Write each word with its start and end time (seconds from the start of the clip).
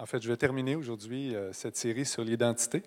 En 0.00 0.06
fait, 0.06 0.22
je 0.22 0.28
vais 0.28 0.36
terminer 0.38 0.76
aujourd'hui 0.76 1.36
euh, 1.36 1.52
cette 1.52 1.76
série 1.76 2.06
sur 2.06 2.24
l'identité. 2.24 2.82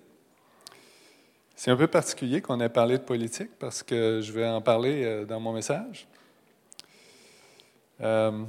C'est 1.55 1.69
un 1.69 1.75
peu 1.75 1.85
particulier 1.85 2.41
qu'on 2.41 2.59
ait 2.59 2.69
parlé 2.69 2.97
de 2.97 3.03
politique 3.03 3.51
parce 3.59 3.83
que 3.83 4.19
je 4.23 4.31
vais 4.31 4.47
en 4.47 4.61
parler 4.61 5.03
euh, 5.03 5.23
dans 5.23 5.39
mon 5.39 5.53
message. 5.53 6.07
Euh, 8.01 8.43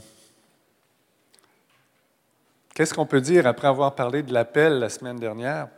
Qu'est-ce 2.75 2.95
qu'on 2.95 3.05
peut 3.05 3.21
dire 3.21 3.47
après 3.47 3.69
avoir 3.69 3.95
parlé 3.95 4.23
de 4.23 4.33
l'appel 4.33 4.79
la 4.79 4.89
semaine 4.89 5.19
dernière? 5.19 5.69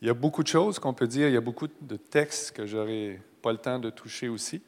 Il 0.00 0.08
y 0.08 0.10
a 0.10 0.14
beaucoup 0.14 0.42
de 0.42 0.48
choses 0.48 0.80
qu'on 0.80 0.94
peut 0.94 1.06
dire, 1.06 1.28
il 1.28 1.34
y 1.34 1.36
a 1.36 1.40
beaucoup 1.40 1.68
de 1.80 1.96
textes 1.96 2.50
que 2.50 2.66
je 2.66 2.76
n'aurai 2.76 3.20
pas 3.40 3.52
le 3.52 3.58
temps 3.58 3.78
de 3.78 3.90
toucher 3.90 4.28
aussi. 4.28 4.60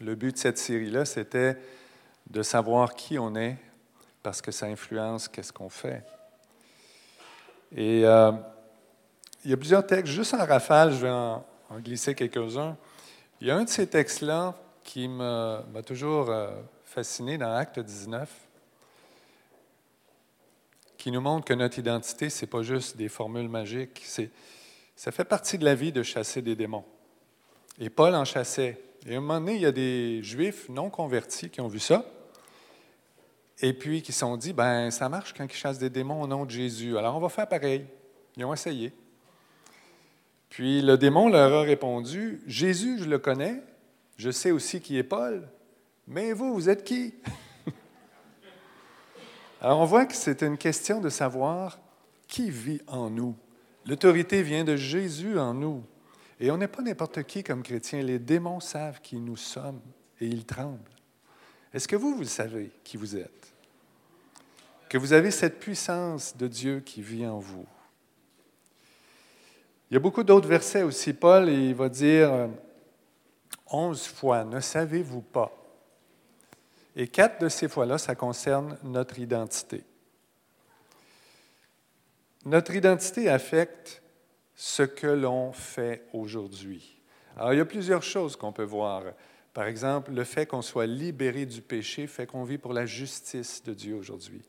Le 0.00 0.16
but 0.16 0.32
de 0.32 0.38
cette 0.38 0.58
série-là, 0.58 1.04
c'était 1.04 1.56
de 2.28 2.42
savoir 2.42 2.96
qui 2.96 3.20
on 3.20 3.36
est, 3.36 3.56
parce 4.26 4.42
que 4.42 4.50
ça 4.50 4.66
influence 4.66 5.28
qu'est-ce 5.28 5.52
qu'on 5.52 5.68
fait. 5.68 6.02
Et 7.70 8.04
euh, 8.04 8.32
il 9.44 9.52
y 9.52 9.54
a 9.54 9.56
plusieurs 9.56 9.86
textes, 9.86 10.12
juste 10.12 10.34
en 10.34 10.44
rafale, 10.44 10.90
je 10.90 10.96
vais 10.96 11.10
en, 11.10 11.46
en 11.70 11.78
glisser 11.78 12.16
quelques-uns. 12.16 12.76
Il 13.40 13.46
y 13.46 13.52
a 13.52 13.56
un 13.56 13.62
de 13.62 13.68
ces 13.68 13.86
textes-là 13.86 14.56
qui 14.82 15.06
m'a 15.06 15.62
toujours 15.86 16.28
euh, 16.30 16.50
fasciné 16.82 17.38
dans 17.38 17.54
Acte 17.54 17.78
19, 17.78 18.28
qui 20.98 21.12
nous 21.12 21.20
montre 21.20 21.44
que 21.44 21.54
notre 21.54 21.78
identité, 21.78 22.28
ce 22.28 22.44
n'est 22.44 22.50
pas 22.50 22.62
juste 22.62 22.96
des 22.96 23.08
formules 23.08 23.48
magiques, 23.48 24.04
ça 24.96 25.12
fait 25.12 25.24
partie 25.24 25.56
de 25.56 25.64
la 25.64 25.76
vie 25.76 25.92
de 25.92 26.02
chasser 26.02 26.42
des 26.42 26.56
démons. 26.56 26.84
Et 27.78 27.90
Paul 27.90 28.12
en 28.16 28.24
chassait. 28.24 28.82
Et 29.06 29.14
à 29.14 29.18
un 29.18 29.20
moment 29.20 29.38
donné, 29.38 29.54
il 29.54 29.60
y 29.60 29.66
a 29.66 29.70
des 29.70 30.20
Juifs 30.24 30.68
non 30.68 30.90
convertis 30.90 31.48
qui 31.48 31.60
ont 31.60 31.68
vu 31.68 31.78
ça, 31.78 32.04
et 33.60 33.72
puis 33.72 34.02
qui 34.02 34.12
se 34.12 34.20
sont 34.20 34.36
dit, 34.36 34.52
ben 34.52 34.90
ça 34.90 35.08
marche 35.08 35.32
quand 35.32 35.44
ils 35.44 35.56
chassent 35.56 35.78
des 35.78 35.90
démons 35.90 36.22
au 36.22 36.26
nom 36.26 36.44
de 36.44 36.50
Jésus. 36.50 36.96
Alors 36.98 37.16
on 37.16 37.20
va 37.20 37.28
faire 37.28 37.48
pareil. 37.48 37.86
Ils 38.36 38.44
ont 38.44 38.52
essayé. 38.52 38.92
Puis 40.50 40.82
le 40.82 40.96
démon 40.98 41.28
leur 41.28 41.52
a 41.52 41.62
répondu, 41.62 42.40
Jésus, 42.46 42.98
je 43.00 43.04
le 43.04 43.18
connais, 43.18 43.62
je 44.16 44.30
sais 44.30 44.50
aussi 44.50 44.80
qui 44.80 44.96
est 44.96 45.02
Paul, 45.02 45.48
mais 46.06 46.32
vous, 46.32 46.54
vous 46.54 46.68
êtes 46.68 46.84
qui? 46.84 47.14
Alors 49.60 49.80
on 49.80 49.84
voit 49.84 50.06
que 50.06 50.14
c'est 50.14 50.42
une 50.42 50.58
question 50.58 51.00
de 51.00 51.08
savoir 51.08 51.78
qui 52.28 52.50
vit 52.50 52.80
en 52.86 53.10
nous. 53.10 53.34
L'autorité 53.86 54.42
vient 54.42 54.64
de 54.64 54.76
Jésus 54.76 55.38
en 55.38 55.54
nous. 55.54 55.84
Et 56.38 56.50
on 56.50 56.58
n'est 56.58 56.68
pas 56.68 56.82
n'importe 56.82 57.22
qui 57.22 57.42
comme 57.42 57.62
chrétien. 57.62 58.02
Les 58.02 58.18
démons 58.18 58.60
savent 58.60 59.00
qui 59.00 59.16
nous 59.16 59.36
sommes 59.36 59.80
et 60.20 60.26
ils 60.26 60.44
tremblent. 60.44 60.90
Est-ce 61.72 61.88
que 61.88 61.96
vous, 61.96 62.14
vous 62.14 62.24
savez 62.24 62.70
qui 62.84 62.96
vous 62.96 63.16
êtes? 63.16 63.45
Que 64.88 64.98
vous 64.98 65.12
avez 65.12 65.30
cette 65.30 65.58
puissance 65.58 66.36
de 66.36 66.46
Dieu 66.46 66.80
qui 66.80 67.02
vit 67.02 67.26
en 67.26 67.38
vous. 67.38 67.66
Il 69.90 69.94
y 69.94 69.96
a 69.96 70.00
beaucoup 70.00 70.24
d'autres 70.24 70.48
versets 70.48 70.82
aussi. 70.82 71.12
Paul, 71.12 71.48
il 71.48 71.74
va 71.74 71.88
dire 71.88 72.32
euh, 72.32 72.48
onze 73.68 74.06
fois, 74.06 74.44
ne 74.44 74.60
savez-vous 74.60 75.22
pas? 75.22 75.52
Et 76.96 77.08
quatre 77.08 77.40
de 77.40 77.48
ces 77.48 77.68
fois-là, 77.68 77.98
ça 77.98 78.14
concerne 78.14 78.78
notre 78.82 79.18
identité. 79.18 79.84
Notre 82.44 82.74
identité 82.74 83.28
affecte 83.28 84.02
ce 84.54 84.82
que 84.82 85.06
l'on 85.06 85.52
fait 85.52 86.04
aujourd'hui. 86.12 87.00
Alors, 87.36 87.52
il 87.52 87.58
y 87.58 87.60
a 87.60 87.66
plusieurs 87.66 88.02
choses 88.02 88.34
qu'on 88.34 88.52
peut 88.52 88.64
voir. 88.64 89.02
Par 89.52 89.66
exemple, 89.66 90.12
le 90.12 90.24
fait 90.24 90.46
qu'on 90.46 90.62
soit 90.62 90.86
libéré 90.86 91.44
du 91.44 91.60
péché 91.60 92.06
fait 92.06 92.26
qu'on 92.26 92.44
vit 92.44 92.58
pour 92.58 92.72
la 92.72 92.86
justice 92.86 93.62
de 93.62 93.74
Dieu 93.74 93.94
aujourd'hui. 93.94 94.42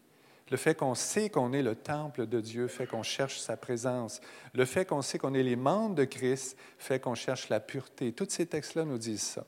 Le 0.50 0.58
fait 0.58 0.76
qu'on 0.76 0.96
sait 0.96 1.30
qu'on 1.30 1.52
est 1.52 1.62
le 1.62 1.76
temple 1.76 2.26
de 2.26 2.40
Dieu 2.40 2.68
fait 2.68 2.88
qu'on 2.88 3.04
cherche 3.04 3.40
sa 3.40 3.58
présence. 3.58 4.22
Le 4.54 4.66
fait 4.66 4.86
qu'on 4.86 5.02
sait 5.02 5.18
qu'on 5.18 5.34
est 5.34 5.44
les 5.44 5.58
membres 5.58 5.96
de 5.96 6.06
Christ 6.06 6.58
fait 6.78 7.00
qu'on 7.00 7.16
cherche 7.16 7.50
la 7.50 7.60
pureté. 7.60 8.14
Tous 8.14 8.30
ces 8.30 8.46
textes-là 8.46 8.86
nous 8.86 8.98
disent 8.98 9.24
ça. 9.24 9.46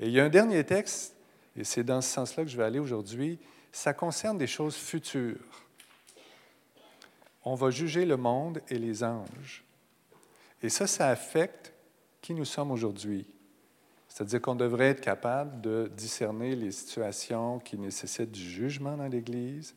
Et 0.00 0.06
il 0.06 0.12
y 0.12 0.20
a 0.20 0.24
un 0.24 0.30
dernier 0.30 0.64
texte, 0.64 1.14
et 1.56 1.64
c'est 1.64 1.84
dans 1.84 2.00
ce 2.00 2.10
sens-là 2.10 2.44
que 2.44 2.50
je 2.50 2.56
vais 2.56 2.64
aller 2.64 2.78
aujourd'hui, 2.78 3.38
ça 3.70 3.92
concerne 3.92 4.38
des 4.38 4.46
choses 4.46 4.76
futures. 4.76 5.38
On 7.44 7.54
va 7.54 7.70
juger 7.70 8.06
le 8.06 8.16
monde 8.16 8.62
et 8.68 8.78
les 8.78 9.04
anges. 9.04 9.64
Et 10.62 10.68
ça, 10.68 10.86
ça 10.86 11.08
affecte 11.08 11.72
qui 12.20 12.34
nous 12.34 12.44
sommes 12.44 12.70
aujourd'hui. 12.70 13.26
C'est-à-dire 14.12 14.42
qu'on 14.42 14.54
devrait 14.54 14.88
être 14.88 15.00
capable 15.00 15.62
de 15.62 15.90
discerner 15.96 16.54
les 16.54 16.70
situations 16.70 17.58
qui 17.60 17.78
nécessitent 17.78 18.30
du 18.30 18.42
jugement 18.42 18.94
dans 18.94 19.08
l'Église 19.08 19.74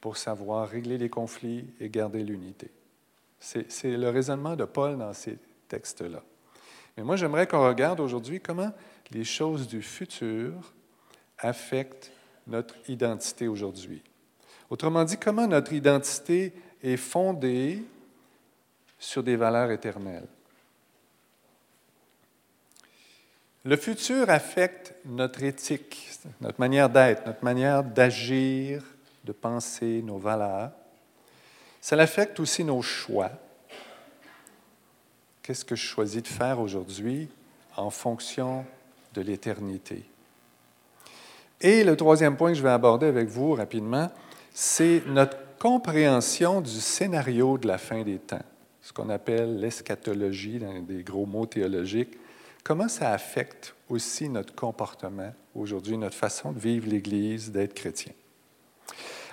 pour 0.00 0.16
savoir 0.16 0.68
régler 0.68 0.98
les 0.98 1.08
conflits 1.08 1.66
et 1.80 1.88
garder 1.88 2.22
l'unité. 2.22 2.70
C'est 3.40 3.96
le 3.96 4.08
raisonnement 4.08 4.54
de 4.54 4.64
Paul 4.64 4.98
dans 4.98 5.12
ces 5.12 5.36
textes-là. 5.66 6.22
Mais 6.96 7.02
moi, 7.02 7.16
j'aimerais 7.16 7.48
qu'on 7.48 7.66
regarde 7.66 7.98
aujourd'hui 7.98 8.40
comment 8.40 8.70
les 9.10 9.24
choses 9.24 9.66
du 9.66 9.82
futur 9.82 10.52
affectent 11.38 12.12
notre 12.46 12.76
identité 12.88 13.48
aujourd'hui. 13.48 14.00
Autrement 14.70 15.02
dit, 15.02 15.16
comment 15.16 15.48
notre 15.48 15.72
identité 15.72 16.52
est 16.84 16.96
fondée 16.96 17.82
sur 19.00 19.24
des 19.24 19.34
valeurs 19.34 19.72
éternelles. 19.72 20.28
Le 23.64 23.76
futur 23.76 24.28
affecte 24.28 24.94
notre 25.04 25.42
éthique, 25.44 26.08
notre 26.40 26.58
manière 26.58 26.88
d'être, 26.88 27.24
notre 27.26 27.44
manière 27.44 27.84
d'agir, 27.84 28.82
de 29.24 29.30
penser, 29.30 30.02
nos 30.02 30.18
valeurs. 30.18 30.72
Ça 31.80 31.96
affecte 31.96 32.40
aussi 32.40 32.64
nos 32.64 32.82
choix. 32.82 33.30
Qu'est-ce 35.42 35.64
que 35.64 35.76
je 35.76 35.84
choisis 35.84 36.22
de 36.22 36.28
faire 36.28 36.58
aujourd'hui 36.58 37.28
en 37.76 37.90
fonction 37.90 38.64
de 39.14 39.20
l'éternité? 39.20 40.04
Et 41.60 41.84
le 41.84 41.96
troisième 41.96 42.36
point 42.36 42.50
que 42.50 42.58
je 42.58 42.62
vais 42.64 42.70
aborder 42.70 43.06
avec 43.06 43.28
vous 43.28 43.54
rapidement, 43.54 44.10
c'est 44.52 45.02
notre 45.06 45.36
compréhension 45.60 46.60
du 46.60 46.80
scénario 46.80 47.58
de 47.58 47.68
la 47.68 47.78
fin 47.78 48.02
des 48.02 48.18
temps, 48.18 48.42
ce 48.80 48.92
qu'on 48.92 49.08
appelle 49.08 49.60
l'eschatologie, 49.60 50.58
dans 50.58 50.80
des 50.82 51.04
gros 51.04 51.26
mots 51.26 51.46
théologiques. 51.46 52.18
Comment 52.64 52.88
ça 52.88 53.12
affecte 53.12 53.74
aussi 53.88 54.28
notre 54.28 54.54
comportement 54.54 55.32
aujourd'hui, 55.54 55.98
notre 55.98 56.16
façon 56.16 56.52
de 56.52 56.60
vivre 56.60 56.88
l'Église, 56.88 57.50
d'être 57.50 57.74
chrétien? 57.74 58.12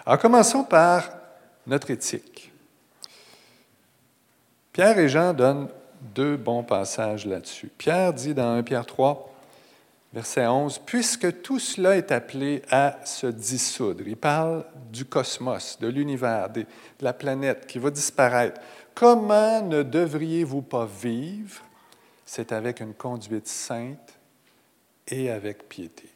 Alors 0.05 0.19
commençons 0.19 0.63
par 0.63 1.11
notre 1.67 1.91
éthique. 1.91 2.51
Pierre 4.73 4.97
et 4.97 5.09
Jean 5.09 5.33
donnent 5.33 5.69
deux 6.01 6.37
bons 6.37 6.63
passages 6.63 7.25
là-dessus. 7.25 7.69
Pierre 7.77 8.13
dit 8.13 8.33
dans 8.33 8.53
1 8.53 8.63
Pierre 8.63 8.85
3, 8.85 9.31
verset 10.13 10.47
11, 10.47 10.79
Puisque 10.85 11.41
tout 11.41 11.59
cela 11.59 11.97
est 11.97 12.11
appelé 12.11 12.63
à 12.71 12.97
se 13.05 13.27
dissoudre, 13.27 14.07
il 14.07 14.17
parle 14.17 14.65
du 14.91 15.05
cosmos, 15.05 15.77
de 15.79 15.87
l'univers, 15.87 16.49
de 16.49 16.65
la 17.01 17.13
planète 17.13 17.67
qui 17.67 17.77
va 17.77 17.91
disparaître. 17.91 18.59
Comment 18.95 19.61
ne 19.61 19.83
devriez-vous 19.83 20.61
pas 20.61 20.87
vivre 20.87 21.61
c'est 22.31 22.51
avec 22.51 22.79
une 22.79 22.93
conduite 22.93 23.47
sainte 23.47 24.19
et 25.07 25.31
avec 25.31 25.67
piété. 25.67 26.07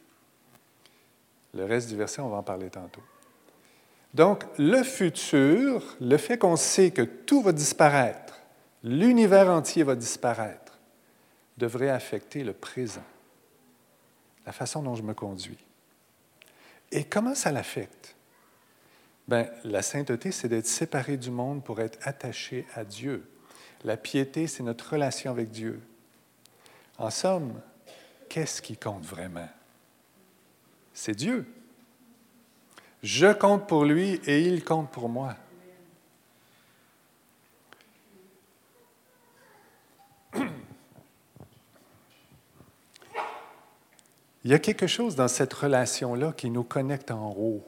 Le 1.54 1.64
reste 1.64 1.88
du 1.88 1.96
verset, 1.96 2.20
on 2.20 2.28
va 2.28 2.36
en 2.36 2.42
parler 2.44 2.70
tantôt. 2.70 3.02
Donc, 4.14 4.44
le 4.56 4.84
futur, 4.84 5.96
le 6.00 6.16
fait 6.16 6.38
qu'on 6.38 6.54
sait 6.54 6.92
que 6.92 7.02
tout 7.02 7.42
va 7.42 7.50
disparaître, 7.50 8.38
l'univers 8.84 9.50
entier 9.50 9.82
va 9.82 9.96
disparaître, 9.96 10.78
devrait 11.58 11.90
affecter 11.90 12.44
le 12.44 12.52
présent, 12.52 13.02
la 14.46 14.52
façon 14.52 14.84
dont 14.84 14.94
je 14.94 15.02
me 15.02 15.14
conduis. 15.14 15.58
Et 16.92 17.02
comment 17.02 17.34
ça 17.34 17.50
l'affecte? 17.50 18.14
Bien, 19.26 19.48
la 19.64 19.82
sainteté, 19.82 20.30
c'est 20.30 20.48
d'être 20.48 20.68
séparé 20.68 21.16
du 21.16 21.32
monde 21.32 21.64
pour 21.64 21.80
être 21.80 21.98
attaché 22.06 22.66
à 22.76 22.84
Dieu. 22.84 23.28
La 23.82 23.96
piété, 23.96 24.46
c'est 24.46 24.62
notre 24.62 24.92
relation 24.92 25.32
avec 25.32 25.50
Dieu. 25.50 25.82
En 26.98 27.10
somme, 27.10 27.60
qu'est-ce 28.28 28.62
qui 28.62 28.76
compte 28.76 29.04
vraiment? 29.04 29.48
C'est 30.92 31.14
Dieu. 31.14 31.46
Je 33.02 33.32
compte 33.32 33.66
pour 33.66 33.84
lui 33.84 34.20
et 34.26 34.40
il 34.42 34.64
compte 34.64 34.90
pour 34.90 35.08
moi. 35.08 35.36
Il 44.44 44.50
y 44.50 44.54
a 44.54 44.58
quelque 44.58 44.86
chose 44.86 45.16
dans 45.16 45.28
cette 45.28 45.54
relation-là 45.54 46.34
qui 46.36 46.50
nous 46.50 46.64
connecte 46.64 47.10
en 47.10 47.30
haut, 47.30 47.66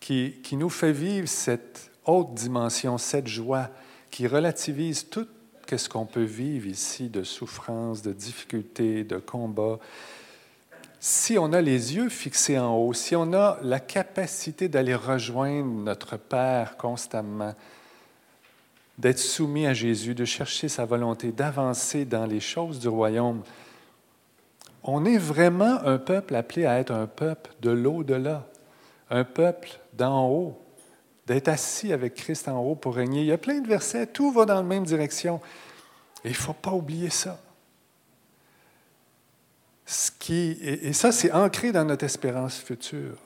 qui, 0.00 0.42
nous 0.52 0.68
fait 0.68 0.92
vivre 0.92 1.28
cette 1.28 1.92
haute 2.04 2.34
dimension, 2.34 2.98
cette 2.98 3.28
joie 3.28 3.70
qui 4.10 4.26
relativise 4.26 5.08
toute 5.08 5.30
ce 5.74 5.88
qu'on 5.88 6.06
peut 6.06 6.22
vivre 6.22 6.66
ici 6.66 7.08
de 7.08 7.22
souffrance, 7.24 8.02
de 8.02 8.12
difficultés, 8.12 9.04
de 9.04 9.16
combats. 9.16 9.78
Si 11.00 11.38
on 11.38 11.52
a 11.52 11.60
les 11.60 11.96
yeux 11.96 12.08
fixés 12.08 12.58
en 12.58 12.76
haut, 12.76 12.92
si 12.92 13.16
on 13.16 13.32
a 13.32 13.58
la 13.62 13.80
capacité 13.80 14.68
d'aller 14.68 14.94
rejoindre 14.94 15.72
notre 15.72 16.16
Père 16.16 16.76
constamment, 16.76 17.54
d'être 18.98 19.18
soumis 19.18 19.66
à 19.66 19.74
Jésus, 19.74 20.14
de 20.14 20.24
chercher 20.24 20.68
sa 20.68 20.84
volonté, 20.84 21.32
d'avancer 21.32 22.04
dans 22.04 22.26
les 22.26 22.40
choses 22.40 22.78
du 22.78 22.88
royaume, 22.88 23.42
on 24.82 25.04
est 25.04 25.18
vraiment 25.18 25.78
un 25.84 25.98
peuple 25.98 26.34
appelé 26.34 26.64
à 26.64 26.78
être 26.78 26.92
un 26.92 27.06
peuple 27.06 27.50
de 27.60 27.70
l'au-delà, 27.70 28.46
un 29.10 29.24
peuple 29.24 29.70
d'en 29.94 30.28
haut, 30.28 30.65
d'être 31.26 31.48
assis 31.48 31.92
avec 31.92 32.14
Christ 32.14 32.48
en 32.48 32.58
haut 32.58 32.74
pour 32.74 32.94
régner. 32.94 33.20
Il 33.20 33.26
y 33.26 33.32
a 33.32 33.38
plein 33.38 33.60
de 33.60 33.66
versets, 33.66 34.06
tout 34.06 34.30
va 34.30 34.44
dans 34.44 34.54
la 34.54 34.62
même 34.62 34.84
direction. 34.84 35.40
Et 36.24 36.28
il 36.28 36.32
ne 36.32 36.36
faut 36.36 36.52
pas 36.52 36.72
oublier 36.72 37.10
ça. 37.10 37.40
Ce 39.84 40.10
qui, 40.10 40.58
et 40.60 40.92
ça, 40.92 41.12
c'est 41.12 41.30
ancré 41.30 41.70
dans 41.70 41.84
notre 41.84 42.04
espérance 42.04 42.58
future. 42.58 43.18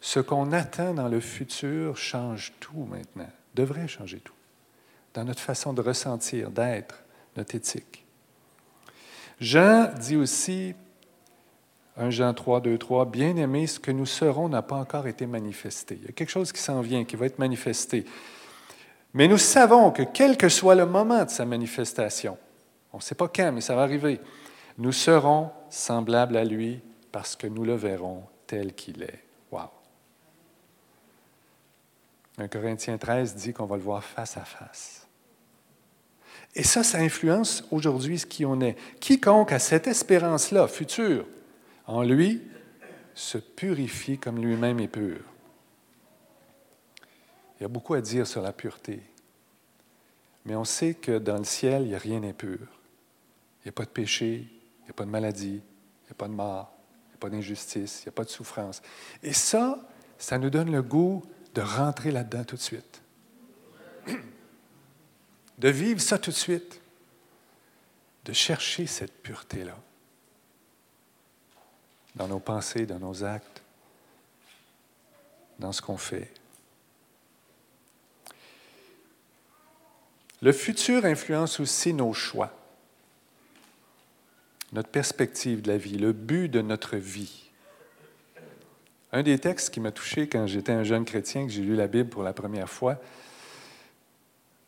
Ce 0.00 0.20
qu'on 0.20 0.52
attend 0.52 0.94
dans 0.94 1.08
le 1.08 1.20
futur 1.20 1.96
change 1.96 2.52
tout 2.60 2.86
maintenant, 2.88 3.30
devrait 3.54 3.88
changer 3.88 4.20
tout, 4.20 4.34
dans 5.14 5.24
notre 5.24 5.40
façon 5.40 5.72
de 5.72 5.82
ressentir, 5.82 6.50
d'être, 6.50 7.02
notre 7.36 7.54
éthique. 7.54 8.04
Jean 9.40 9.92
dit 9.98 10.16
aussi, 10.16 10.74
1 12.00 12.08
Jean 12.08 12.32
3, 12.32 12.62
2, 12.62 12.78
3, 12.78 13.04
Bien-aimés, 13.04 13.66
ce 13.66 13.78
que 13.78 13.90
nous 13.90 14.06
serons 14.06 14.48
n'a 14.48 14.62
pas 14.62 14.76
encore 14.76 15.06
été 15.06 15.26
manifesté. 15.26 15.98
Il 16.00 16.06
y 16.06 16.08
a 16.08 16.12
quelque 16.12 16.30
chose 16.30 16.50
qui 16.50 16.60
s'en 16.60 16.80
vient, 16.80 17.04
qui 17.04 17.14
va 17.14 17.26
être 17.26 17.38
manifesté. 17.38 18.06
Mais 19.12 19.28
nous 19.28 19.38
savons 19.38 19.90
que 19.90 20.02
quel 20.02 20.38
que 20.38 20.48
soit 20.48 20.74
le 20.74 20.86
moment 20.86 21.24
de 21.24 21.30
sa 21.30 21.44
manifestation, 21.44 22.38
on 22.94 22.96
ne 22.96 23.02
sait 23.02 23.14
pas 23.14 23.28
quand, 23.28 23.52
mais 23.52 23.60
ça 23.60 23.74
va 23.74 23.82
arriver, 23.82 24.18
nous 24.78 24.92
serons 24.92 25.50
semblables 25.68 26.38
à 26.38 26.44
lui 26.44 26.80
parce 27.12 27.36
que 27.36 27.46
nous 27.46 27.64
le 27.64 27.74
verrons 27.74 28.22
tel 28.46 28.72
qu'il 28.74 29.02
est. 29.02 29.22
Wow! 29.52 29.68
1 32.38 32.48
Corinthiens 32.48 32.96
13 32.96 33.34
dit 33.34 33.52
qu'on 33.52 33.66
va 33.66 33.76
le 33.76 33.82
voir 33.82 34.02
face 34.02 34.38
à 34.38 34.44
face. 34.44 35.06
Et 36.54 36.62
ça, 36.62 36.82
ça 36.82 36.98
influence 36.98 37.62
aujourd'hui 37.70 38.18
ce 38.18 38.26
qui 38.26 38.46
on 38.46 38.60
est. 38.62 38.76
Quiconque 39.00 39.52
a 39.52 39.58
cette 39.58 39.86
espérance-là, 39.86 40.66
future, 40.66 41.26
en 41.90 42.02
lui, 42.02 42.42
se 43.14 43.38
purifie 43.38 44.18
comme 44.18 44.42
lui-même 44.42 44.80
est 44.80 44.88
pur. 44.88 45.20
Il 47.58 47.62
y 47.62 47.64
a 47.64 47.68
beaucoup 47.68 47.94
à 47.94 48.00
dire 48.00 48.26
sur 48.26 48.42
la 48.42 48.52
pureté. 48.52 49.02
Mais 50.44 50.56
on 50.56 50.64
sait 50.64 50.94
que 50.94 51.18
dans 51.18 51.36
le 51.36 51.44
ciel, 51.44 51.82
il 51.82 51.88
n'y 51.88 51.94
a 51.94 51.98
rien 51.98 52.20
d'impur. 52.20 52.58
Il 52.60 53.66
n'y 53.66 53.68
a 53.68 53.72
pas 53.72 53.84
de 53.84 53.90
péché, 53.90 54.46
il 54.80 54.84
n'y 54.84 54.90
a 54.90 54.94
pas 54.94 55.04
de 55.04 55.10
maladie, 55.10 55.60
il 55.60 56.06
n'y 56.06 56.10
a 56.10 56.14
pas 56.14 56.28
de 56.28 56.32
mort, 56.32 56.72
il 57.06 57.08
n'y 57.08 57.14
a 57.14 57.18
pas 57.18 57.28
d'injustice, 57.28 58.00
il 58.00 58.04
n'y 58.06 58.08
a 58.08 58.12
pas 58.12 58.24
de 58.24 58.30
souffrance. 58.30 58.80
Et 59.22 59.34
ça, 59.34 59.78
ça 60.16 60.38
nous 60.38 60.48
donne 60.48 60.72
le 60.72 60.82
goût 60.82 61.22
de 61.54 61.60
rentrer 61.60 62.10
là-dedans 62.10 62.44
tout 62.44 62.56
de 62.56 62.60
suite 62.60 63.02
de 65.60 65.68
vivre 65.68 66.00
ça 66.00 66.18
tout 66.18 66.30
de 66.30 66.36
suite, 66.36 66.80
de 68.24 68.32
chercher 68.32 68.86
cette 68.86 69.22
pureté-là 69.22 69.76
dans 72.16 72.28
nos 72.28 72.38
pensées, 72.38 72.86
dans 72.86 72.98
nos 72.98 73.24
actes, 73.24 73.62
dans 75.58 75.72
ce 75.72 75.82
qu'on 75.82 75.96
fait. 75.96 76.30
Le 80.42 80.52
futur 80.52 81.04
influence 81.04 81.60
aussi 81.60 81.92
nos 81.92 82.12
choix, 82.12 82.52
notre 84.72 84.88
perspective 84.88 85.62
de 85.62 85.68
la 85.68 85.78
vie, 85.78 85.98
le 85.98 86.12
but 86.12 86.48
de 86.48 86.62
notre 86.62 86.96
vie. 86.96 87.50
Un 89.12 89.22
des 89.22 89.38
textes 89.38 89.70
qui 89.70 89.80
m'a 89.80 89.90
touché 89.90 90.28
quand 90.28 90.46
j'étais 90.46 90.72
un 90.72 90.84
jeune 90.84 91.04
chrétien, 91.04 91.44
que 91.46 91.52
j'ai 91.52 91.62
lu 91.62 91.74
la 91.74 91.88
Bible 91.88 92.08
pour 92.08 92.22
la 92.22 92.32
première 92.32 92.70
fois, 92.70 93.00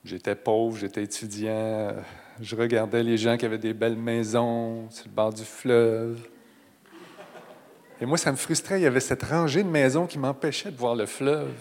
J'étais 0.05 0.35
pauvre, 0.35 0.77
j'étais 0.77 1.05
étudiant, 1.05 1.95
je 2.41 2.57
regardais 2.57 3.05
les 3.05 3.17
gens 3.17 3.37
qui 3.37 3.47
avaient 3.47 3.57
des 3.57 3.73
belles 3.73 3.97
maisons 3.97 4.91
sur 4.91 5.07
le 5.07 5.13
bord 5.13 5.33
du 5.33 5.45
fleuve. 5.45 6.29
Et 8.03 8.05
moi, 8.05 8.19
ça 8.19 8.33
me 8.33 8.37
frustrait, 8.37 8.81
il 8.81 8.83
y 8.83 8.87
avait 8.87 8.99
cette 8.99 9.23
rangée 9.23 9.63
de 9.63 9.69
maisons 9.69 10.09
qui 10.09 10.19
m'empêchait 10.19 10.73
de 10.73 10.77
voir 10.77 10.97
le 10.97 11.07
fleuve. 11.07 11.53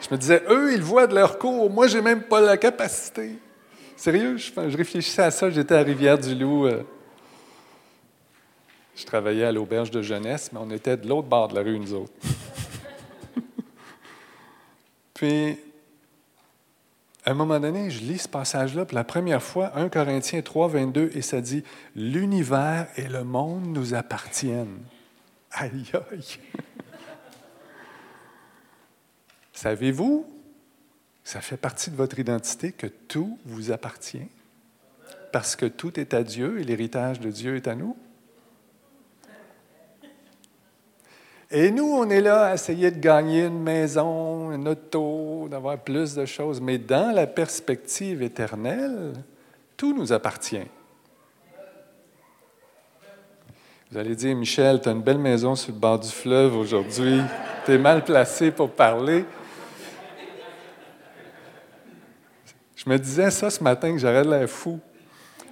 Je 0.00 0.06
me 0.10 0.16
disais, 0.16 0.42
eux, 0.48 0.72
ils 0.72 0.80
voient 0.80 1.06
de 1.06 1.14
leur 1.14 1.38
cours, 1.38 1.68
moi, 1.68 1.86
j'ai 1.86 2.00
même 2.00 2.22
pas 2.22 2.40
la 2.40 2.56
capacité. 2.56 3.32
Sérieux, 3.94 4.38
je, 4.38 4.50
réfléchissais 4.74 5.20
à 5.20 5.30
ça, 5.30 5.50
j'étais 5.50 5.74
à 5.74 5.82
Rivière-du-Loup. 5.82 6.66
Euh, 6.66 6.82
je 8.96 9.04
travaillais 9.04 9.44
à 9.44 9.52
l'auberge 9.52 9.90
de 9.90 10.00
jeunesse, 10.00 10.48
mais 10.50 10.60
on 10.62 10.70
était 10.70 10.96
de 10.96 11.06
l'autre 11.06 11.28
bord 11.28 11.48
de 11.48 11.54
la 11.54 11.60
rue, 11.60 11.78
nous 11.78 11.92
autres. 11.92 12.12
Puis, 15.12 15.58
à 17.28 17.32
un 17.32 17.34
moment 17.34 17.60
donné, 17.60 17.90
je 17.90 18.00
lis 18.00 18.20
ce 18.20 18.28
passage-là 18.28 18.86
pour 18.86 18.94
la 18.94 19.04
première 19.04 19.42
fois, 19.42 19.76
1 19.76 19.90
Corinthiens 19.90 20.40
3, 20.40 20.68
22, 20.68 21.10
et 21.12 21.20
ça 21.20 21.42
dit 21.42 21.62
L'univers 21.94 22.88
et 22.96 23.06
le 23.06 23.22
monde 23.22 23.66
nous 23.66 23.92
appartiennent. 23.92 24.78
Aïe, 25.50 25.84
aïe. 26.10 26.38
Savez-vous, 29.52 30.26
ça 31.22 31.42
fait 31.42 31.58
partie 31.58 31.90
de 31.90 31.96
votre 31.96 32.18
identité 32.18 32.72
que 32.72 32.86
tout 32.86 33.38
vous 33.44 33.72
appartient, 33.72 34.28
parce 35.30 35.54
que 35.54 35.66
tout 35.66 36.00
est 36.00 36.14
à 36.14 36.22
Dieu 36.22 36.58
et 36.58 36.64
l'héritage 36.64 37.20
de 37.20 37.30
Dieu 37.30 37.56
est 37.56 37.68
à 37.68 37.74
nous? 37.74 37.94
Et 41.50 41.70
nous, 41.70 41.86
on 41.86 42.10
est 42.10 42.20
là 42.20 42.46
à 42.46 42.54
essayer 42.54 42.90
de 42.90 42.98
gagner 42.98 43.44
une 43.44 43.62
maison, 43.62 44.52
une 44.52 44.68
auto, 44.68 45.48
d'avoir 45.50 45.78
plus 45.78 46.14
de 46.14 46.26
choses. 46.26 46.60
Mais 46.60 46.76
dans 46.76 47.14
la 47.14 47.26
perspective 47.26 48.22
éternelle, 48.22 49.14
tout 49.76 49.94
nous 49.94 50.12
appartient. 50.12 50.66
Vous 53.90 53.96
allez 53.96 54.14
dire, 54.14 54.36
Michel, 54.36 54.82
tu 54.82 54.90
as 54.90 54.92
une 54.92 55.00
belle 55.00 55.18
maison 55.18 55.54
sur 55.54 55.72
le 55.72 55.78
bord 55.78 55.98
du 55.98 56.10
fleuve 56.10 56.54
aujourd'hui. 56.54 57.22
Tu 57.64 57.72
es 57.72 57.78
mal 57.78 58.04
placé 58.04 58.50
pour 58.50 58.70
parler. 58.70 59.24
Je 62.76 62.90
me 62.90 62.98
disais 62.98 63.30
ça 63.30 63.48
ce 63.48 63.64
matin 63.64 63.90
que 63.92 63.98
j'aurais 63.98 64.24
l'air 64.24 64.48
fou. 64.50 64.78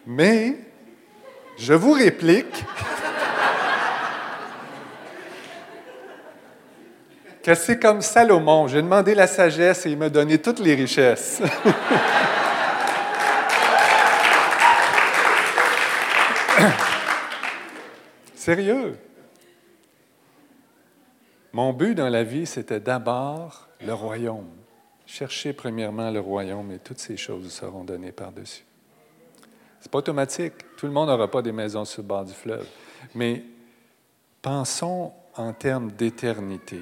Mais 0.07 0.59
je 1.57 1.73
vous 1.73 1.93
réplique. 1.93 2.65
Que 7.47 7.55
c'est 7.55 7.79
comme 7.79 8.03
Salomon. 8.03 8.67
J'ai 8.67 8.83
demandé 8.83 9.15
la 9.15 9.29
sagesse 9.29 9.87
et 9.87 9.93
il 9.93 9.97
m'a 9.97 10.09
donné 10.09 10.39
toutes 10.39 10.59
les 10.59 10.75
richesses. 10.75 11.41
Sérieux? 18.35 18.99
Mon 21.53 21.73
but 21.73 21.95
dans 21.95 22.09
la 22.09 22.25
vie, 22.25 22.47
c'était 22.47 22.81
d'abord 22.81 23.69
le 23.81 23.95
royaume. 23.95 24.51
Chercher 25.07 25.53
premièrement 25.53 26.11
le 26.11 26.19
royaume 26.19 26.73
et 26.73 26.81
toutes 26.81 26.99
ces 26.99 27.17
choses 27.17 27.53
seront 27.53 27.85
données 27.85 28.11
par-dessus. 28.11 28.65
C'est 29.79 29.93
pas 29.93 29.99
automatique. 29.99 30.55
Tout 30.77 30.87
le 30.87 30.93
monde 30.93 31.11
n'aura 31.11 31.31
pas 31.31 31.43
des 31.43 31.53
maisons 31.53 31.85
sur 31.85 32.03
le 32.03 32.09
bord 32.09 32.25
du 32.25 32.33
fleuve. 32.33 32.67
Mais 33.15 33.45
pensons 34.43 35.13
en 35.37 35.53
termes 35.53 35.93
d'éternité. 35.93 36.81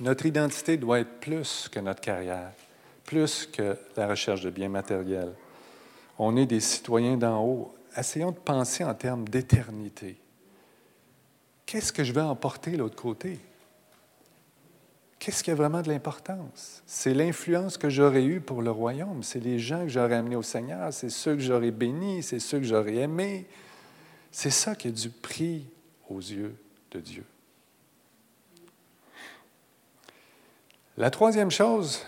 Notre 0.00 0.24
identité 0.24 0.78
doit 0.78 1.00
être 1.00 1.20
plus 1.20 1.68
que 1.70 1.78
notre 1.78 2.00
carrière, 2.00 2.52
plus 3.04 3.46
que 3.46 3.76
la 3.96 4.08
recherche 4.08 4.40
de 4.40 4.50
biens 4.50 4.70
matériels. 4.70 5.34
On 6.18 6.36
est 6.36 6.46
des 6.46 6.60
citoyens 6.60 7.16
d'en 7.16 7.44
haut. 7.44 7.74
Essayons 7.96 8.30
de 8.30 8.38
penser 8.38 8.82
en 8.84 8.94
termes 8.94 9.28
d'éternité. 9.28 10.16
Qu'est-ce 11.66 11.92
que 11.92 12.02
je 12.02 12.12
vais 12.12 12.20
emporter 12.20 12.72
de 12.72 12.78
l'autre 12.78 13.00
côté? 13.00 13.38
Qu'est-ce 15.18 15.44
qui 15.44 15.50
a 15.50 15.54
vraiment 15.54 15.82
de 15.82 15.88
l'importance? 15.88 16.82
C'est 16.86 17.12
l'influence 17.12 17.76
que 17.76 17.90
j'aurais 17.90 18.24
eue 18.24 18.40
pour 18.40 18.62
le 18.62 18.70
royaume, 18.70 19.22
c'est 19.22 19.38
les 19.38 19.58
gens 19.58 19.82
que 19.82 19.88
j'aurais 19.88 20.14
amenés 20.14 20.36
au 20.36 20.42
Seigneur, 20.42 20.94
c'est 20.94 21.10
ceux 21.10 21.34
que 21.34 21.42
j'aurais 21.42 21.72
bénis, 21.72 22.22
c'est 22.22 22.38
ceux 22.38 22.58
que 22.58 22.64
j'aurais 22.64 22.96
aimés. 22.96 23.46
C'est 24.32 24.50
ça 24.50 24.74
qui 24.74 24.88
a 24.88 24.90
du 24.90 25.10
prix 25.10 25.66
aux 26.08 26.20
yeux 26.20 26.56
de 26.90 27.00
Dieu. 27.00 27.24
La 31.00 31.08
troisième 31.10 31.50
chose 31.50 32.02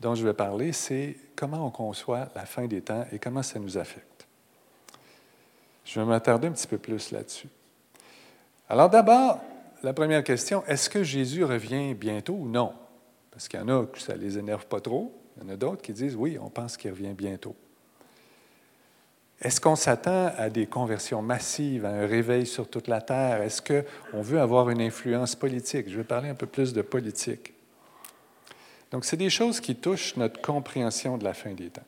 dont 0.00 0.16
je 0.16 0.26
vais 0.26 0.34
parler, 0.34 0.72
c'est 0.72 1.14
comment 1.36 1.64
on 1.64 1.70
conçoit 1.70 2.26
la 2.34 2.44
fin 2.44 2.66
des 2.66 2.80
temps 2.80 3.06
et 3.12 3.20
comment 3.20 3.44
ça 3.44 3.60
nous 3.60 3.78
affecte. 3.78 4.26
Je 5.84 6.00
vais 6.00 6.04
m'attarder 6.04 6.48
un 6.48 6.50
petit 6.50 6.66
peu 6.66 6.78
plus 6.78 7.12
là-dessus. 7.12 7.46
Alors 8.68 8.90
d'abord, 8.90 9.40
la 9.84 9.92
première 9.92 10.24
question, 10.24 10.64
est-ce 10.66 10.90
que 10.90 11.04
Jésus 11.04 11.44
revient 11.44 11.94
bientôt 11.94 12.32
ou 12.32 12.48
non? 12.48 12.72
Parce 13.30 13.46
qu'il 13.46 13.60
y 13.60 13.62
en 13.62 13.68
a 13.68 13.86
que 13.86 14.00
ça 14.00 14.14
ne 14.14 14.22
les 14.22 14.38
énerve 14.38 14.66
pas 14.66 14.80
trop. 14.80 15.16
Il 15.36 15.44
y 15.44 15.46
en 15.48 15.54
a 15.54 15.56
d'autres 15.56 15.82
qui 15.82 15.92
disent 15.92 16.16
oui, 16.16 16.36
on 16.42 16.50
pense 16.50 16.76
qu'il 16.76 16.90
revient 16.90 17.14
bientôt. 17.14 17.54
Est-ce 19.40 19.60
qu'on 19.60 19.76
s'attend 19.76 20.32
à 20.36 20.50
des 20.50 20.66
conversions 20.66 21.22
massives, 21.22 21.84
à 21.84 21.90
un 21.90 22.06
réveil 22.08 22.44
sur 22.44 22.68
toute 22.68 22.88
la 22.88 23.00
terre? 23.00 23.40
Est-ce 23.40 23.62
qu'on 23.62 24.20
veut 24.20 24.40
avoir 24.40 24.68
une 24.68 24.80
influence 24.80 25.36
politique? 25.36 25.88
Je 25.88 25.96
vais 25.96 26.02
parler 26.02 26.28
un 26.28 26.34
peu 26.34 26.46
plus 26.46 26.72
de 26.72 26.82
politique. 26.82 27.52
Donc, 28.90 29.04
c'est 29.04 29.16
des 29.16 29.30
choses 29.30 29.60
qui 29.60 29.76
touchent 29.76 30.16
notre 30.16 30.40
compréhension 30.40 31.18
de 31.18 31.24
la 31.24 31.34
fin 31.34 31.52
des 31.52 31.68
temps. 31.70 31.82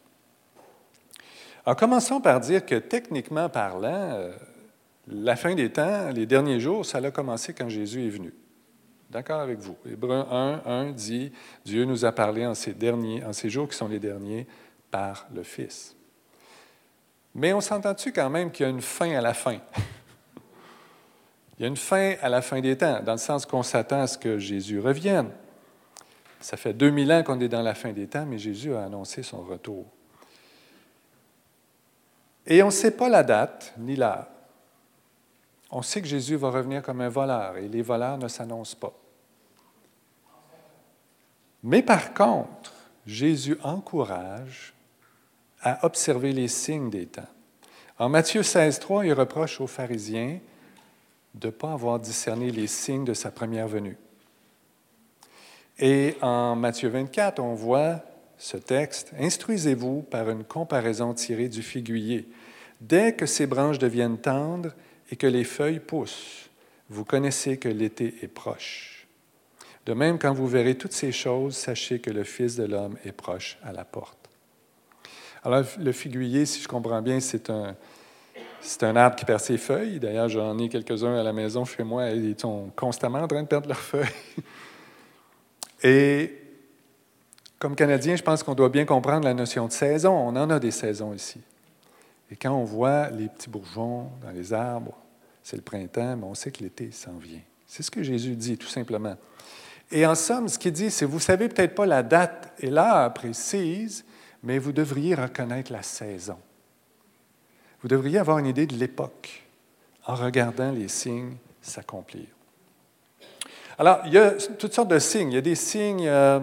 Alors, 1.64 1.76
commençons 1.76 2.20
par 2.20 2.40
dire 2.40 2.64
que 2.64 2.74
techniquement 2.74 3.48
parlant, 3.48 4.12
euh, 4.12 4.32
la 5.08 5.36
fin 5.36 5.54
des 5.54 5.70
temps, 5.70 6.10
les 6.10 6.26
derniers 6.26 6.60
jours, 6.60 6.84
ça 6.84 6.98
a 6.98 7.10
commencé 7.10 7.54
quand 7.54 7.68
Jésus 7.68 8.06
est 8.06 8.10
venu. 8.10 8.32
D'accord 9.10 9.40
avec 9.40 9.58
vous? 9.58 9.76
Hébreu 9.90 10.24
1, 10.30 10.62
1 10.64 10.90
dit 10.92 11.32
Dieu 11.64 11.84
nous 11.84 12.04
a 12.04 12.12
parlé 12.12 12.46
en 12.46 12.54
ces, 12.54 12.72
derniers, 12.72 13.24
en 13.24 13.32
ces 13.32 13.50
jours 13.50 13.68
qui 13.68 13.76
sont 13.76 13.88
les 13.88 13.98
derniers 13.98 14.46
par 14.90 15.26
le 15.34 15.42
Fils. 15.42 15.96
Mais 17.34 17.52
on 17.52 17.60
s'entend-tu 17.60 18.12
quand 18.12 18.30
même 18.30 18.50
qu'il 18.50 18.64
y 18.64 18.68
a 18.68 18.70
une 18.70 18.82
fin 18.82 19.10
à 19.12 19.20
la 19.20 19.34
fin? 19.34 19.58
Il 21.58 21.62
y 21.62 21.66
a 21.66 21.68
une 21.68 21.76
fin 21.76 22.14
à 22.22 22.30
la 22.30 22.40
fin 22.40 22.60
des 22.60 22.78
temps, 22.78 23.02
dans 23.02 23.12
le 23.12 23.18
sens 23.18 23.44
qu'on 23.44 23.62
s'attend 23.62 24.00
à 24.00 24.06
ce 24.06 24.16
que 24.16 24.38
Jésus 24.38 24.80
revienne. 24.80 25.28
Ça 26.40 26.56
fait 26.56 26.72
2000 26.72 27.12
ans 27.12 27.22
qu'on 27.22 27.38
est 27.40 27.48
dans 27.48 27.62
la 27.62 27.74
fin 27.74 27.92
des 27.92 28.06
temps, 28.06 28.24
mais 28.26 28.38
Jésus 28.38 28.74
a 28.74 28.84
annoncé 28.84 29.22
son 29.22 29.42
retour. 29.42 29.86
Et 32.46 32.62
on 32.62 32.66
ne 32.66 32.72
sait 32.72 32.90
pas 32.90 33.08
la 33.08 33.22
date 33.22 33.74
ni 33.78 33.94
l'heure. 33.94 34.26
On 35.70 35.82
sait 35.82 36.00
que 36.00 36.08
Jésus 36.08 36.36
va 36.36 36.50
revenir 36.50 36.82
comme 36.82 37.00
un 37.00 37.08
voleur 37.08 37.58
et 37.58 37.68
les 37.68 37.82
voleurs 37.82 38.18
ne 38.18 38.26
s'annoncent 38.26 38.76
pas. 38.76 38.92
Mais 41.62 41.82
par 41.82 42.14
contre, 42.14 42.72
Jésus 43.06 43.58
encourage 43.62 44.72
à 45.62 45.84
observer 45.84 46.32
les 46.32 46.48
signes 46.48 46.90
des 46.90 47.06
temps. 47.06 47.28
En 47.98 48.08
Matthieu 48.08 48.42
16, 48.42 48.78
3, 48.80 49.06
il 49.06 49.12
reproche 49.12 49.60
aux 49.60 49.66
pharisiens 49.66 50.40
de 51.34 51.48
ne 51.48 51.52
pas 51.52 51.72
avoir 51.72 52.00
discerné 52.00 52.50
les 52.50 52.66
signes 52.66 53.04
de 53.04 53.14
sa 53.14 53.30
première 53.30 53.68
venue. 53.68 53.98
Et 55.82 56.14
en 56.20 56.56
Matthieu 56.56 56.90
24, 56.90 57.40
on 57.40 57.54
voit 57.54 58.02
ce 58.36 58.58
texte, 58.58 59.12
Instruisez-vous 59.18 60.02
par 60.02 60.28
une 60.28 60.44
comparaison 60.44 61.14
tirée 61.14 61.48
du 61.48 61.62
figuier. 61.62 62.28
Dès 62.82 63.14
que 63.14 63.24
ses 63.24 63.46
branches 63.46 63.78
deviennent 63.78 64.18
tendres 64.18 64.72
et 65.10 65.16
que 65.16 65.26
les 65.26 65.44
feuilles 65.44 65.80
poussent, 65.80 66.50
vous 66.90 67.06
connaissez 67.06 67.56
que 67.56 67.68
l'été 67.68 68.14
est 68.22 68.28
proche. 68.28 69.06
De 69.86 69.94
même, 69.94 70.18
quand 70.18 70.34
vous 70.34 70.46
verrez 70.46 70.76
toutes 70.76 70.92
ces 70.92 71.12
choses, 71.12 71.56
sachez 71.56 71.98
que 71.98 72.10
le 72.10 72.24
Fils 72.24 72.56
de 72.56 72.64
l'homme 72.64 72.96
est 73.06 73.12
proche 73.12 73.58
à 73.64 73.72
la 73.72 73.84
porte. 73.84 74.28
Alors, 75.42 75.64
le 75.78 75.92
figuier, 75.92 76.44
si 76.44 76.60
je 76.60 76.68
comprends 76.68 77.00
bien, 77.00 77.20
c'est 77.20 77.48
un, 77.48 77.74
c'est 78.60 78.82
un 78.82 78.94
arbre 78.96 79.16
qui 79.16 79.24
perd 79.24 79.40
ses 79.40 79.56
feuilles. 79.56 79.98
D'ailleurs, 79.98 80.28
j'en 80.28 80.58
ai 80.58 80.68
quelques-uns 80.68 81.14
à 81.14 81.22
la 81.22 81.32
maison 81.32 81.64
chez 81.64 81.84
moi 81.84 82.10
ils 82.10 82.38
sont 82.38 82.70
constamment 82.76 83.20
en 83.20 83.28
train 83.28 83.42
de 83.42 83.48
perdre 83.48 83.68
leurs 83.68 83.78
feuilles. 83.78 84.06
Et 85.82 86.36
comme 87.58 87.76
Canadien, 87.76 88.16
je 88.16 88.22
pense 88.22 88.42
qu'on 88.42 88.54
doit 88.54 88.68
bien 88.68 88.84
comprendre 88.84 89.24
la 89.24 89.34
notion 89.34 89.66
de 89.66 89.72
saison. 89.72 90.12
On 90.12 90.36
en 90.36 90.50
a 90.50 90.58
des 90.58 90.70
saisons 90.70 91.12
ici. 91.12 91.40
Et 92.30 92.36
quand 92.36 92.52
on 92.52 92.64
voit 92.64 93.10
les 93.10 93.28
petits 93.28 93.50
bourgeons 93.50 94.08
dans 94.22 94.30
les 94.30 94.52
arbres, 94.52 94.96
c'est 95.42 95.56
le 95.56 95.62
printemps, 95.62 96.16
mais 96.16 96.24
on 96.24 96.34
sait 96.34 96.50
que 96.50 96.62
l'été 96.62 96.90
s'en 96.92 97.18
vient. 97.18 97.40
C'est 97.66 97.82
ce 97.82 97.90
que 97.90 98.02
Jésus 98.02 98.36
dit, 98.36 98.56
tout 98.56 98.66
simplement. 98.66 99.16
Et 99.90 100.06
en 100.06 100.14
somme, 100.14 100.48
ce 100.48 100.58
qu'il 100.58 100.72
dit, 100.72 100.90
c'est, 100.90 101.04
vous 101.04 101.20
savez 101.20 101.48
peut-être 101.48 101.74
pas 101.74 101.86
la 101.86 102.02
date 102.02 102.52
et 102.60 102.70
l'heure 102.70 103.12
précise, 103.12 104.04
mais 104.42 104.58
vous 104.58 104.72
devriez 104.72 105.14
reconnaître 105.14 105.72
la 105.72 105.82
saison. 105.82 106.38
Vous 107.82 107.88
devriez 107.88 108.18
avoir 108.18 108.38
une 108.38 108.46
idée 108.46 108.66
de 108.66 108.76
l'époque 108.76 109.44
en 110.06 110.14
regardant 110.14 110.70
les 110.70 110.88
signes 110.88 111.36
s'accomplir. 111.60 112.26
Alors, 113.80 114.02
il 114.04 114.12
y 114.12 114.18
a 114.18 114.32
toutes 114.32 114.74
sortes 114.74 114.90
de 114.90 114.98
signes. 114.98 115.32
Il 115.32 115.36
y 115.36 115.38
a 115.38 115.40
des 115.40 115.54
signes 115.54 116.06
euh, 116.06 116.38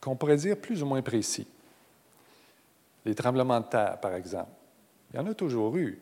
qu'on 0.00 0.14
pourrait 0.14 0.36
dire 0.36 0.56
plus 0.56 0.80
ou 0.80 0.86
moins 0.86 1.02
précis. 1.02 1.48
Les 3.04 3.12
tremblements 3.16 3.58
de 3.58 3.66
terre, 3.66 3.98
par 4.00 4.14
exemple. 4.14 4.52
Il 5.12 5.16
y 5.16 5.18
en 5.18 5.26
a 5.26 5.34
toujours 5.34 5.76
eu. 5.76 5.98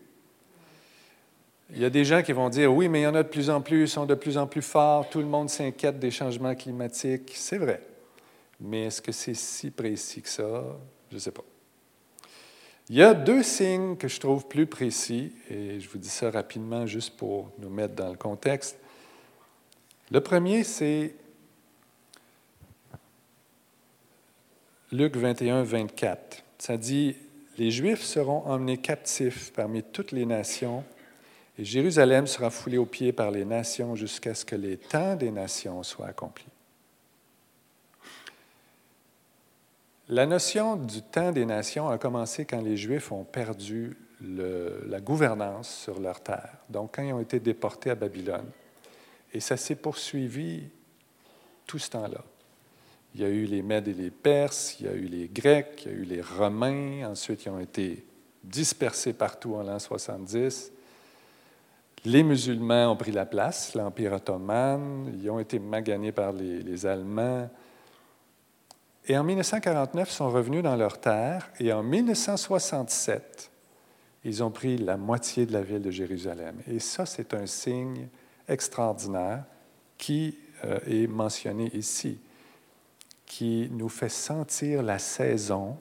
Il 1.71 1.79
y 1.81 1.87
a 1.87 1.89
des 1.89 2.05
gens 2.05 2.21
qui 2.21 2.33
vont 2.33 2.51
dire 2.51 2.71
oui, 2.71 2.87
mais 2.91 3.01
il 3.01 3.05
y 3.05 3.07
en 3.07 3.15
a 3.15 3.23
de 3.23 3.29
plus 3.29 3.49
en 3.49 3.63
plus, 3.63 3.81
ils 3.85 3.89
sont 3.89 4.05
de 4.05 4.15
plus 4.15 4.37
en 4.37 4.47
plus 4.47 4.61
forts, 4.61 5.09
tout 5.09 5.21
le 5.21 5.25
monde 5.25 5.49
s'inquiète 5.49 5.99
des 5.99 6.11
changements 6.11 6.55
climatiques. 6.55 7.33
C'est 7.35 7.57
vrai. 7.57 7.81
Mais 8.61 8.89
est-ce 8.89 9.01
que 9.01 9.13
c'est 9.13 9.33
si 9.33 9.71
précis 9.71 10.21
que 10.21 10.29
ça? 10.29 10.65
Je 11.09 11.15
ne 11.15 11.19
sais 11.19 11.31
pas. 11.31 11.45
Il 12.91 12.97
y 12.97 13.03
a 13.03 13.15
deux 13.15 13.43
signes 13.43 13.97
que 13.97 14.07
je 14.07 14.21
trouve 14.21 14.47
plus 14.49 14.67
précis, 14.67 15.33
et 15.49 15.81
je 15.81 15.89
vous 15.89 15.97
dis 15.97 16.11
ça 16.11 16.31
rapidement 16.31 16.85
juste 16.85 17.17
pour 17.17 17.51
nous 17.59 17.71
mettre 17.71 17.95
dans 17.95 18.11
le 18.11 18.19
contexte. 18.19 18.77
Le 20.13 20.21
premier, 20.21 20.65
c'est 20.65 21.15
Luc 24.91 25.17
21, 25.17 25.63
24. 25.63 26.43
Ça 26.59 26.77
dit, 26.77 27.15
Les 27.59 27.71
Juifs 27.71 28.03
seront 28.03 28.45
emmenés 28.45 28.79
captifs 28.79 29.53
parmi 29.53 29.85
toutes 29.85 30.11
les 30.11 30.27
nations, 30.27 30.83
et 31.57 31.65
Jérusalem 31.65 32.27
sera 32.27 32.51
foulée 32.51 32.79
aux 32.79 32.87
pieds 32.87 33.13
par 33.13 33.31
les 33.31 33.45
nations 33.45 33.95
jusqu'à 33.95 34.35
ce 34.35 34.45
que 34.45 34.57
les 34.57 34.79
temps 34.79 35.15
des 35.15 35.31
nations 35.31 35.85
soient 35.85 36.09
accomplis. 36.09 36.45
La 40.09 40.27
notion 40.27 40.75
du 40.75 41.03
temps 41.03 41.31
des 41.31 41.47
nations 41.47 41.89
a 41.89 41.99
commencé 41.99 42.45
quand 42.45 42.61
les 42.61 42.77
Juifs 42.77 43.13
ont 43.13 43.23
perdu 43.23 43.97
la 44.21 45.01
gouvernance 45.01 45.73
sur 45.73 46.01
leur 46.01 46.21
terre, 46.21 46.57
donc 46.69 46.97
quand 46.97 47.03
ils 47.05 47.13
ont 47.13 47.21
été 47.21 47.39
déportés 47.39 47.91
à 47.91 47.95
Babylone. 47.95 48.51
Et 49.33 49.41
ça 49.41 49.57
s'est 49.57 49.77
poursuivi 49.77 50.65
tout 51.67 51.79
ce 51.79 51.91
temps-là. 51.91 52.25
Il 53.15 53.21
y 53.21 53.25
a 53.25 53.29
eu 53.29 53.45
les 53.45 53.63
Mèdes 53.63 53.89
et 53.89 53.95
les 53.95 54.11
Perses, 54.11 54.77
il 54.79 54.87
y 54.87 54.89
a 54.89 54.95
eu 54.95 55.07
les 55.07 55.29
Grecs, 55.29 55.83
il 55.85 55.93
y 55.93 55.95
a 55.95 55.99
eu 55.99 56.03
les 56.03 56.23
Romains, 56.23 57.09
ensuite 57.11 57.45
ils 57.45 57.51
ont 57.51 57.59
été 57.59 58.05
dispersés 58.45 59.13
partout 59.13 59.55
en 59.55 59.63
l'an 59.63 59.79
70. 59.79 60.73
Les 62.05 62.23
musulmans 62.23 62.93
ont 62.93 62.97
pris 62.97 63.13
la 63.13 63.27
place, 63.27 63.75
l'Empire 63.75 64.15
ottoman, 64.15 65.13
ils 65.21 65.29
ont 65.29 65.39
été 65.39 65.59
maganés 65.59 66.13
par 66.13 66.33
les, 66.33 66.87
Allemands. 66.87 67.51
Et 69.07 69.19
en 69.19 69.25
1949, 69.25 70.09
ils 70.09 70.15
sont 70.15 70.31
revenus 70.31 70.63
dans 70.63 70.77
leur 70.77 71.01
terre 71.01 71.51
et 71.59 71.73
en 71.73 71.83
1967, 71.83 73.51
ils 74.25 74.43
ont 74.43 74.51
pris 74.51 74.79
la 74.79 74.97
moitié 74.97 75.47
de 75.47 75.53
la 75.53 75.63
ville 75.63 75.83
de 75.83 75.91
Jérusalem. 75.91 76.61
Et 76.67 76.79
ça, 76.79 77.07
c'est 77.07 77.35
un 77.35 77.47
signe 77.47 78.09
extraordinaire 78.51 79.45
qui 79.97 80.37
euh, 80.65 80.79
est 80.87 81.07
mentionné 81.07 81.71
ici, 81.75 82.19
qui 83.27 83.69
nous 83.71 83.89
fait 83.89 84.09
sentir 84.09 84.83
la 84.83 84.99
saison 84.99 85.79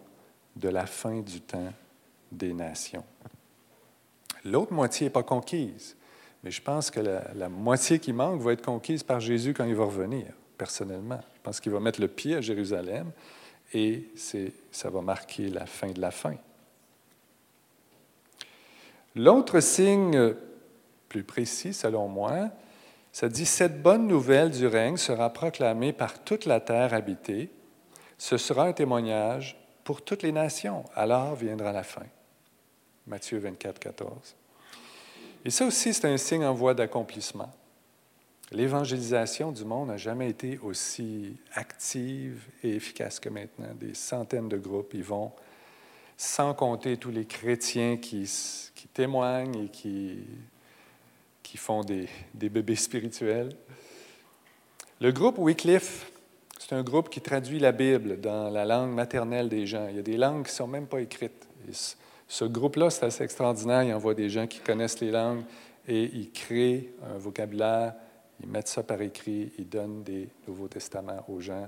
de 0.56 0.70
la 0.70 0.86
fin 0.86 1.20
du 1.22 1.42
temps 1.42 1.74
des 2.32 2.54
nations. 2.54 3.04
L'autre 4.46 4.74
moitié 4.74 5.08
n'est 5.08 5.12
pas 5.12 5.24
conquise, 5.24 5.96
mais 6.44 6.52
je 6.52 6.62
pense 6.62 6.92
que 6.92 7.00
la, 7.00 7.34
la 7.34 7.50
moitié 7.50 8.00
qui 8.00 8.14
manque 8.14 8.42
va 8.42 8.54
être 8.54 8.66
conquise 8.66 9.04
par 9.04 9.20
Jésus 9.20 9.54
quand 9.54 9.66
il 9.66 9.76
va 9.76 9.86
revenir 9.86 10.28
personnellement. 10.58 11.20
Je 11.36 11.42
pense 11.42 11.60
qu'il 11.60 11.72
va 11.72 11.80
mettre 11.80 12.00
le 12.00 12.08
pied 12.08 12.36
à 12.36 12.42
Jérusalem 12.42 13.12
et 13.74 14.10
ça 14.72 14.90
va 14.90 15.02
marquer 15.02 15.50
la 15.50 15.66
fin 15.66 15.92
de 15.92 16.02
la 16.02 16.12
fin. 16.12 16.36
L'autre 19.16 19.60
signe 19.60 20.36
plus 21.10 21.24
précis, 21.24 21.74
selon 21.74 22.08
moi, 22.08 22.50
ça 23.12 23.28
dit 23.28 23.46
Cette 23.46 23.82
bonne 23.82 24.08
nouvelle 24.08 24.52
du 24.52 24.68
règne 24.68 24.98
sera 24.98 25.32
proclamée 25.34 25.92
par 25.92 26.24
toute 26.24 26.46
la 26.46 26.60
terre 26.60 26.94
habitée. 26.94 27.50
Ce 28.18 28.38
sera 28.38 28.66
un 28.66 28.74
témoignage 28.74 29.58
pour 29.84 30.02
toutes 30.02 30.24
les 30.24 30.32
nations. 30.32 30.86
Alors 30.96 31.36
viendra 31.36 31.72
la 31.72 31.84
fin. 31.84 32.06
Matthieu 33.08 33.40
24, 33.40 33.80
14. 33.80 34.36
Et 35.46 35.50
ça 35.50 35.66
aussi, 35.66 35.94
c'est 35.94 36.08
un 36.08 36.18
signe 36.18 36.46
en 36.46 36.54
voie 36.54 36.74
d'accomplissement. 36.74 37.50
L'évangélisation 38.52 39.52
du 39.52 39.64
monde 39.64 39.90
n'a 39.90 39.98
jamais 39.98 40.30
été 40.30 40.58
aussi 40.60 41.38
active 41.54 42.48
et 42.64 42.76
efficace 42.76 43.20
que 43.20 43.30
maintenant. 43.30 43.74
Des 43.76 43.94
centaines 43.94 44.50
de 44.50 44.58
groupes 44.58 44.94
y 44.96 45.02
vont, 45.02 45.32
sans 46.18 46.54
compter 46.54 46.98
tous 46.98 47.12
les 47.12 47.26
chrétiens 47.26 47.98
qui, 47.98 48.30
témoignent 48.94 49.66
et 49.66 49.70
qui, 49.70 50.26
qui 51.50 51.58
font 51.58 51.82
des, 51.84 52.08
bébés 52.36 52.76
spirituels. 52.76 53.50
Le 55.02 55.12
groupe 55.12 55.40
Wycliffe, 55.40 56.12
c'est 56.60 56.76
un 56.76 56.84
groupe 56.84 57.10
qui 57.10 57.22
traduit 57.22 57.58
la 57.58 57.72
Bible 57.72 58.22
dans 58.22 58.52
la 58.52 58.66
langue 58.66 58.92
maternelle 58.92 59.50
des 59.50 59.66
gens. 59.66 59.88
Il 59.90 59.96
y 59.96 60.00
a 60.00 60.04
des 60.04 60.18
langues 60.18 60.46
qui 60.46 60.52
ne 60.52 60.58
sont 60.58 60.68
même 60.68 60.86
pas 60.86 61.02
écrites. 61.02 61.48
Ce 62.28 62.46
groupe-là, 62.46 62.92
c'est 62.92 63.06
assez 63.06 63.24
extraordinaire. 63.24 63.82
Il 63.82 63.92
envoie 63.96 64.14
des 64.14 64.30
gens 64.30 64.46
qui 64.46 64.60
connaissent 64.60 65.00
les 65.00 65.10
langues 65.10 65.42
et 65.88 66.04
ils 66.04 66.30
créent 66.30 66.94
un 67.12 67.18
vocabulaire, 67.18 67.96
ils 68.40 68.48
mettent 68.48 68.68
ça 68.68 68.84
par 68.84 69.02
écrit, 69.02 69.52
ils 69.58 69.68
donnent 69.68 70.04
des 70.04 70.30
Nouveaux 70.48 70.68
Testaments 70.68 71.26
aux 71.28 71.40
gens. 71.40 71.68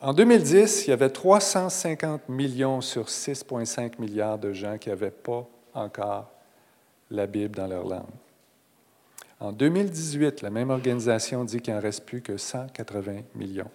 En 0.00 0.14
2010, 0.14 0.86
il 0.86 0.90
y 0.90 0.92
avait 0.94 1.10
350 1.10 2.30
millions 2.30 2.80
sur 2.80 3.08
6,5 3.08 4.00
milliards 4.00 4.38
de 4.38 4.54
gens 4.54 4.78
qui 4.78 4.88
n'avaient 4.88 5.10
pas 5.10 5.46
encore 5.74 6.30
la 7.10 7.26
Bible 7.26 7.54
dans 7.54 7.66
leur 7.66 7.86
langue. 7.86 8.06
En 9.40 9.52
2018, 9.52 10.42
la 10.42 10.50
même 10.50 10.70
organisation 10.70 11.44
dit 11.44 11.60
qu'il 11.60 11.72
n'en 11.72 11.80
reste 11.80 12.04
plus 12.04 12.22
que 12.22 12.36
180 12.36 13.20
millions. 13.36 13.70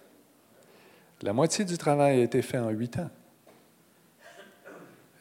La 1.22 1.32
moitié 1.32 1.64
du 1.64 1.78
travail 1.78 2.20
a 2.20 2.22
été 2.22 2.42
fait 2.42 2.58
en 2.58 2.68
huit 2.68 2.98
ans. 2.98 3.08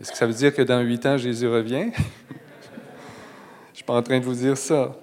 Est-ce 0.02 0.12
que 0.12 0.18
ça 0.18 0.26
veut 0.26 0.34
dire 0.34 0.54
que 0.54 0.62
dans 0.62 0.82
huit 0.82 1.06
ans, 1.06 1.18
Jésus 1.18 1.48
revient? 1.48 1.92
Je 1.96 3.72
ne 3.72 3.76
suis 3.76 3.86
pas 3.86 3.94
en 3.94 4.04
train 4.04 4.20
de 4.20 4.26
vous 4.26 4.36
dire 4.36 4.58
ça. 4.58 4.98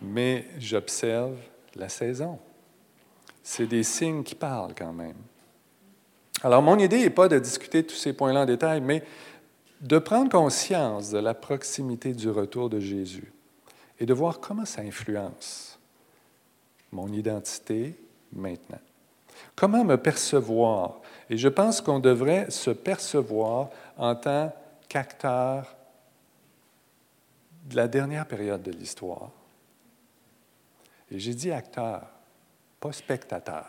Mais 0.00 0.46
j'observe 0.58 1.36
la 1.74 1.88
saison. 1.88 2.38
C'est 3.42 3.66
des 3.66 3.82
signes 3.82 4.22
qui 4.22 4.34
parlent 4.34 4.74
quand 4.76 4.92
même. 4.92 5.16
Alors, 6.42 6.62
mon 6.62 6.78
idée 6.78 7.00
n'est 7.00 7.10
pas 7.10 7.26
de 7.26 7.38
discuter 7.38 7.84
tous 7.84 7.96
ces 7.96 8.12
points-là 8.12 8.42
en 8.42 8.46
détail, 8.46 8.80
mais 8.80 9.02
de 9.80 9.98
prendre 9.98 10.30
conscience 10.30 11.10
de 11.10 11.18
la 11.18 11.34
proximité 11.34 12.12
du 12.12 12.30
retour 12.30 12.70
de 12.70 12.78
Jésus 12.78 13.33
et 13.98 14.06
de 14.06 14.14
voir 14.14 14.40
comment 14.40 14.64
ça 14.64 14.82
influence 14.82 15.78
mon 16.92 17.12
identité 17.12 17.98
maintenant. 18.32 18.80
Comment 19.56 19.84
me 19.84 19.96
percevoir? 19.96 21.00
Et 21.30 21.36
je 21.36 21.48
pense 21.48 21.80
qu'on 21.80 21.98
devrait 21.98 22.50
se 22.50 22.70
percevoir 22.70 23.70
en 23.96 24.14
tant 24.14 24.52
qu'acteur 24.88 25.74
de 27.64 27.76
la 27.76 27.88
dernière 27.88 28.26
période 28.26 28.62
de 28.62 28.70
l'histoire. 28.70 29.30
Et 31.10 31.18
j'ai 31.18 31.34
dit 31.34 31.50
acteur, 31.50 32.02
pas 32.80 32.92
spectateur. 32.92 33.66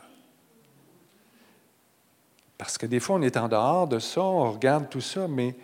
Parce 2.58 2.78
que 2.78 2.86
des 2.86 3.00
fois, 3.00 3.18
on 3.18 3.22
est 3.22 3.38
en 3.38 3.48
dehors 3.48 3.88
de 3.88 4.00
ça, 4.00 4.22
on 4.22 4.52
regarde 4.52 4.90
tout 4.90 5.02
ça, 5.02 5.28
mais 5.28 5.56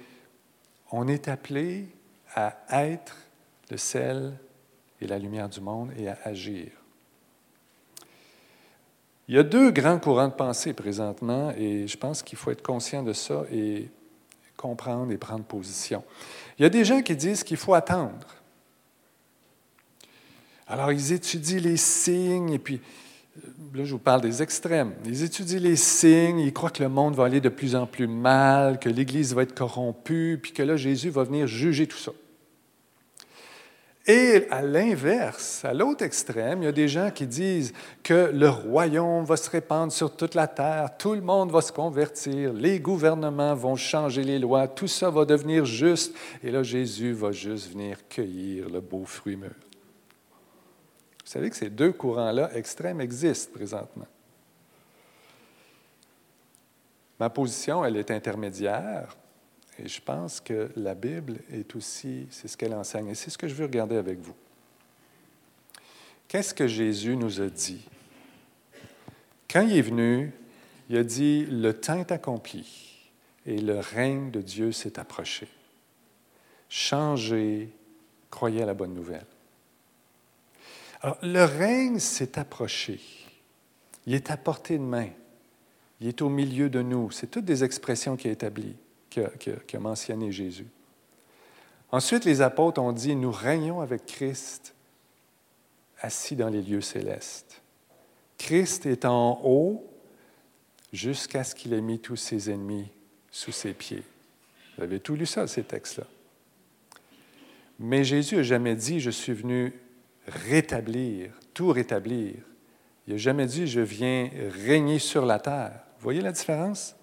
on 0.91 1.07
est 1.07 1.27
appelé 1.27 1.87
à 2.35 2.53
être 2.69 3.15
le 3.69 3.77
sel 3.77 4.37
et 5.01 5.07
la 5.07 5.17
lumière 5.17 5.49
du 5.49 5.59
monde 5.59 5.91
et 5.97 6.07
à 6.07 6.17
agir. 6.23 6.69
Il 9.27 9.35
y 9.35 9.37
a 9.37 9.43
deux 9.43 9.71
grands 9.71 9.99
courants 9.99 10.27
de 10.27 10.33
pensée 10.33 10.73
présentement 10.73 11.51
et 11.57 11.87
je 11.87 11.97
pense 11.97 12.21
qu'il 12.21 12.37
faut 12.37 12.51
être 12.51 12.61
conscient 12.61 13.03
de 13.03 13.13
ça 13.13 13.43
et 13.51 13.89
comprendre 14.57 15.11
et 15.11 15.17
prendre 15.17 15.43
position. 15.43 16.03
Il 16.59 16.63
y 16.63 16.65
a 16.65 16.69
des 16.69 16.85
gens 16.85 17.01
qui 17.01 17.15
disent 17.15 17.43
qu'il 17.43 17.57
faut 17.57 17.73
attendre. 17.73 18.27
Alors, 20.67 20.91
ils 20.91 21.11
étudient 21.11 21.59
les 21.59 21.77
signes 21.77 22.51
et 22.51 22.59
puis, 22.59 22.79
là, 23.73 23.83
je 23.83 23.91
vous 23.91 23.99
parle 23.99 24.21
des 24.21 24.41
extrêmes. 24.41 24.93
Ils 25.05 25.23
étudient 25.23 25.59
les 25.59 25.75
signes, 25.75 26.39
ils 26.39 26.53
croient 26.53 26.69
que 26.69 26.83
le 26.83 26.89
monde 26.89 27.15
va 27.15 27.25
aller 27.25 27.41
de 27.41 27.49
plus 27.49 27.75
en 27.75 27.85
plus 27.87 28.07
mal, 28.07 28.79
que 28.79 28.87
l'Église 28.89 29.33
va 29.33 29.43
être 29.43 29.55
corrompue, 29.55 30.39
puis 30.41 30.53
que 30.53 30.63
là, 30.63 30.77
Jésus 30.77 31.09
va 31.09 31.23
venir 31.23 31.47
juger 31.47 31.87
tout 31.87 31.97
ça. 31.97 32.11
Et 34.07 34.47
à 34.49 34.63
l'inverse, 34.63 35.63
à 35.63 35.73
l'autre 35.73 36.03
extrême, 36.03 36.63
il 36.63 36.65
y 36.65 36.67
a 36.67 36.71
des 36.71 36.87
gens 36.87 37.11
qui 37.11 37.27
disent 37.27 37.71
que 38.01 38.31
le 38.33 38.49
royaume 38.49 39.23
va 39.25 39.37
se 39.37 39.47
répandre 39.49 39.93
sur 39.93 40.15
toute 40.15 40.33
la 40.33 40.47
terre, 40.47 40.97
tout 40.97 41.13
le 41.13 41.21
monde 41.21 41.51
va 41.51 41.61
se 41.61 41.71
convertir, 41.71 42.51
les 42.51 42.79
gouvernements 42.79 43.53
vont 43.53 43.75
changer 43.75 44.23
les 44.23 44.39
lois, 44.39 44.67
tout 44.67 44.87
ça 44.87 45.11
va 45.11 45.23
devenir 45.23 45.65
juste, 45.65 46.15
et 46.41 46.49
là 46.49 46.63
Jésus 46.63 47.13
va 47.13 47.31
juste 47.31 47.71
venir 47.71 48.07
cueillir 48.09 48.69
le 48.69 48.81
beau 48.81 49.05
fruit 49.05 49.35
mûr. 49.35 49.51
Vous 49.51 51.31
savez 51.31 51.51
que 51.51 51.55
ces 51.55 51.69
deux 51.69 51.91
courants-là 51.91 52.49
extrêmes 52.55 53.01
existent 53.01 53.53
présentement. 53.53 54.07
Ma 57.19 57.29
position, 57.29 57.85
elle 57.85 57.97
est 57.97 58.09
intermédiaire. 58.09 59.15
Et 59.79 59.87
je 59.87 60.01
pense 60.01 60.41
que 60.41 60.69
la 60.75 60.95
Bible 60.95 61.39
est 61.51 61.75
aussi, 61.75 62.27
c'est 62.29 62.47
ce 62.47 62.57
qu'elle 62.57 62.73
enseigne. 62.73 63.09
Et 63.09 63.15
c'est 63.15 63.29
ce 63.29 63.37
que 63.37 63.47
je 63.47 63.53
veux 63.53 63.65
regarder 63.65 63.95
avec 63.95 64.19
vous. 64.19 64.35
Qu'est-ce 66.27 66.53
que 66.53 66.67
Jésus 66.67 67.15
nous 67.15 67.41
a 67.41 67.47
dit? 67.47 67.83
Quand 69.49 69.61
il 69.61 69.75
est 69.75 69.81
venu, 69.81 70.31
il 70.89 70.97
a 70.97 71.03
dit, 71.03 71.45
le 71.45 71.73
temps 71.73 71.99
est 71.99 72.11
accompli 72.11 73.09
et 73.45 73.57
le 73.57 73.79
règne 73.79 74.31
de 74.31 74.41
Dieu 74.41 74.71
s'est 74.71 74.99
approché. 74.99 75.47
Changez, 76.69 77.69
croyez 78.29 78.61
à 78.61 78.65
la 78.65 78.73
bonne 78.73 78.93
nouvelle. 78.93 79.25
Alors, 81.01 81.17
le 81.23 81.43
règne 81.43 81.99
s'est 81.99 82.37
approché. 82.37 83.01
Il 84.05 84.13
est 84.13 84.31
à 84.31 84.37
portée 84.37 84.77
de 84.77 84.83
main. 84.83 85.09
Il 85.99 86.07
est 86.07 86.21
au 86.21 86.29
milieu 86.29 86.69
de 86.69 86.81
nous. 86.81 87.11
C'est 87.11 87.27
toutes 87.27 87.45
des 87.45 87.63
expressions 87.63 88.15
qui 88.15 88.27
a 88.27 88.31
établies 88.31 88.75
qu'a 89.11 89.79
mentionné 89.79 90.31
Jésus. 90.31 90.67
Ensuite, 91.91 92.25
les 92.25 92.41
apôtres 92.41 92.81
ont 92.81 92.93
dit, 92.93 93.15
nous 93.15 93.31
régnons 93.31 93.81
avec 93.81 94.05
Christ 94.05 94.73
assis 95.99 96.35
dans 96.35 96.49
les 96.49 96.61
lieux 96.61 96.81
célestes. 96.81 97.61
Christ 98.37 98.85
est 98.85 99.05
en 99.05 99.41
haut 99.43 99.85
jusqu'à 100.93 101.43
ce 101.43 101.53
qu'il 101.53 101.73
ait 101.73 101.81
mis 101.81 101.99
tous 101.99 102.15
ses 102.15 102.49
ennemis 102.49 102.87
sous 103.29 103.51
ses 103.51 103.73
pieds. 103.73 104.03
Vous 104.77 104.83
avez 104.83 104.99
tout 104.99 105.15
lu 105.15 105.25
ça, 105.25 105.47
ces 105.47 105.63
textes-là. 105.63 106.07
Mais 107.79 108.03
Jésus 108.03 108.37
n'a 108.37 108.43
jamais 108.43 108.75
dit, 108.75 108.99
je 108.99 109.09
suis 109.09 109.33
venu 109.33 109.73
rétablir, 110.27 111.31
tout 111.53 111.69
rétablir. 111.69 112.35
Il 113.07 113.13
n'a 113.13 113.17
jamais 113.17 113.45
dit, 113.45 113.67
je 113.67 113.81
viens 113.81 114.29
régner 114.49 114.99
sur 114.99 115.25
la 115.25 115.39
terre. 115.39 115.83
Vous 115.97 116.03
voyez 116.03 116.21
la 116.21 116.31
différence? 116.31 116.95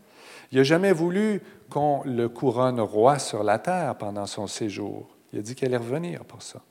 Il 0.51 0.59
n'a 0.59 0.65
jamais 0.65 0.93
voulu 0.93 1.43
qu'on 1.69 2.03
le 2.05 2.29
couronne 2.29 2.81
roi 2.81 3.19
sur 3.19 3.43
la 3.43 3.59
terre 3.59 3.97
pendant 3.97 4.27
son 4.27 4.47
séjour. 4.47 5.09
Il 5.33 5.39
a 5.39 5.43
dit 5.43 5.55
qu'il 5.55 5.67
allait 5.67 5.77
revenir 5.77 6.25
pour 6.25 6.43
ça. 6.43 6.63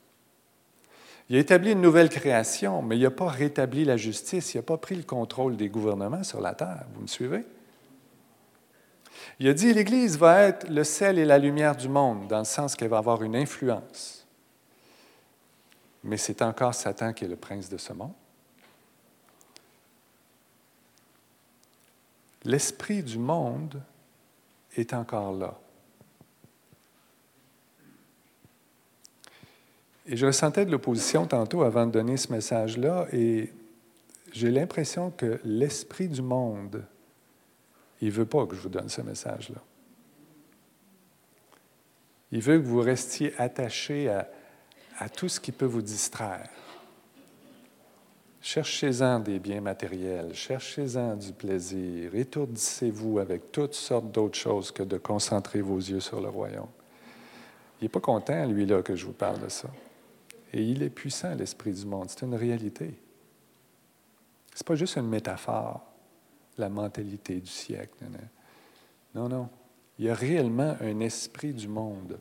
Il 1.28 1.36
a 1.36 1.38
établi 1.38 1.72
une 1.72 1.80
nouvelle 1.80 2.08
création, 2.08 2.82
mais 2.82 2.96
il 2.96 3.02
n'a 3.02 3.10
pas 3.10 3.28
rétabli 3.28 3.84
la 3.84 3.96
justice, 3.96 4.54
il 4.54 4.58
n'a 4.58 4.62
pas 4.62 4.78
pris 4.78 4.96
le 4.96 5.02
contrôle 5.02 5.56
des 5.56 5.68
gouvernements 5.68 6.24
sur 6.24 6.40
la 6.40 6.54
terre. 6.54 6.86
Vous 6.94 7.02
me 7.02 7.06
suivez? 7.06 7.44
Il 9.38 9.46
a 9.48 9.52
dit 9.52 9.72
l'Église 9.72 10.16
va 10.16 10.42
être 10.42 10.68
le 10.68 10.84
sel 10.84 11.18
et 11.18 11.24
la 11.24 11.38
lumière 11.38 11.76
du 11.76 11.88
monde, 11.88 12.26
dans 12.28 12.38
le 12.38 12.44
sens 12.44 12.74
qu'elle 12.74 12.88
va 12.88 12.98
avoir 12.98 13.22
une 13.22 13.36
influence. 13.36 14.26
Mais 16.02 16.16
c'est 16.16 16.42
encore 16.42 16.74
Satan 16.74 17.12
qui 17.12 17.24
est 17.24 17.28
le 17.28 17.36
prince 17.36 17.68
de 17.68 17.76
ce 17.76 17.92
monde. 17.92 18.12
L'esprit 22.44 23.02
du 23.02 23.18
monde 23.18 23.82
est 24.76 24.94
encore 24.94 25.32
là. 25.32 25.58
Et 30.06 30.16
je 30.16 30.24
ressentais 30.24 30.64
de 30.64 30.70
l'opposition 30.70 31.26
tantôt 31.26 31.62
avant 31.62 31.86
de 31.86 31.92
donner 31.92 32.16
ce 32.16 32.32
message-là, 32.32 33.06
et 33.12 33.52
j'ai 34.32 34.50
l'impression 34.50 35.10
que 35.10 35.38
l'esprit 35.44 36.08
du 36.08 36.22
monde, 36.22 36.82
il 38.00 38.08
ne 38.08 38.12
veut 38.12 38.26
pas 38.26 38.46
que 38.46 38.56
je 38.56 38.60
vous 38.60 38.68
donne 38.68 38.88
ce 38.88 39.02
message-là. 39.02 39.60
Il 42.32 42.40
veut 42.40 42.58
que 42.58 42.64
vous 42.64 42.80
restiez 42.80 43.38
attachés 43.38 44.08
à, 44.08 44.28
à 44.98 45.08
tout 45.08 45.28
ce 45.28 45.40
qui 45.40 45.52
peut 45.52 45.66
vous 45.66 45.82
distraire. 45.82 46.48
Cherchez-en 48.50 49.20
des 49.20 49.40
biens 49.40 49.60
matériels, 49.60 50.32
cherchez-en 50.32 51.16
du 51.16 51.34
plaisir, 51.34 52.14
étourdissez-vous 52.14 53.18
avec 53.18 53.52
toutes 53.52 53.74
sortes 53.74 54.10
d'autres 54.10 54.38
choses 54.38 54.70
que 54.70 54.82
de 54.82 54.96
concentrer 54.96 55.60
vos 55.60 55.76
yeux 55.76 56.00
sur 56.00 56.18
le 56.18 56.30
royaume. 56.30 56.70
Il 57.78 57.84
n'est 57.84 57.88
pas 57.90 58.00
content, 58.00 58.46
lui, 58.46 58.64
là, 58.64 58.80
que 58.80 58.96
je 58.96 59.04
vous 59.04 59.12
parle 59.12 59.42
de 59.42 59.50
ça. 59.50 59.68
Et 60.54 60.62
il 60.62 60.82
est 60.82 60.88
puissant, 60.88 61.34
l'esprit 61.34 61.72
du 61.72 61.84
monde. 61.84 62.06
C'est 62.08 62.24
une 62.24 62.36
réalité. 62.36 62.94
Ce 64.54 64.62
n'est 64.62 64.66
pas 64.66 64.76
juste 64.76 64.96
une 64.96 65.08
métaphore, 65.08 65.82
la 66.56 66.70
mentalité 66.70 67.40
du 67.40 67.50
siècle. 67.50 68.02
Non, 69.14 69.28
non. 69.28 69.50
Il 69.98 70.06
y 70.06 70.08
a 70.08 70.14
réellement 70.14 70.74
un 70.80 71.00
esprit 71.00 71.52
du 71.52 71.68
monde. 71.68 72.18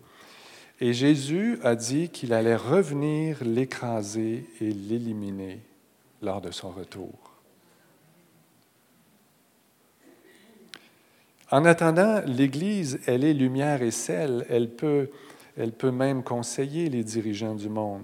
Et 0.81 0.91
Jésus 0.91 1.57
a 1.63 1.73
dit 1.73 2.09
qu'il 2.09 2.33
allait 2.33 2.57
revenir 2.57 3.45
l'écraser 3.45 4.45
et 4.59 4.71
l'éliminer 4.71 5.61
lors 6.21 6.41
de 6.41 6.51
son 6.51 6.69
retour. 6.69 7.13
En 11.49 11.63
attendant, 11.63 12.21
l'Église, 12.25 12.99
elle 13.06 13.23
est 13.23 13.34
lumière 13.34 13.82
et 13.82 13.91
sel. 13.91 14.45
Elle 14.49 14.69
peut, 14.69 15.10
elle 15.58 15.71
peut 15.71 15.91
même 15.91 16.23
conseiller 16.23 16.89
les 16.89 17.03
dirigeants 17.03 17.56
du 17.56 17.69
monde. 17.69 18.03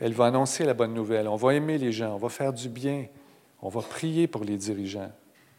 Elle 0.00 0.14
va 0.14 0.26
annoncer 0.26 0.64
la 0.64 0.74
bonne 0.74 0.94
nouvelle. 0.94 1.28
On 1.28 1.36
va 1.36 1.54
aimer 1.54 1.78
les 1.78 1.92
gens, 1.92 2.14
on 2.14 2.18
va 2.18 2.30
faire 2.30 2.52
du 2.52 2.68
bien, 2.68 3.06
on 3.60 3.68
va 3.68 3.82
prier 3.82 4.26
pour 4.26 4.44
les 4.44 4.56
dirigeants, 4.56 5.12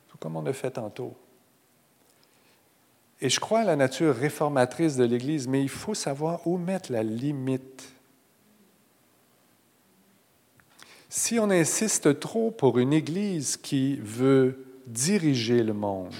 tout 0.09 0.17
comme 0.17 0.35
on 0.35 0.45
a 0.45 0.53
fait 0.53 0.71
tantôt. 0.71 1.13
Et 3.21 3.29
je 3.29 3.39
crois 3.39 3.59
à 3.59 3.63
la 3.63 3.77
nature 3.77 4.13
réformatrice 4.13 4.97
de 4.97 5.05
l'Église, 5.05 5.47
mais 5.47 5.61
il 5.61 5.69
faut 5.69 5.93
savoir 5.93 6.45
où 6.45 6.57
mettre 6.57 6.91
la 6.91 7.03
limite. 7.03 7.92
Si 11.15 11.37
on 11.37 11.51
insiste 11.51 12.19
trop 12.19 12.49
pour 12.49 12.79
une 12.79 12.91
Église 12.91 13.55
qui 13.55 13.97
veut 13.97 14.65
diriger 14.87 15.61
le 15.61 15.73
monde, 15.73 16.11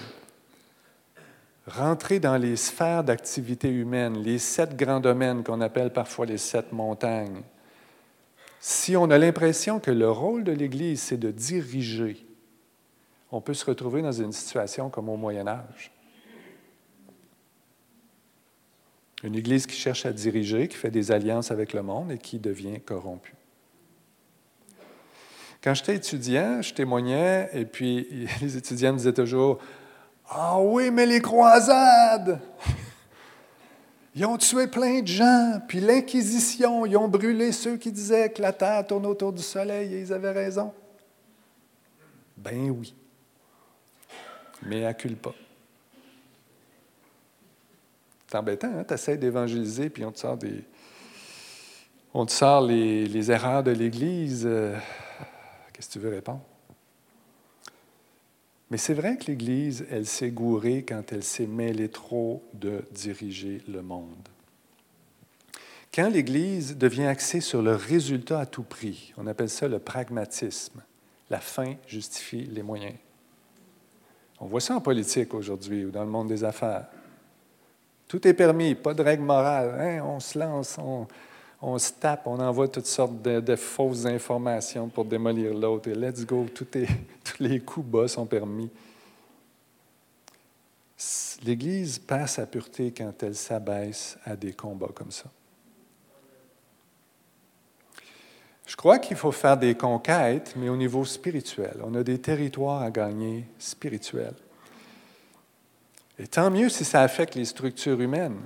rentrer 1.66 2.20
dans 2.20 2.38
les 2.38 2.56
sphères 2.56 3.04
d'activité 3.04 3.70
humaine, 3.70 4.22
les 4.22 4.38
sept 4.38 4.78
grands 4.78 5.00
domaines 5.00 5.44
qu'on 5.44 5.62
appelle 5.62 5.92
parfois 5.92 6.28
les 6.28 6.38
sept 6.38 6.72
montagnes, 6.72 7.42
si 8.60 8.96
on 8.96 9.10
a 9.10 9.18
l'impression 9.18 9.80
que 9.80 9.90
le 9.90 10.12
rôle 10.12 10.44
de 10.44 10.52
l'Église, 10.52 11.02
c'est 11.02 11.18
de 11.18 11.32
diriger, 11.32 12.24
on 13.32 13.42
peut 13.42 13.56
se 13.56 13.66
retrouver 13.66 14.04
dans 14.04 14.12
une 14.12 14.32
situation 14.32 14.92
comme 14.92 15.10
au 15.10 15.18
Moyen 15.18 15.48
Âge. 15.48 15.92
Une 19.24 19.34
Église 19.34 19.66
qui 19.66 19.76
cherche 19.76 20.06
à 20.06 20.14
diriger, 20.14 20.68
qui 20.68 20.78
fait 20.78 20.92
des 20.92 21.12
alliances 21.12 21.50
avec 21.50 21.74
le 21.74 21.82
monde 21.82 22.12
et 22.12 22.20
qui 22.20 22.38
devient 22.38 22.80
corrompue. 22.80 23.34
Quand 25.64 25.74
j'étais 25.74 25.96
étudiant, 25.96 26.62
je 26.62 26.74
témoignais 26.74 27.50
et 27.54 27.66
puis 27.66 28.28
les 28.42 28.58
étudiants 28.58 28.94
me 28.94 28.98
disaient 28.98 29.14
toujours 29.14 29.60
ah 30.30 30.60
oui, 30.60 30.90
mais 30.90 31.06
les 31.06 31.22
croisades! 31.22 32.40
Ils 34.16 34.26
ont 34.26 34.38
tué 34.38 34.68
plein 34.68 35.02
de 35.02 35.08
gens, 35.08 35.60
puis 35.68 35.80
l'Inquisition, 35.80 36.86
ils 36.86 36.96
ont 36.98 37.08
brûlé 37.08 37.52
ceux 37.52 37.78
qui 37.78 37.92
disaient 37.92 38.30
que 38.30 38.44
la 38.44 38.54
Terre 38.54 38.86
tourne 38.86 39.08
autour 39.08 39.34
du 39.34 39.42
Soleil 39.42 39.92
et 39.92 40.02
ils 40.02 40.14
avaient 40.14 40.32
raison. 40.32 40.72
Ben 42.38 42.70
oui. 42.70 42.94
Mais 44.62 44.86
accule 44.86 45.16
pas. 45.16 45.34
C'est 48.28 48.38
embêtant, 48.38 48.72
hein? 48.78 48.84
tu 48.88 48.94
essaies 48.94 49.18
d'évangéliser, 49.18 49.90
puis 49.90 50.06
on 50.06 50.12
te 50.12 50.20
sort, 50.20 50.38
des... 50.38 50.64
on 52.14 52.28
te 52.28 52.32
sort 52.32 52.62
les, 52.62 53.32
erreurs 53.32 53.64
de 53.64 53.72
l'Église. 53.72 54.48
Qu'est-ce 55.74 55.88
que 55.88 55.94
tu 55.94 56.00
veux 56.00 56.10
répondre? 56.10 56.42
Mais 58.70 58.78
c'est 58.78 58.94
vrai 58.94 59.18
que 59.18 59.26
l'Église, 59.26 59.86
elle 59.92 60.06
s'est 60.06 60.32
gourée 60.32 60.84
quand 60.88 61.12
elle 61.12 61.24
s'est 61.24 61.46
mêlée 61.46 61.90
trop 61.90 62.44
de 62.54 62.86
diriger 62.92 63.62
le 63.68 63.82
monde. 63.82 64.30
Quand 65.94 66.10
l'Église 66.10 66.76
devient 66.78 67.06
axée 67.06 67.40
sur 67.40 67.62
le 67.62 67.76
résultat 67.76 68.40
à 68.40 68.46
tout 68.48 68.64
prix, 68.64 69.14
on 69.18 69.28
appelle 69.28 69.50
ça 69.50 69.68
le 69.68 69.78
pragmatisme. 69.78 70.82
La 71.30 71.40
fin 71.40 71.76
justifie 71.88 72.46
les 72.46 72.64
moyens. 72.64 72.96
On 74.40 74.48
voit 74.48 74.60
ça 74.60 74.76
en 74.76 74.82
politique 74.82 75.34
aujourd'hui 75.36 75.86
ou 75.86 75.92
dans 75.92 76.04
le 76.04 76.10
monde 76.10 76.30
des 76.30 76.44
affaires. 76.44 76.88
Tout 78.08 78.28
est 78.28 78.34
permis, 78.34 78.76
pas 78.76 78.94
de 78.94 79.04
règles 79.04 79.24
morales. 79.24 79.80
Hein? 79.80 80.04
On 80.04 80.20
se 80.20 80.38
lance, 80.38 80.78
on, 80.80 81.08
on 81.66 81.80
se 81.80 81.94
tape, 81.94 82.28
on 82.28 82.40
envoie 82.40 82.68
toutes 82.68 82.86
sortes 82.86 83.22
de, 83.22 83.56
fausses 83.56 84.06
informations 84.06 84.90
pour 84.90 85.06
démolir 85.06 85.54
l'autre. 85.54 85.90
Et 85.90 85.96
let's 85.96 86.26
go, 86.26 86.46
tous 86.54 86.68
les 87.40 87.62
coups 87.62 87.88
bas 87.88 88.08
sont 88.10 88.26
permis. 88.26 88.70
L'Église 91.44 92.00
perd 92.00 92.28
sa 92.28 92.46
pureté 92.46 92.94
quand 92.96 93.24
elle 93.24 93.36
s'abaisse 93.36 94.18
à 94.26 94.36
des 94.36 94.52
combats 94.52 94.92
comme 94.94 95.12
ça. 95.12 95.26
Je 98.66 98.76
crois 98.76 99.00
qu'il 99.00 99.18
faut 99.18 99.32
faire 99.32 99.58
des 99.58 99.76
conquêtes, 99.76 100.56
mais 100.58 100.68
au 100.68 100.78
niveau 100.78 101.06
spirituel. 101.06 101.78
On 101.84 101.96
a 101.96 102.04
des 102.04 102.20
territoires 102.20 102.82
à 102.82 102.92
gagner 102.92 103.46
spirituels. 103.58 104.36
Et 106.20 106.28
tant 106.28 106.50
mieux 106.52 106.70
si 106.70 106.84
ça 106.84 107.02
affecte 107.02 107.36
les 107.36 107.46
structures 107.46 108.00
humaines 108.00 108.40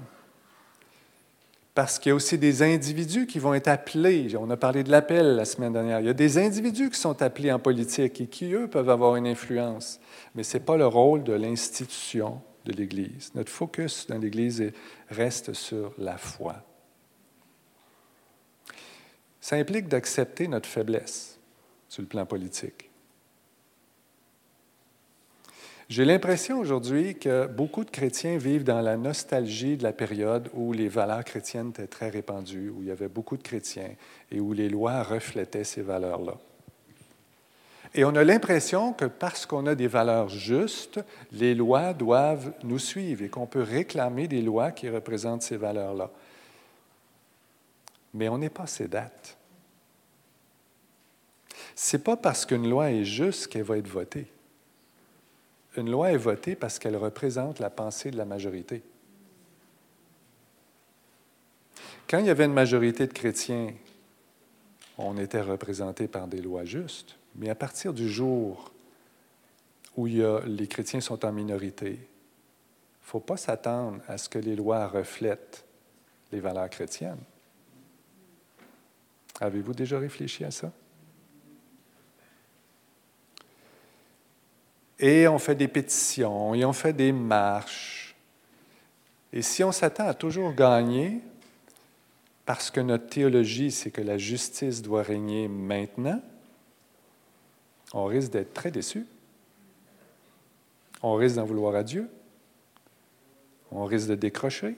parce 1.77 1.99
qu'il 1.99 2.09
y 2.09 2.11
a 2.11 2.15
aussi 2.15 2.39
des 2.39 2.63
individus 2.63 3.27
qui 3.27 3.37
vont 3.37 3.53
être 3.53 3.67
appelés. 3.67 4.35
On 4.35 4.49
a 4.49 4.57
parlé 4.57 4.83
de 4.83 4.89
l'appel 4.89 5.35
la 5.35 5.45
semaine 5.45 5.73
dernière. 5.73 5.99
Il 5.99 6.07
y 6.07 6.09
a 6.09 6.13
des 6.13 6.39
individus 6.39 6.89
qui 6.89 6.99
sont 6.99 7.21
appelés 7.21 7.51
en 7.51 7.59
politique 7.59 8.19
et 8.19 8.25
qui, 8.25 8.51
eux, 8.51 8.67
peuvent 8.67 8.89
avoir 8.89 9.15
une 9.15 9.27
influence. 9.27 9.99
Mais 10.33 10.41
ce 10.41 10.57
n'est 10.57 10.63
pas 10.63 10.75
le 10.75 10.87
rôle 10.87 11.23
de 11.23 11.33
l'institution 11.33 12.41
de 12.65 12.71
l'Église. 12.71 13.29
Notre 13.35 13.51
focus 13.51 14.07
dans 14.07 14.17
l'Église 14.17 14.71
reste 15.09 15.53
sur 15.53 15.93
la 15.99 16.17
foi. 16.17 16.55
Ça 19.39 19.57
implique 19.57 19.87
d'accepter 19.87 20.47
notre 20.47 20.67
faiblesse 20.67 21.37
sur 21.89 22.01
le 22.01 22.07
plan 22.07 22.25
politique. 22.25 22.86
J'ai 25.89 26.03
l'impression 26.03 26.59
aujourd'hui 26.59 27.15
que 27.15 27.47
beaucoup 27.47 27.85
de 27.85 27.89
chrétiens 27.89 28.37
vivent 28.37 28.65
dans 28.65 28.81
la 28.81 28.97
nostalgie 28.97 29.77
de 29.77 29.83
la 29.83 29.93
période 29.93 30.49
où 30.53 30.73
les 30.73 30.89
valeurs 30.89 31.23
chrétiennes 31.23 31.69
étaient 31.69 31.87
très 31.87 32.09
répandues, 32.09 32.69
où 32.69 32.81
il 32.81 32.89
y 32.89 32.91
avait 32.91 33.07
beaucoup 33.07 33.37
de 33.37 33.43
chrétiens 33.43 33.91
et 34.29 34.41
où 34.41 34.51
les 34.51 34.67
lois 34.67 35.01
reflétaient 35.01 35.63
ces 35.63 35.81
valeurs-là. 35.81 36.33
Et 37.95 38.03
on 38.03 38.13
a 38.15 38.25
l'impression 38.25 38.91
que 38.91 39.05
parce 39.05 39.45
qu'on 39.45 39.65
a 39.65 39.75
des 39.75 39.87
valeurs 39.87 40.27
justes, 40.27 40.99
les 41.31 41.55
lois 41.55 41.93
doivent 41.93 42.51
nous 42.63 42.79
suivre 42.79 43.23
et 43.23 43.29
qu'on 43.29 43.47
peut 43.47 43.63
réclamer 43.63 44.27
des 44.27 44.41
lois 44.41 44.71
qui 44.71 44.89
représentent 44.89 45.41
ces 45.41 45.55
valeurs-là. 45.55 46.11
Mais 48.13 48.27
on 48.27 48.37
n'est 48.37 48.49
pas 48.49 48.67
ces 48.67 48.89
dates. 48.89 49.37
Ce 51.75 51.95
n'est 51.95 52.03
pas 52.03 52.17
parce 52.17 52.45
qu'une 52.45 52.69
loi 52.69 52.91
est 52.91 53.05
juste 53.05 53.47
qu'elle 53.47 53.63
va 53.63 53.77
être 53.77 53.87
votée 53.87 54.27
une 55.77 55.89
loi 55.89 56.11
est 56.11 56.17
votée 56.17 56.55
parce 56.55 56.79
qu'elle 56.79 56.95
représente 56.95 57.59
la 57.59 57.69
pensée 57.69 58.11
de 58.11 58.17
la 58.17 58.25
majorité. 58.25 58.83
Quand 62.09 62.19
il 62.19 62.25
y 62.25 62.29
avait 62.29 62.45
une 62.45 62.53
majorité 62.53 63.05
de 63.05 63.13
chrétiens, 63.13 63.73
on 64.97 65.17
était 65.17 65.41
représenté 65.41 66.07
par 66.07 66.27
des 66.27 66.41
lois 66.41 66.65
justes, 66.65 67.17
mais 67.35 67.49
à 67.49 67.55
partir 67.55 67.93
du 67.93 68.09
jour 68.09 68.71
où 69.95 70.05
les 70.05 70.67
chrétiens 70.67 71.01
sont 71.01 71.25
en 71.25 71.31
minorité, 71.31 71.91
il 71.91 71.93
ne 71.93 73.11
faut 73.11 73.19
pas 73.19 73.37
s'attendre 73.37 74.01
à 74.07 74.17
ce 74.17 74.29
que 74.29 74.39
les 74.39 74.55
lois 74.55 74.87
reflètent 74.87 75.65
les 76.31 76.39
valeurs 76.39 76.69
chrétiennes. 76.69 77.21
Avez-vous 79.39 79.73
déjà 79.73 79.99
réfléchi 79.99 80.43
à 80.43 80.51
ça? 80.51 80.71
Et 84.99 85.27
on 85.27 85.37
fait 85.37 85.55
des 85.55 85.67
pétitions, 85.67 86.55
et 86.55 86.65
on 86.65 86.73
fait 86.73 86.93
des 86.93 87.11
marches. 87.11 88.15
Et 89.31 89.41
si 89.41 89.63
on 89.63 89.71
s'attend 89.71 90.07
à 90.07 90.13
toujours 90.13 90.53
gagner, 90.53 91.21
parce 92.45 92.71
que 92.71 92.79
notre 92.79 93.07
théologie, 93.07 93.71
c'est 93.71 93.91
que 93.91 94.01
la 94.01 94.17
justice 94.17 94.81
doit 94.81 95.03
régner 95.03 95.47
maintenant, 95.47 96.21
on 97.93 98.05
risque 98.05 98.31
d'être 98.31 98.53
très 98.53 98.71
déçu. 98.71 99.05
On 101.03 101.15
risque 101.15 101.35
d'en 101.35 101.45
vouloir 101.45 101.75
à 101.75 101.83
Dieu. 101.83 102.09
On 103.71 103.85
risque 103.85 104.07
de 104.07 104.15
décrocher. 104.15 104.77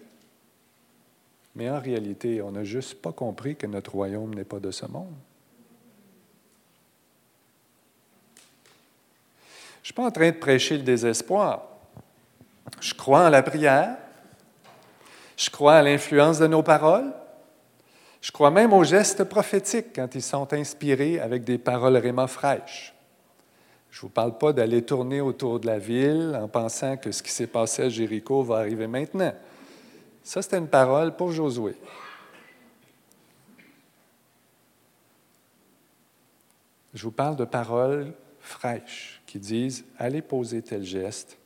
Mais 1.55 1.69
en 1.69 1.79
réalité, 1.79 2.41
on 2.41 2.51
n'a 2.51 2.63
juste 2.63 3.01
pas 3.01 3.11
compris 3.11 3.55
que 3.55 3.67
notre 3.67 3.91
royaume 3.91 4.33
n'est 4.33 4.43
pas 4.43 4.59
de 4.59 4.71
ce 4.71 4.85
monde. 4.85 5.13
Je 9.81 9.83
ne 9.83 9.85
suis 9.85 9.93
pas 9.93 10.03
en 10.03 10.11
train 10.11 10.31
de 10.31 10.35
prêcher 10.35 10.77
le 10.77 10.83
désespoir. 10.83 11.63
Je 12.81 12.93
crois 12.93 13.25
en 13.25 13.29
la 13.29 13.41
prière. 13.41 13.97
Je 15.37 15.49
crois 15.49 15.75
à 15.75 15.81
l'influence 15.81 16.39
de 16.39 16.47
nos 16.47 16.63
paroles. 16.63 17.13
Je 18.21 18.31
crois 18.31 18.51
même 18.51 18.73
aux 18.73 18.83
gestes 18.83 19.23
prophétiques 19.23 19.95
quand 19.95 20.13
ils 20.13 20.21
sont 20.21 20.51
inspirés 20.53 21.19
avec 21.19 21.45
des 21.45 21.57
paroles 21.57 21.95
réma 21.95 22.27
fraîches. 22.27 22.93
Je 23.89 23.99
ne 23.99 24.01
vous 24.01 24.09
parle 24.09 24.37
pas 24.37 24.53
d'aller 24.53 24.83
tourner 24.83 25.21
autour 25.21 25.59
de 25.59 25.65
la 25.65 25.79
ville 25.79 26.37
en 26.39 26.47
pensant 26.47 26.97
que 26.97 27.11
ce 27.11 27.23
qui 27.23 27.31
s'est 27.31 27.47
passé 27.47 27.83
à 27.83 27.89
Jéricho 27.89 28.43
va 28.43 28.57
arriver 28.57 28.87
maintenant. 28.87 29.33
Ça, 30.21 30.41
c'était 30.41 30.57
une 30.57 30.67
parole 30.67 31.15
pour 31.15 31.31
Josué. 31.31 31.75
Je 36.93 37.03
vous 37.03 37.11
parle 37.11 37.35
de 37.35 37.45
paroles 37.45 38.13
fraîches 38.39 39.18
qui 39.29 39.37
disent 39.37 39.85
Allez 39.99 40.23
poser 40.23 40.63
tel 40.63 40.83
geste. 40.83 41.37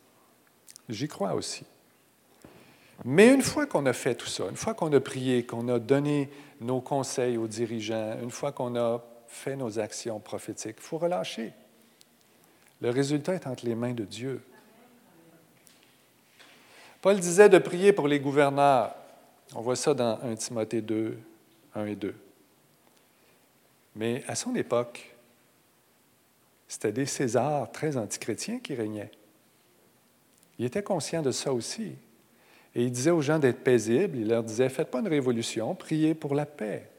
J'y 0.88 1.08
crois 1.08 1.34
aussi. 1.34 1.66
Mais 3.04 3.34
une 3.34 3.42
fois 3.42 3.66
qu'on 3.66 3.86
a 3.86 3.94
fait 3.94 4.16
tout 4.16 4.28
ça, 4.28 4.46
une 4.50 4.56
fois 4.56 4.74
qu'on 4.74 4.92
a 4.94 5.00
prié, 5.02 5.46
qu'on 5.46 5.68
a 5.68 5.80
donné 5.80 6.30
nos 6.62 6.80
conseils 6.80 7.38
aux 7.38 7.48
dirigeants, 7.48 8.18
une 8.22 8.32
fois 8.32 8.54
qu'on 8.54 8.78
a 8.78 9.04
fait 9.28 9.58
nos 9.58 9.80
actions 9.80 10.20
prophétiques, 10.20 10.78
il 10.78 10.84
faut 10.84 10.98
relâcher. 10.98 11.52
Le 12.80 12.90
résultat 12.90 13.34
est 13.34 13.48
entre 13.48 13.66
les 13.66 13.76
mains 13.76 13.94
de 13.94 14.06
Dieu. 14.06 14.42
Paul 17.02 17.20
disait 17.20 17.50
de 17.50 17.58
prier 17.58 17.92
pour 17.92 18.08
les 18.08 18.20
gouverneurs. 18.22 18.96
On 19.56 19.62
voit 19.62 19.76
ça 19.76 19.94
dans 19.94 20.20
1 20.22 20.36
Timothée 20.36 20.82
2, 20.82 21.18
1 21.76 21.86
et 21.86 21.96
2. 21.96 22.16
Mais 23.96 24.24
à 24.28 24.36
son 24.36 24.56
époque, 24.56 25.13
c'était 26.68 26.92
des 26.92 27.06
Césars 27.06 27.72
très 27.72 27.98
antichrétiens 27.98 28.60
qui 28.60 28.76
régnaient. 28.76 29.12
Il 30.60 30.66
était 30.66 30.84
conscient 30.84 31.22
de 31.22 31.32
ça 31.32 31.54
aussi. 31.54 31.96
Et 32.76 32.84
il 32.84 32.92
disait 32.92 33.12
aux 33.12 33.22
gens 33.22 33.40
d'être 33.40 33.64
paisibles. 33.64 34.18
Il 34.18 34.28
leur 34.28 34.44
disait, 34.44 34.70
faites 34.70 34.90
pas 34.90 35.00
une 35.00 35.08
révolution, 35.08 35.76
priez 35.76 36.16
pour 36.16 36.34
la 36.36 36.46
paix. 36.46 36.90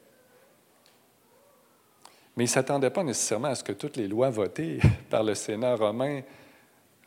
Mais 2.35 2.43
il 2.43 2.47
ne 2.47 2.51
s'attendait 2.51 2.89
pas 2.89 3.03
nécessairement 3.03 3.49
à 3.49 3.55
ce 3.55 3.63
que 3.63 3.71
toutes 3.71 3.97
les 3.97 4.07
lois 4.07 4.29
votées 4.29 4.79
par 5.09 5.23
le 5.23 5.35
Sénat 5.35 5.75
romain 5.75 6.21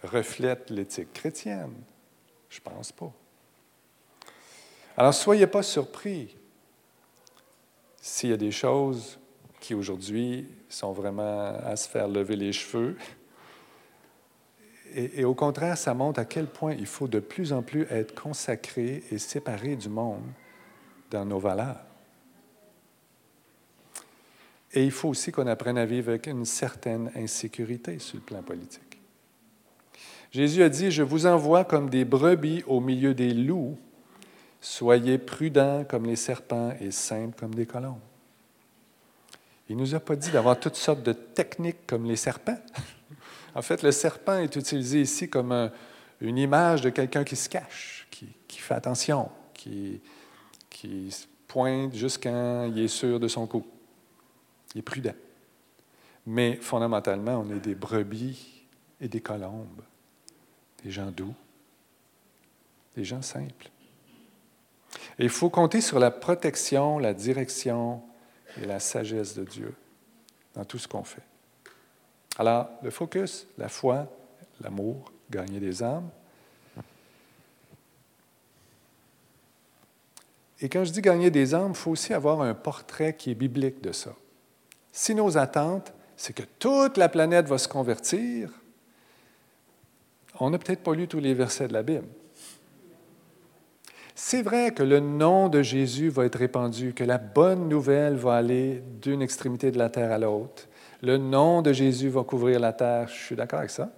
reflètent 0.02 0.70
l'éthique 0.70 1.12
chrétienne. 1.12 1.74
Je 2.48 2.60
ne 2.60 2.70
pense 2.70 2.92
pas. 2.92 3.12
Alors, 4.96 5.14
soyez 5.14 5.46
pas 5.46 5.62
surpris 5.62 6.36
s'il 8.00 8.30
y 8.30 8.32
a 8.32 8.38
des 8.38 8.50
choses 8.50 9.18
qui 9.60 9.74
aujourd'hui 9.74 10.46
sont 10.68 10.92
vraiment 10.92 11.54
à 11.64 11.76
se 11.76 11.88
faire 11.88 12.08
lever 12.08 12.36
les 12.36 12.52
cheveux. 12.52 12.96
Et, 14.94 15.24
au 15.24 15.34
contraire, 15.34 15.76
ça 15.76 15.92
montre 15.92 16.20
à 16.20 16.24
quel 16.24 16.46
point 16.46 16.72
il 16.72 16.86
faut 16.86 17.08
de 17.08 17.20
plus 17.20 17.52
en 17.52 17.62
plus 17.62 17.82
être 17.90 18.14
consacré 18.14 19.02
et 19.10 19.18
séparé 19.18 19.76
du 19.76 19.88
monde 19.88 20.22
dans 21.10 21.26
nos 21.26 21.38
valeurs. 21.38 21.84
Et 24.72 24.84
il 24.84 24.90
faut 24.90 25.08
aussi 25.08 25.30
qu'on 25.30 25.46
apprenne 25.46 25.78
à 25.78 25.84
vivre 25.84 26.10
avec 26.10 26.26
une 26.26 26.44
certaine 26.44 27.10
insécurité 27.14 27.98
sur 27.98 28.16
le 28.16 28.22
plan 28.22 28.42
politique. 28.42 28.98
Jésus 30.30 30.62
a 30.62 30.68
dit, 30.68 30.90
je 30.90 31.02
vous 31.02 31.26
envoie 31.26 31.64
comme 31.64 31.88
des 31.88 32.04
brebis 32.04 32.62
au 32.66 32.80
milieu 32.80 33.14
des 33.14 33.32
loups. 33.32 33.78
Soyez 34.60 35.18
prudents 35.18 35.84
comme 35.84 36.04
les 36.04 36.16
serpents 36.16 36.74
et 36.80 36.90
simples 36.90 37.38
comme 37.38 37.54
des 37.54 37.66
colombes. 37.66 38.00
Il 39.68 39.76
ne 39.76 39.82
nous 39.82 39.94
a 39.94 40.00
pas 40.00 40.16
dit 40.16 40.30
d'avoir 40.30 40.58
toutes 40.58 40.76
sortes 40.76 41.02
de 41.02 41.12
techniques 41.12 41.86
comme 41.86 42.06
les 42.06 42.16
serpents. 42.16 42.58
En 43.54 43.62
fait, 43.62 43.82
le 43.82 43.92
serpent 43.92 44.38
est 44.38 44.56
utilisé 44.56 45.00
ici 45.00 45.28
comme 45.28 45.70
une 46.20 46.38
image 46.38 46.80
de 46.82 46.90
quelqu'un 46.90 47.24
qui 47.24 47.36
se 47.36 47.48
cache, 47.48 48.06
qui, 48.10 48.58
fait 48.58 48.74
attention, 48.74 49.30
qui, 49.54 50.00
pointe 51.46 51.94
jusqu'à 51.94 52.66
il 52.66 52.78
est 52.78 52.88
sûr 52.88 53.18
de 53.18 53.28
son 53.28 53.46
coup. 53.46 53.66
Il 54.74 54.78
est 54.78 54.82
prudent. 54.82 55.14
Mais 56.26 56.56
fondamentalement, 56.56 57.44
on 57.44 57.50
est 57.50 57.60
des 57.60 57.74
brebis 57.74 58.64
et 59.00 59.08
des 59.08 59.20
colombes, 59.20 59.82
des 60.84 60.90
gens 60.90 61.10
doux, 61.10 61.34
des 62.96 63.04
gens 63.04 63.22
simples. 63.22 63.70
Et 65.18 65.24
il 65.24 65.30
faut 65.30 65.50
compter 65.50 65.80
sur 65.80 65.98
la 65.98 66.10
protection, 66.10 66.98
la 66.98 67.14
direction 67.14 68.02
et 68.62 68.66
la 68.66 68.80
sagesse 68.80 69.34
de 69.34 69.44
Dieu 69.44 69.74
dans 70.54 70.64
tout 70.64 70.78
ce 70.78 70.88
qu'on 70.88 71.04
fait. 71.04 71.22
Alors, 72.38 72.68
le 72.82 72.90
focus, 72.90 73.46
la 73.58 73.68
foi, 73.68 74.06
l'amour, 74.60 75.12
gagner 75.30 75.60
des 75.60 75.82
âmes. 75.82 76.08
Et 80.60 80.68
quand 80.68 80.84
je 80.84 80.92
dis 80.92 81.00
gagner 81.00 81.30
des 81.30 81.54
âmes, 81.54 81.70
il 81.70 81.76
faut 81.76 81.92
aussi 81.92 82.12
avoir 82.12 82.40
un 82.40 82.54
portrait 82.54 83.14
qui 83.14 83.30
est 83.30 83.34
biblique 83.34 83.80
de 83.80 83.92
ça. 83.92 84.14
Si 84.92 85.14
nos 85.14 85.38
attentes, 85.38 85.92
c'est 86.16 86.32
que 86.32 86.42
toute 86.58 86.96
la 86.96 87.08
planète 87.08 87.46
va 87.46 87.58
se 87.58 87.68
convertir, 87.68 88.50
on 90.40 90.50
n'a 90.50 90.58
peut-être 90.58 90.82
pas 90.82 90.94
lu 90.94 91.06
tous 91.06 91.20
les 91.20 91.34
versets 91.34 91.68
de 91.68 91.72
la 91.72 91.82
Bible. 91.82 92.08
C'est 94.20 94.42
vrai 94.42 94.72
que 94.72 94.82
le 94.82 94.98
nom 94.98 95.48
de 95.48 95.62
Jésus 95.62 96.08
va 96.08 96.24
être 96.24 96.40
répandu, 96.40 96.92
que 96.92 97.04
la 97.04 97.18
bonne 97.18 97.68
nouvelle 97.68 98.16
va 98.16 98.34
aller 98.34 98.82
d'une 99.00 99.22
extrémité 99.22 99.70
de 99.70 99.78
la 99.78 99.90
terre 99.90 100.10
à 100.10 100.18
l'autre. 100.18 100.66
Le 101.02 101.18
nom 101.18 101.62
de 101.62 101.72
Jésus 101.72 102.08
va 102.08 102.24
couvrir 102.24 102.58
la 102.58 102.72
terre. 102.72 103.06
Je 103.06 103.14
suis 103.14 103.36
d'accord 103.36 103.60
avec 103.60 103.70
ça. 103.70 103.92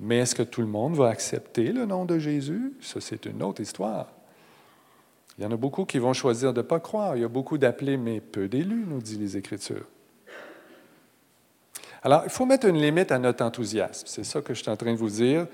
Mais 0.00 0.18
est-ce 0.18 0.34
que 0.34 0.42
tout 0.42 0.60
le 0.60 0.66
monde 0.66 0.96
va 0.96 1.08
accepter 1.08 1.70
le 1.70 1.86
nom 1.86 2.04
de 2.04 2.18
Jésus? 2.18 2.72
Ça, 2.80 3.00
c'est 3.00 3.26
une 3.26 3.44
autre 3.44 3.60
histoire. 3.60 4.08
Il 5.38 5.44
y 5.44 5.46
en 5.46 5.52
a 5.52 5.56
beaucoup 5.56 5.84
qui 5.84 6.00
vont 6.00 6.12
choisir 6.12 6.52
de 6.52 6.60
ne 6.60 6.66
pas 6.66 6.80
croire. 6.80 7.16
Il 7.16 7.22
y 7.22 7.24
a 7.24 7.28
beaucoup 7.28 7.58
d'appelés, 7.58 7.96
mais 7.96 8.20
peu 8.20 8.48
d'élus, 8.48 8.86
nous 8.88 9.00
dit 9.00 9.18
les 9.18 9.36
Écritures. 9.36 9.86
Alors, 12.02 12.22
il 12.24 12.30
faut 12.30 12.44
mettre 12.44 12.66
une 12.66 12.80
limite 12.80 13.12
à 13.12 13.20
notre 13.20 13.44
enthousiasme. 13.44 14.08
C'est 14.08 14.24
ça 14.24 14.40
que 14.40 14.52
je 14.52 14.62
suis 14.62 14.70
en 14.70 14.76
train 14.76 14.92
de 14.92 14.98
vous 14.98 15.10
dire, 15.10 15.46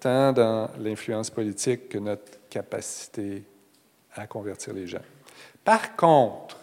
tant 0.00 0.32
dans 0.32 0.70
l'influence 0.78 1.30
politique 1.30 1.88
que 1.88 1.98
notre 1.98 2.48
capacité 2.48 3.44
à 4.14 4.26
convertir 4.26 4.72
les 4.72 4.86
gens. 4.86 5.02
Par 5.64 5.96
contre, 5.96 6.56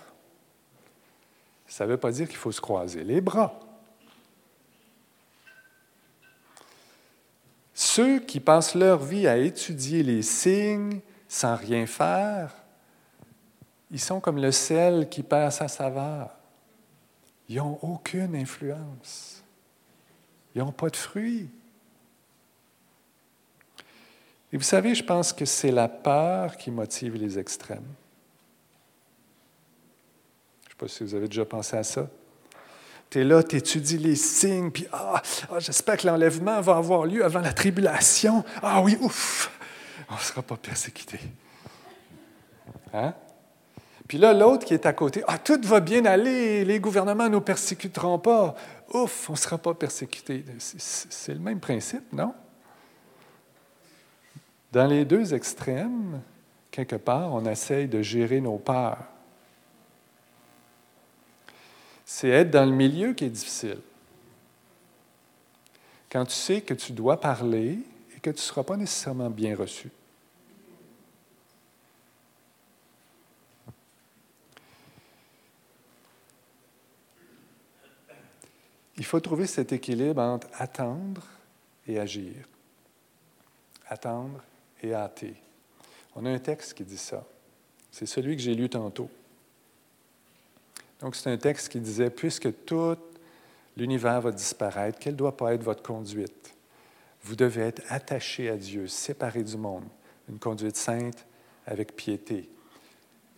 ça 1.67 1.86
ne 1.86 1.91
veut 1.91 1.98
pas 1.98 2.12
dire 2.12 2.28
qu'il 2.28 2.38
faut 2.38 2.52
se 2.52 2.62
croiser 2.62 3.04
les 3.04 3.21
bras. 3.21 3.60
Ceux 7.74 8.19
qui 8.19 8.39
passent 8.39 8.76
leur 8.76 9.00
vie 9.04 9.28
à 9.28 9.38
étudier 9.38 10.02
les 10.02 10.21
signes 10.21 11.02
sans 11.28 11.56
rien 11.56 11.86
faire, 11.86 12.56
ils 13.91 14.00
sont 14.00 14.19
comme 14.19 14.38
le 14.38 14.52
sel 14.52 15.10
qui 15.10 15.24
perd 15.24 15.52
sa 15.52 15.67
saveur. 15.67 16.32
Ils 17.50 17.58
n'ont 17.58 17.78
aucune 17.82 18.36
influence. 18.36 19.43
Ils 20.56 20.60
n'ont 20.60 20.71
pas 20.71 20.89
de 20.89 20.95
fruits. 20.95 21.50
Et 24.52 24.58
vous 24.58 24.64
savez, 24.64 24.96
je 24.96 25.04
pense 25.04 25.34
que 25.34 25.46
c'est 25.46 25.72
la 25.72 25.88
peur 25.88 26.58
qui 26.58 26.72
motive 26.72 27.16
les 27.16 27.38
extrêmes. 27.40 27.86
Je 30.64 30.68
ne 30.68 30.70
sais 30.70 30.76
pas 30.78 30.88
si 30.88 31.04
vous 31.04 31.16
avez 31.16 31.28
déjà 31.28 31.46
pensé 31.46 31.76
à 31.76 31.84
ça. 31.84 32.08
Tu 33.10 33.22
es 33.22 33.24
là, 33.24 33.44
tu 33.44 33.56
étudies 33.56 33.98
les 33.98 34.16
signes, 34.16 34.72
puis 34.72 34.88
ah, 34.92 35.22
ah, 35.52 35.60
j'espère 35.60 35.98
que 35.98 36.08
l'enlèvement 36.08 36.60
va 36.62 36.78
avoir 36.78 37.06
lieu 37.06 37.24
avant 37.24 37.40
la 37.40 37.54
tribulation. 37.54 38.44
Ah 38.62 38.82
oui, 38.82 38.98
ouf, 39.02 39.52
on 40.10 40.16
ne 40.16 40.20
sera 40.20 40.42
pas 40.42 40.58
persécuté. 40.58 41.20
Hein? 42.94 43.14
Puis 44.08 44.18
là, 44.18 44.34
l'autre 44.34 44.66
qui 44.66 44.74
est 44.74 44.86
à 44.86 44.94
côté, 44.94 45.24
ah, 45.28 45.38
tout 45.38 45.60
va 45.64 45.80
bien 45.80 46.06
aller, 46.06 46.64
les 46.64 46.80
gouvernements 46.80 47.26
ne 47.26 47.30
nous 47.30 47.42
persécuteront 47.42 48.20
pas. 48.20 48.56
Ouf, 48.94 49.30
on 49.30 49.34
ne 49.34 49.38
sera 49.38 49.58
pas 49.58 49.74
persécuté. 49.74 50.46
C'est 50.60 51.34
le 51.34 51.40
même 51.40 51.60
principe, 51.60 52.14
non? 52.14 52.34
Dans 54.76 54.88
les 54.88 55.06
deux 55.06 55.34
extrêmes, 55.34 56.22
quelque 56.70 56.98
part, 56.98 57.34
on 57.34 57.46
essaye 57.46 57.88
de 57.88 58.02
gérer 58.02 58.42
nos 58.42 58.58
peurs. 58.58 59.06
C'est 62.04 62.28
être 62.28 62.52
dans 62.52 62.66
le 62.66 62.76
milieu 62.76 63.14
qui 63.14 63.24
est 63.24 63.30
difficile. 63.30 63.80
Quand 66.12 66.26
tu 66.26 66.34
sais 66.34 66.60
que 66.60 66.74
tu 66.74 66.92
dois 66.92 67.22
parler 67.22 67.80
et 68.18 68.20
que 68.20 68.30
tu 68.32 68.36
ne 68.36 68.42
seras 68.42 68.64
pas 68.64 68.76
nécessairement 68.76 69.30
bien 69.30 69.56
reçu. 69.56 69.90
Il 78.98 79.06
faut 79.06 79.22
trouver 79.22 79.48
cet 79.48 79.72
équilibre 79.72 80.22
entre 80.22 80.50
attendre 80.52 81.22
et 81.88 81.98
agir. 81.98 82.34
Attendre 83.88 84.42
et. 84.91 85.34
On 86.15 86.26
a 86.26 86.30
un 86.30 86.39
texte 86.39 86.74
qui 86.74 86.84
dit 86.84 86.98
ça. 86.98 87.26
C'est 87.91 88.06
celui 88.06 88.36
que 88.36 88.41
j'ai 88.41 88.56
lu 88.56 88.69
tantôt. 88.69 89.10
Donc, 91.00 91.15
c'est 91.15 91.30
un 91.30 91.38
texte 91.38 91.69
qui 91.69 91.80
disait, 91.80 92.10
puisque 92.10 92.65
tout 92.65 92.98
l'univers 93.78 94.21
va 94.21 94.32
disparaître, 94.32 95.00
quelle 95.00 95.15
doit 95.15 95.36
pas 95.36 95.54
être 95.54 95.63
votre 95.63 95.84
conduite? 95.84 96.54
Vous 97.24 97.36
devez 97.36 97.63
être 97.63 97.82
attaché 97.89 98.50
à 98.50 98.56
Dieu, 98.56 98.88
séparé 98.88 99.43
du 99.43 99.58
monde, 99.58 99.86
une 100.30 100.39
conduite 100.39 100.78
sainte 100.78 101.26
avec 101.65 101.95
piété. 101.95 102.50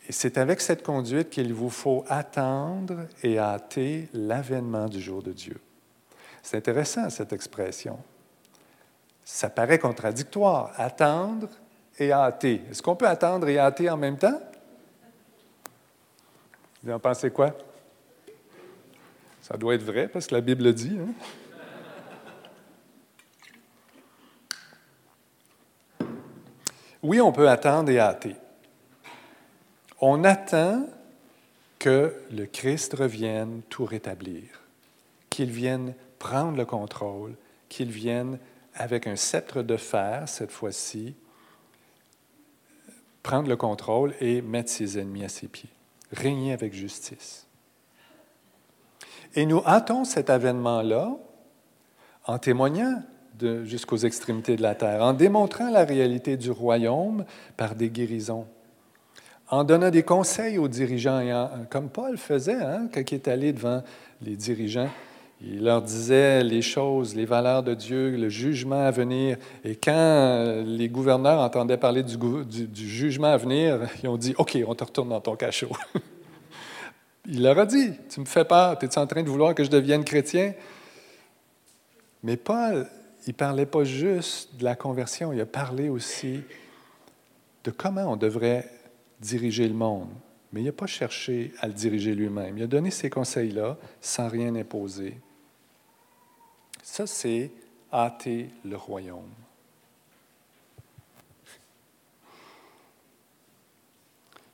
Et 0.07 0.11
c'est 0.11 0.37
avec 0.37 0.61
cette 0.61 0.83
conduite 0.83 1.29
qu'il 1.29 1.53
vous 1.53 1.69
faut 1.69 2.05
attendre 2.07 3.07
et 3.23 3.39
hâter 3.39 4.07
l'avènement 4.13 4.87
du 4.87 5.01
jour 5.01 5.23
de 5.23 5.33
Dieu. 5.33 5.59
C'est 6.43 6.57
intéressant, 6.57 7.09
cette 7.09 7.33
expression 7.33 7.99
ça 9.29 9.49
paraît 9.49 9.77
contradictoire. 9.77 10.71
Attendre 10.77 11.49
et 11.99 12.13
hâter. 12.13 12.61
Est-ce 12.71 12.81
qu'on 12.81 12.95
peut 12.95 13.09
attendre 13.09 13.49
et 13.49 13.59
hâter 13.59 13.89
en 13.89 13.97
même 13.97 14.17
temps? 14.17 14.41
Vous 16.81 16.93
en 16.93 16.99
pensez 16.99 17.29
quoi? 17.29 17.53
Ça 19.41 19.57
doit 19.57 19.75
être 19.75 19.83
vrai 19.83 20.07
parce 20.07 20.27
que 20.27 20.35
la 20.35 20.39
Bible 20.39 20.63
le 20.63 20.71
dit. 20.71 20.97
Hein? 20.97 21.13
Oui, 27.03 27.19
on 27.19 27.33
peut 27.33 27.49
attendre 27.49 27.91
et 27.91 27.99
hâter. 27.99 28.37
On 29.99 30.23
attend 30.23 30.87
que 31.79 32.15
le 32.31 32.45
Christ 32.45 32.93
revienne 32.93 33.61
tout 33.69 33.83
rétablir, 33.83 34.43
qu'il 35.29 35.51
vienne 35.51 35.93
prendre 36.17 36.55
le 36.55 36.65
contrôle, 36.65 37.35
qu'il 37.67 37.91
vienne 37.91 38.39
avec 38.77 39.07
un 39.07 39.15
sceptre 39.15 39.63
de 39.63 39.77
fer, 39.77 40.23
cette 40.27 40.51
fois-ci, 40.51 41.15
prendre 43.23 43.49
le 43.49 43.57
contrôle 43.57 44.13
et 44.21 44.41
mettre 44.41 44.69
ses 44.69 44.99
ennemis 44.99 45.25
à 45.25 45.29
ses 45.29 45.47
pieds, 45.47 45.69
régner 46.11 46.53
avec 46.53 46.73
justice. 46.73 47.47
Et 49.35 49.45
nous 49.45 49.61
hâtons 49.65 50.05
cet 50.05 50.29
avènement-là 50.29 51.17
en 52.25 52.37
témoignant 52.39 53.03
jusqu'aux 53.65 53.97
extrémités 53.97 54.55
de 54.55 54.61
la 54.61 54.75
terre, 54.75 55.03
en 55.03 55.13
démontrant 55.13 55.69
la 55.69 55.83
réalité 55.83 56.37
du 56.37 56.51
royaume 56.51 57.25
par 57.55 57.75
des 57.75 57.89
guérisons, 57.89 58.47
en 59.49 59.63
donnant 59.63 59.91
des 59.91 60.03
conseils 60.03 60.57
aux 60.57 60.67
dirigeants, 60.67 61.19
et 61.19 61.33
comme 61.69 61.89
Paul 61.89 62.17
faisait 62.17 62.53
hein, 62.53 62.89
quand 62.93 63.01
il 63.11 63.15
est 63.15 63.27
allé 63.27 63.53
devant 63.53 63.83
les 64.21 64.35
dirigeants. 64.35 64.89
Il 65.41 65.63
leur 65.63 65.83
disait 65.83 66.43
les 66.43 66.63
choses, 66.63 67.15
les 67.15 67.25
valeurs 67.25 67.61
de 67.61 67.75
Dieu, 67.75 68.09
le 68.17 68.27
jugement 68.27 68.85
à 68.85 68.91
venir. 68.91 69.37
Et 69.63 69.75
quand 69.75 70.63
les 70.65 70.89
gouverneurs 70.89 71.39
entendaient 71.39 71.77
parler 71.77 72.03
du, 72.03 72.17
jugement 72.73 73.27
à 73.27 73.37
venir, 73.37 73.81
ils 74.03 74.09
ont 74.09 74.17
dit 74.17 74.33
OK, 74.37 74.57
on 74.67 74.73
te 74.73 74.83
retourne 74.83 75.09
dans 75.09 75.21
ton 75.21 75.35
cachot. 75.35 75.69
il 77.27 77.43
leur 77.43 77.59
a 77.59 77.67
dit 77.67 77.91
Tu 78.09 78.19
me 78.19 78.25
fais 78.25 78.45
peur, 78.45 78.77
es-tu 78.81 78.97
en 78.97 79.05
train 79.05 79.21
de 79.21 79.29
vouloir 79.29 79.53
que 79.53 79.63
je 79.63 79.69
devienne 79.69 80.03
chrétien? 80.03 80.53
Mais 82.23 82.35
Paul, 82.35 82.87
il 83.27 83.31
ne 83.31 83.35
parlait 83.35 83.67
pas 83.67 83.83
juste 83.83 84.55
de 84.57 84.63
la 84.63 84.75
conversion, 84.75 85.31
il 85.33 85.39
a 85.39 85.45
parlé 85.45 85.89
aussi 85.89 86.41
de 87.63 87.69
comment 87.69 88.11
on 88.11 88.15
devrait 88.15 88.67
diriger 89.19 89.67
le 89.67 89.75
monde. 89.75 90.09
Mais 90.51 90.61
il 90.61 90.65
n'a 90.65 90.71
pas 90.71 90.87
cherché 90.87 91.53
à 91.59 91.67
le 91.67 91.73
diriger 91.73 92.15
lui-même. 92.15 92.57
Il 92.57 92.63
a 92.63 92.67
donné 92.67 92.89
ces 92.89 93.09
conseils-là 93.09 93.77
sans 94.01 94.29
rien 94.29 94.55
imposer. 94.55 95.17
Ça, 96.89 97.05
c'est 97.05 97.51
hâter 97.91 98.49
le 98.63 98.77
royaume. 98.77 99.29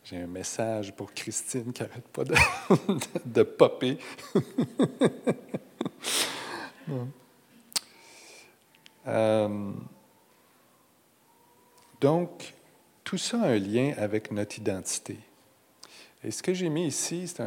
J'ai 0.04 0.18
un 0.18 0.28
message 0.28 0.94
pour 0.96 1.14
Christine 1.14 1.72
qui 1.72 1.84
n'arrête 1.84 2.08
pas 2.08 2.24
de, 2.24 2.34
de, 3.26 3.44
popper. 3.44 3.98
Euh, 9.06 9.74
donc, 12.00 12.54
tout 13.04 13.18
ça 13.18 13.42
a 13.42 13.48
un 13.48 13.60
lien 13.60 13.94
avec 13.98 14.32
notre 14.32 14.58
identité. 14.58 15.18
Et 16.24 16.32
ce 16.32 16.42
que 16.42 16.54
j'ai 16.54 16.70
mis 16.70 16.88
ici, 16.88 17.28
c'est 17.28 17.44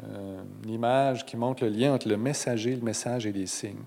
une 0.00 0.70
image 0.70 1.24
qui 1.24 1.36
montre 1.36 1.64
le 1.64 1.70
lien 1.70 1.94
entre 1.94 2.08
le 2.08 2.16
messager, 2.16 2.74
le 2.74 2.82
message 2.82 3.26
et 3.26 3.32
les 3.32 3.46
signes. 3.46 3.84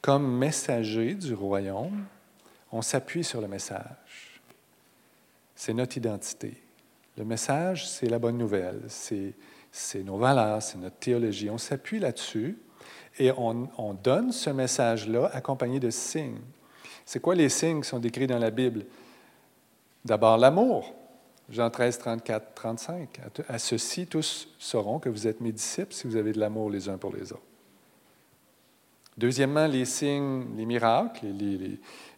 Comme 0.00 0.38
messager 0.38 1.14
du 1.14 1.34
royaume, 1.34 2.04
on 2.70 2.82
s'appuie 2.82 3.24
sur 3.24 3.40
le 3.40 3.48
message. 3.48 4.40
C'est 5.54 5.74
notre 5.74 5.96
identité. 5.96 6.62
Le 7.16 7.24
message, 7.24 7.88
c'est 7.88 8.08
la 8.08 8.18
bonne 8.18 8.38
nouvelle, 8.38 8.82
c'est, 8.88 9.34
nos 10.04 10.18
valeurs, 10.18 10.62
c'est 10.62 10.78
notre 10.78 10.96
théologie. 10.96 11.50
On 11.50 11.58
s'appuie 11.58 11.98
là-dessus 11.98 12.58
et 13.18 13.32
on, 13.32 13.68
on 13.76 13.94
donne 13.94 14.30
ce 14.30 14.50
message-là 14.50 15.30
accompagné 15.32 15.80
de 15.80 15.90
signes. 15.90 16.40
C'est 17.04 17.20
quoi 17.20 17.34
les 17.34 17.48
signes 17.48 17.80
qui 17.80 17.88
sont 17.88 17.98
décrits 17.98 18.26
dans 18.26 18.38
la 18.38 18.50
Bible? 18.50 18.84
D'abord 20.04 20.38
l'amour. 20.38 20.94
Jean 21.50 21.70
13, 21.70 21.98
34, 21.98 22.54
35. 22.54 23.20
À 23.48 23.58
ceci, 23.58 24.06
tous 24.06 24.48
sauront 24.58 24.98
que 24.98 25.08
vous 25.08 25.26
êtes 25.26 25.40
mes 25.40 25.52
disciples 25.52 25.94
si 25.94 26.06
vous 26.06 26.16
avez 26.16 26.32
de 26.32 26.40
l'amour 26.40 26.70
les 26.70 26.88
uns 26.88 26.98
pour 26.98 27.14
les 27.14 27.32
autres. 27.32 27.42
Deuxièmement, 29.16 29.66
les 29.66 29.84
signes, 29.84 30.46
les 30.56 30.66
miracles. 30.66 31.26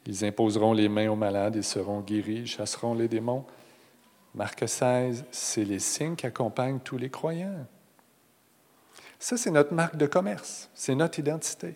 ils 0.06 0.24
imposeront 0.24 0.72
les 0.72 0.88
mains 0.88 1.10
aux 1.10 1.16
malades, 1.16 1.56
ils 1.56 1.64
seront 1.64 2.00
guéris, 2.00 2.40
ils 2.40 2.46
chasseront 2.46 2.94
les 2.94 3.08
démons. 3.08 3.44
Marc 4.34 4.68
16, 4.68 5.24
c'est 5.30 5.64
les 5.64 5.78
signes 5.78 6.16
qui 6.16 6.26
accompagnent 6.26 6.80
tous 6.80 6.98
les 6.98 7.08
croyants. 7.08 7.66
Ça, 9.18 9.36
c'est 9.36 9.50
notre 9.50 9.72
marque 9.72 9.96
de 9.96 10.06
commerce, 10.06 10.68
c'est 10.74 10.94
notre 10.94 11.18
identité. 11.18 11.74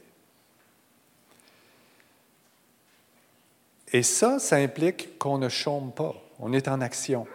Et 3.93 4.03
ça, 4.03 4.39
ça 4.39 4.57
implique 4.57 5.19
qu'on 5.19 5.39
ne 5.39 5.49
chôme 5.49 5.93
pas. 5.93 6.24
On 6.39 6.53
est 6.53 6.69
en 6.69 6.81
action. 6.81 7.27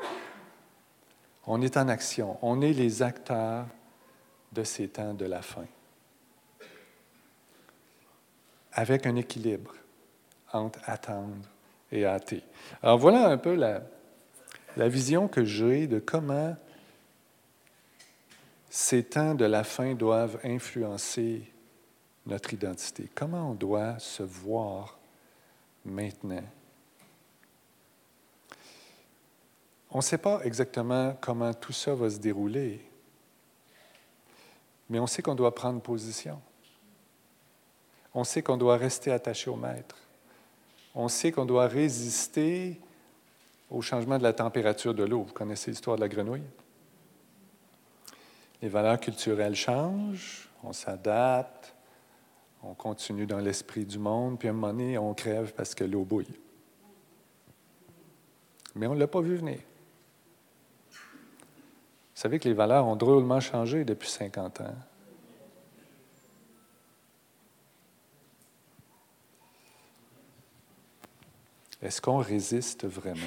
On 1.45 1.61
est 1.61 1.77
en 1.77 1.87
action. 1.87 2.37
On 2.41 2.61
est 2.61 2.73
les 2.73 3.01
acteurs 3.01 3.65
de 4.51 4.63
ces 4.63 4.87
temps 4.87 5.13
de 5.13 5.25
la 5.25 5.41
fin. 5.41 5.65
Avec 8.73 9.05
un 9.05 9.15
équilibre 9.15 9.73
entre 10.53 10.79
attendre 10.85 11.45
et 11.91 12.05
hâter. 12.05 12.43
Alors 12.81 12.97
voilà 12.97 13.27
un 13.29 13.37
peu 13.37 13.55
la, 13.55 13.81
la 14.77 14.87
vision 14.87 15.27
que 15.27 15.43
j'ai 15.43 15.87
de 15.87 15.99
comment 15.99 16.55
ces 18.69 19.03
temps 19.03 19.33
de 19.33 19.45
la 19.45 19.63
fin 19.63 19.95
doivent 19.95 20.39
influencer 20.43 21.51
notre 22.25 22.53
identité. 22.53 23.09
Comment 23.15 23.51
on 23.51 23.53
doit 23.55 23.97
se 23.99 24.23
voir 24.23 24.99
maintenant. 25.83 26.43
On 29.91 29.97
ne 29.97 30.03
sait 30.03 30.17
pas 30.17 30.41
exactement 30.43 31.17
comment 31.19 31.53
tout 31.53 31.73
ça 31.73 31.95
va 31.95 32.09
se 32.09 32.19
dérouler, 32.19 32.79
mais 34.89 34.99
on 34.99 35.07
sait 35.07 35.21
qu'on 35.21 35.35
doit 35.35 35.53
prendre 35.53 35.81
position. 35.81 36.39
On 38.13 38.23
sait 38.23 38.41
qu'on 38.41 38.57
doit 38.57 38.77
rester 38.77 39.11
attaché 39.11 39.49
au 39.49 39.55
maître. 39.55 39.95
On 40.95 41.07
sait 41.07 41.31
qu'on 41.31 41.45
doit 41.45 41.67
résister 41.67 42.79
au 43.69 43.81
changement 43.81 44.17
de 44.17 44.23
la 44.23 44.33
température 44.33 44.93
de 44.93 45.03
l'eau. 45.03 45.23
Vous 45.23 45.33
connaissez 45.33 45.71
l'histoire 45.71 45.95
de 45.95 46.01
la 46.01 46.07
grenouille? 46.07 46.43
Les 48.61 48.67
valeurs 48.67 48.99
culturelles 48.99 49.55
changent, 49.55 50.49
on 50.63 50.73
s'adapte, 50.73 51.73
on 52.61 52.73
continue 52.73 53.25
dans 53.25 53.39
l'esprit 53.39 53.85
du 53.85 53.97
monde, 53.97 54.37
puis 54.37 54.49
à 54.49 54.51
un 54.51 54.53
moment 54.53 54.73
donné, 54.73 54.97
on 54.97 55.13
crève 55.13 55.53
parce 55.53 55.73
que 55.73 55.83
l'eau 55.83 56.03
bouille. 56.03 56.39
Mais 58.75 58.87
on 58.87 58.95
ne 58.95 58.99
l'a 58.99 59.07
pas 59.07 59.21
vu 59.21 59.35
venir. 59.35 59.59
Vous 62.19 62.23
savez 62.23 62.37
que 62.37 62.49
les 62.49 62.53
valeurs 62.53 62.85
ont 62.85 62.97
drôlement 62.97 63.39
changé 63.39 63.85
depuis 63.85 64.09
50 64.09 64.59
ans. 64.59 64.75
Est-ce 71.81 72.01
qu'on 72.01 72.17
résiste 72.17 72.85
vraiment? 72.85 73.21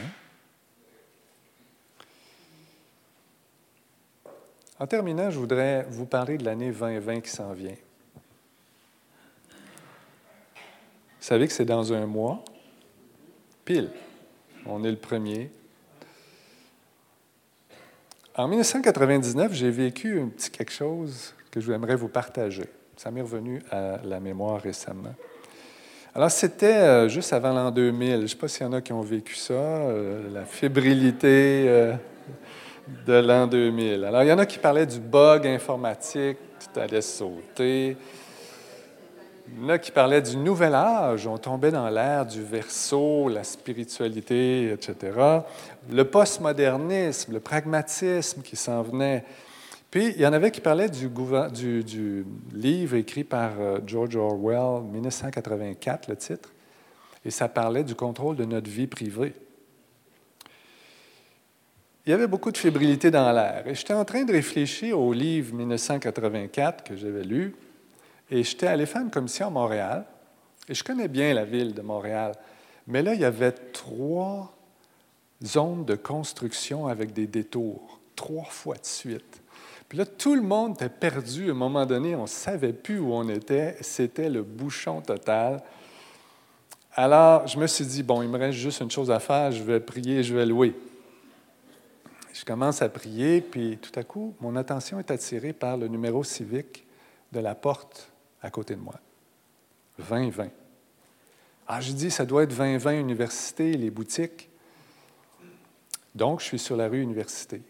En 4.79 4.87
terminant, 4.87 5.31
je 5.31 5.39
voudrais 5.39 5.85
vous 5.85 6.05
parler 6.05 6.37
de 6.37 6.45
l'année 6.45 6.71
2020 6.71 7.23
qui 7.23 7.31
s'en 7.31 7.55
vient. 7.55 7.79
Vous 9.73 9.81
savez 11.19 11.47
que 11.47 11.55
c'est 11.55 11.65
dans 11.65 11.95
un 11.95 12.05
mois, 12.05 12.45
pile. 13.65 13.91
On 14.67 14.85
est 14.85 14.91
le 14.91 14.99
premier. 14.99 15.51
En 18.35 18.49
1999, 18.49 19.53
j'ai 19.53 19.69
vécu 19.69 20.19
un 20.19 20.29
petit 20.29 20.51
quelque 20.51 20.73
chose 20.73 21.35
que 21.51 21.61
je 21.61 21.71
voudrais 21.71 21.97
vous 21.97 22.09
partager. 22.09 22.65
Ça 22.97 23.11
m'est 23.11 23.21
revenu 23.21 23.61
à 23.71 23.99
la 24.05 24.21
mémoire 24.21 24.59
récemment. 24.59 25.15
Alors, 26.15 26.31
c'était 26.31 26.77
euh, 26.77 27.09
juste 27.11 27.35
avant 27.35 27.53
l'an 27.53 27.71
2000. 27.71 28.13
Je 28.13 28.17
ne 28.23 28.27
sais 28.27 28.37
pas 28.37 28.49
s'il 28.49 28.65
y 28.65 28.69
en 28.71 28.73
a 28.73 28.81
qui 28.81 28.95
ont 28.95 29.03
vécu 29.03 29.35
ça, 29.35 29.53
euh, 29.53 30.33
la 30.33 30.47
fébrilité 30.47 31.67
euh, 31.69 31.93
de 33.07 33.13
l'an 33.13 33.47
2000. 33.47 34.03
Alors, 34.03 34.23
il 34.23 34.31
y 34.31 34.33
en 34.33 34.39
a 34.39 34.47
qui 34.47 34.59
parlaient 34.59 34.87
du 34.87 34.99
bug 34.99 35.47
informatique, 35.47 36.39
tout 36.59 36.81
allait 36.81 37.03
sauter. 37.03 37.99
Il 39.55 39.63
y 39.63 39.65
en 39.67 39.69
a 39.69 39.79
qui 39.79 39.91
parlaient 39.91 40.23
du 40.23 40.37
nouvel 40.39 40.75
âge, 40.75 41.27
on 41.27 41.37
tombait 41.37 41.71
dans 41.71 41.89
l'ère 41.91 42.25
du 42.25 42.43
verso, 42.43 43.29
la 43.29 43.45
spiritualité, 43.45 44.73
etc. 44.73 45.19
Le 45.91 46.05
postmodernisme, 46.05 47.35
le 47.35 47.41
pragmatisme 47.41 48.41
qui 48.41 48.57
s'en 48.57 48.83
venait. 48.83 49.25
Puis, 49.91 50.15
il 50.17 50.23
y 50.23 50.27
en 50.27 50.33
avait 50.33 50.51
qui 50.51 50.63
parlaient 50.63 50.89
du, 50.89 52.25
livre 52.55 52.97
écrit 52.97 53.25
par 53.25 53.53
euh, 53.61 53.79
George 53.87 54.17
Orwell, 54.17 54.85
1984, 54.91 56.09
le 56.09 56.17
titre, 56.17 56.51
et 57.27 57.31
ça 57.31 57.47
parlait 57.47 57.85
du 57.85 57.95
contrôle 57.95 58.37
de 58.37 58.47
notre 58.47 58.71
vie 58.71 58.87
privée. 58.87 59.35
Il 62.07 62.11
y 62.11 62.13
avait 62.15 62.27
beaucoup 62.27 62.51
de 62.51 62.57
fébrilité 62.57 63.11
dans 63.11 63.31
l'air. 63.33 63.65
Et 63.67 63.75
j'étais 63.75 63.93
en 63.93 64.07
train 64.07 64.25
de 64.25 64.33
réfléchir 64.33 64.99
au 64.99 65.13
livre 65.13 65.55
1984 65.55 66.85
que 66.85 66.97
j'avais 66.97 67.23
lu, 67.23 67.55
et 68.33 68.43
j'étais 68.43 68.67
allé 68.67 68.87
faire 68.87 69.03
une 69.03 69.11
commission 69.11 69.49
à 69.49 69.51
Montréal. 69.51 70.07
Et 70.67 70.73
je 70.73 70.83
connais 70.83 71.07
bien 71.07 71.35
la 71.35 71.45
ville 71.45 71.75
de 71.75 71.83
Montréal. 71.83 72.33
Mais 72.87 73.03
là, 73.03 73.13
il 73.13 73.21
y 73.21 73.27
avait 73.27 73.53
trois 73.53 74.51
zones 75.45 75.85
de 75.85 75.97
construction 75.97 76.87
avec 76.87 77.13
des 77.13 77.27
détours, 77.27 78.01
trois 78.17 78.47
fois 78.47 78.77
de 78.77 78.87
suite. 78.87 79.43
Puis 79.87 79.99
là, 79.99 80.07
tout 80.07 80.35
le 80.35 80.41
monde 80.41 80.77
était 80.77 80.89
perdu. 80.89 81.49
À 81.49 81.51
un 81.51 81.55
moment 81.55 81.85
donné, 81.85 82.17
on 82.17 82.23
ne 82.23 82.27
savait 82.27 82.73
plus 82.73 82.99
où 82.99 83.13
on 83.13 83.29
était. 83.29 83.77
C'était 83.83 84.31
le 84.31 84.43
bouchon 84.43 85.03
total. 85.03 85.63
Alors, 86.95 87.47
je 87.47 87.59
me 87.59 87.67
suis 87.67 87.85
dit, 87.85 88.03
bon, 88.03 88.23
il 88.23 88.31
me 88.31 88.39
reste 88.39 88.57
juste 88.57 88.81
une 88.81 88.91
chose 88.91 89.11
à 89.11 89.21
faire. 89.21 89.53
Je 89.53 89.63
vais 89.63 89.79
prier, 89.79 90.23
je 90.23 90.35
vais 90.35 90.47
louer. 90.47 90.75
Je 92.33 92.47
commence 92.47 92.81
à 92.81 92.89
prier, 92.89 93.43
puis 93.43 93.77
tout 93.77 93.93
à 94.01 94.05
coup, 94.05 94.35
mon 94.41 94.57
attention 94.57 94.99
est 94.99 95.11
attirée 95.11 95.53
par 95.53 95.77
le 95.77 95.87
numéro 95.87 96.25
civique 96.25 96.87
de 97.31 97.41
la 97.41 97.55
porte 97.55 98.12
à 98.43 98.51
côté 98.51 98.75
de 98.75 98.81
moi. 98.81 98.95
2020. 99.99 100.49
Ah, 101.69 101.81
je 101.81 101.93
dis, 101.93 102.11
ça 102.11 102.27
doit 102.27 102.43
être 102.43 102.57
2020 102.57 102.99
université, 102.99 103.73
les 103.75 103.91
boutiques. 103.91 104.51
Donc, 106.15 106.41
je 106.41 106.47
suis 106.47 106.59
sur 106.59 106.77
la 106.77 106.89
rue 106.89 107.01
Université. 107.01 107.63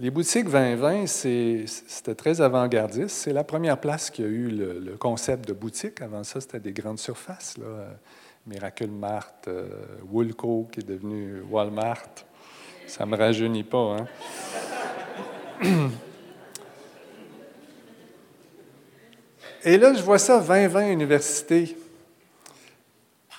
Les 0.00 0.10
boutiques 0.10 0.50
2020, 0.50 1.06
c'était 1.06 2.14
très 2.14 2.40
avant-gardiste. 2.40 3.16
C'est 3.16 3.32
la 3.32 3.44
première 3.44 3.80
place 3.80 4.10
qui 4.10 4.22
a 4.22 4.26
eu 4.26 4.48
le, 4.48 4.96
concept 4.98 5.48
de 5.48 5.52
boutique. 5.52 6.00
Avant 6.00 6.24
ça, 6.24 6.40
c'était 6.40 6.60
des 6.60 6.72
grandes 6.72 6.98
surfaces. 6.98 7.58
Là. 7.58 7.96
Miracle 8.46 8.88
Mart, 8.88 9.48
euh, 9.48 9.66
Woolco 10.10 10.68
qui 10.70 10.80
est 10.80 10.84
devenu 10.84 11.40
Walmart. 11.50 12.10
Ça 12.86 13.06
ne 13.06 13.10
me 13.10 13.16
rajeunit 13.16 13.64
pas. 13.64 13.96
Hein? 15.62 15.88
Et 19.64 19.78
là, 19.78 19.94
je 19.94 20.02
vois 20.02 20.18
ça, 20.18 20.40
2020 20.40 20.90
université. 20.90 21.76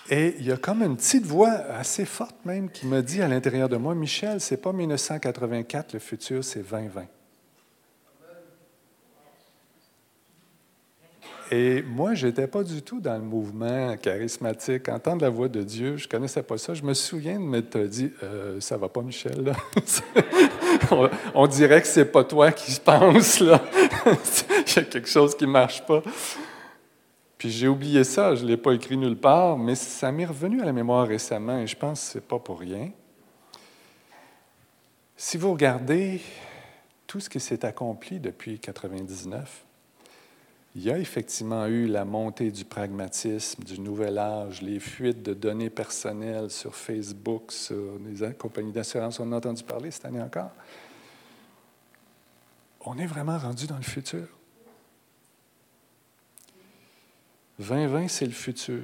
Et 0.10 0.36
il 0.40 0.46
y 0.46 0.52
a 0.52 0.58
comme 0.58 0.82
une 0.82 0.98
petite 0.98 1.26
voix 1.26 1.50
assez 1.50 2.06
forte 2.06 2.36
même 2.46 2.70
qui 2.70 2.88
me 2.88 3.02
dit 3.02 3.22
à 3.22 3.28
l'intérieur 3.28 3.70
de 3.70 3.78
moi, 3.78 3.94
Michel, 3.96 4.42
c'est 4.42 4.58
pas 4.58 4.74
1984 4.74 5.94
le 5.94 6.00
futur, 6.00 6.44
c'est 6.44 6.68
2020. 6.68 7.06
Et 11.52 11.84
moi, 11.84 12.16
je 12.16 12.26
n'étais 12.26 12.48
pas 12.48 12.64
du 12.64 12.82
tout 12.82 13.00
dans 13.00 13.14
le 13.14 13.24
mouvement 13.24 13.96
charismatique. 13.98 14.90
Entendre 14.90 15.22
la 15.22 15.30
voix 15.30 15.48
de 15.48 15.62
Dieu, 15.62 15.96
je 15.96 16.06
ne 16.06 16.10
connaissais 16.10 16.42
pas 16.42 16.58
ça. 16.58 16.74
Je 16.74 16.82
me 16.82 16.96
souviens 16.96 17.40
de 17.40 17.46
m'être 17.46 17.78
dit 17.82 18.12
euh, 18.24 18.60
Ça 18.60 18.78
va 18.78 18.90
pas, 18.90 19.02
Michel. 19.04 19.54
on, 21.36 21.46
dirait 21.46 21.82
que 21.82 21.88
c'est 21.88 22.06
pas 22.06 22.24
toi 22.24 22.52
qui 22.52 22.72
se 22.72 22.82
pense. 22.82 23.42
Là. 23.42 23.62
Il 24.68 24.76
y 24.76 24.80
a 24.80 24.84
quelque 24.84 25.10
chose 25.10 25.36
qui 25.36 25.46
ne 25.46 25.52
marche 25.52 25.86
pas. 25.86 26.02
Puis 27.38 27.52
j'ai 27.52 27.68
oublié 27.68 28.04
ça, 28.04 28.36
je 28.36 28.44
ne 28.44 28.50
l'ai 28.50 28.58
pas 28.58 28.74
écrit 28.74 28.98
nulle 28.98 29.18
part, 29.18 29.58
mais 29.58 29.76
ça 29.76 30.12
m'est 30.12 30.26
revenu 30.26 30.62
à 30.62 30.66
la 30.66 30.74
mémoire 30.74 31.08
récemment 31.08 31.58
et 31.58 31.68
je 31.68 31.76
pense 31.76 32.02
que 32.02 32.06
ce 32.06 32.18
n'est 32.18 32.24
pas 32.24 32.40
pour 32.40 32.60
rien. 32.60 32.92
Si 35.18 35.38
vous 35.38 35.52
regardez 35.52 36.22
tout 37.08 37.20
ce 37.20 37.30
qui 37.30 37.40
s'est 37.40 37.66
accompli 37.66 38.20
depuis 38.20 38.52
1999, 38.52 39.66
il 40.76 40.84
y 40.84 40.92
a 40.92 40.98
effectivement 40.98 41.66
eu 41.68 41.88
la 41.88 42.04
montée 42.04 42.52
du 42.52 42.66
pragmatisme, 42.66 43.64
du 43.64 43.80
nouvel 43.80 44.18
âge, 44.18 44.62
les 44.62 44.80
fuites 44.80 45.24
de 45.24 45.34
données 45.34 45.70
personnelles 45.70 46.52
sur 46.52 46.76
Facebook, 46.76 47.54
sur 47.54 47.94
les 48.06 48.34
compagnies 48.34 48.74
d'assurance. 48.74 49.22
On 49.22 49.32
a 49.32 49.38
entendu 49.38 49.64
parler 49.64 49.90
cette 49.90 50.04
année 50.04 50.22
encore. 50.22 50.52
On 52.86 52.98
est 52.98 53.08
vraiment 53.08 53.38
rendu 53.38 53.66
dans 53.66 53.78
le 53.78 53.84
futur. 53.84 54.28
2020, 57.60 58.08
c'est 58.08 58.26
le 58.26 58.32
futur. 58.32 58.84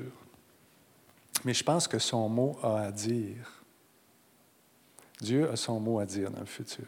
Mais 1.45 1.53
je 1.53 1.63
pense 1.63 1.87
que 1.87 1.99
son 1.99 2.27
mot 2.27 2.57
a 2.63 2.81
à 2.81 2.91
dire. 2.91 3.63
Dieu 5.21 5.49
a 5.51 5.55
son 5.55 5.79
mot 5.79 5.99
à 5.99 6.05
dire 6.05 6.31
dans 6.31 6.39
le 6.39 6.45
futur. 6.45 6.85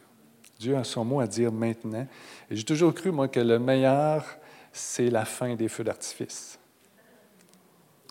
Dieu 0.58 0.76
a 0.76 0.82
son 0.82 1.04
mot 1.04 1.20
à 1.20 1.26
dire 1.26 1.52
maintenant. 1.52 2.06
Et 2.50 2.56
j'ai 2.56 2.64
toujours 2.64 2.92
cru, 2.92 3.12
moi, 3.12 3.28
que 3.28 3.40
le 3.40 3.58
meilleur, 3.58 4.24
c'est 4.72 5.10
la 5.10 5.24
fin 5.24 5.54
des 5.54 5.68
feux 5.68 5.84
d'artifice. 5.84 6.58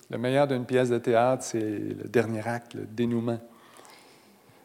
Le 0.09 0.17
meilleur 0.17 0.47
d'une 0.47 0.65
pièce 0.65 0.89
de 0.89 0.97
théâtre, 0.97 1.43
c'est 1.43 1.59
le 1.59 2.07
dernier 2.07 2.47
acte, 2.47 2.73
le 2.73 2.85
dénouement. 2.85 3.39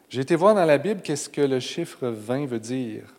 J'ai 0.09 0.21
été 0.21 0.37
voir 0.37 0.55
dans 0.55 0.65
la 0.65 0.79
Bible 0.79 1.03
qu'est-ce 1.03 1.29
que 1.29 1.41
le 1.41 1.59
chiffre 1.59 2.09
20 2.09 2.47
veut 2.47 2.61
dire. 2.61 3.15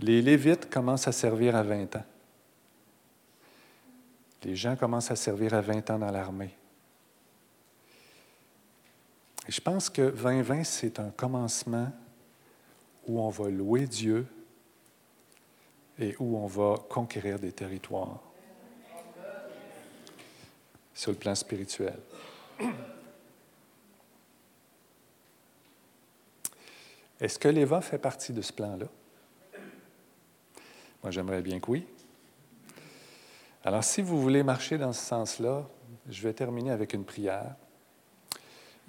Les 0.00 0.22
Lévites 0.22 0.68
commencent 0.68 1.08
à 1.08 1.12
servir 1.12 1.54
à 1.56 1.62
20 1.62 1.96
ans. 1.96 2.04
Les 4.42 4.56
gens 4.56 4.76
commencent 4.76 5.10
à 5.10 5.16
servir 5.16 5.54
à 5.54 5.60
20 5.60 5.90
ans 5.90 5.98
dans 5.98 6.10
l'armée. 6.10 6.54
Et 9.48 9.52
je 9.52 9.60
pense 9.60 9.88
que 9.88 10.10
2020, 10.10 10.64
c'est 10.64 10.98
un 11.00 11.10
commencement 11.10 11.90
où 13.06 13.20
on 13.20 13.28
va 13.28 13.48
louer 13.48 13.86
Dieu 13.86 14.26
et 15.98 16.16
où 16.18 16.36
on 16.36 16.46
va 16.46 16.76
conquérir 16.88 17.38
des 17.38 17.52
territoires 17.52 18.20
sur 20.92 21.10
le 21.12 21.18
plan 21.18 21.34
spirituel. 21.34 21.98
Est-ce 27.20 27.38
que 27.38 27.48
l'Eva 27.48 27.80
fait 27.80 27.98
partie 27.98 28.32
de 28.32 28.42
ce 28.42 28.52
plan-là? 28.52 28.86
Moi, 31.04 31.10
j'aimerais 31.10 31.42
bien 31.42 31.60
que 31.60 31.70
oui. 31.70 31.86
Alors, 33.62 33.84
si 33.84 34.00
vous 34.00 34.22
voulez 34.22 34.42
marcher 34.42 34.78
dans 34.78 34.94
ce 34.94 35.04
sens-là, 35.04 35.68
je 36.08 36.22
vais 36.22 36.32
terminer 36.32 36.70
avec 36.70 36.94
une 36.94 37.04
prière. 37.04 37.56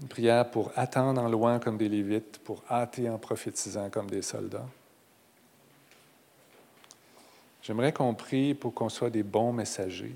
Une 0.01 0.07
prière 0.07 0.49
pour 0.49 0.71
attendre 0.77 1.21
en 1.21 1.27
loin 1.27 1.59
comme 1.59 1.77
des 1.77 1.89
Lévites, 1.89 2.39
pour 2.39 2.63
hâter 2.71 3.09
en 3.09 3.17
prophétisant 3.17 3.89
comme 3.89 4.09
des 4.09 4.21
soldats. 4.21 4.65
J'aimerais 7.61 7.91
qu'on 7.91 8.13
prie 8.13 8.53
pour 8.53 8.73
qu'on 8.73 8.87
soit 8.87 9.09
des 9.09 9.23
bons 9.23 9.51
messagers, 9.51 10.15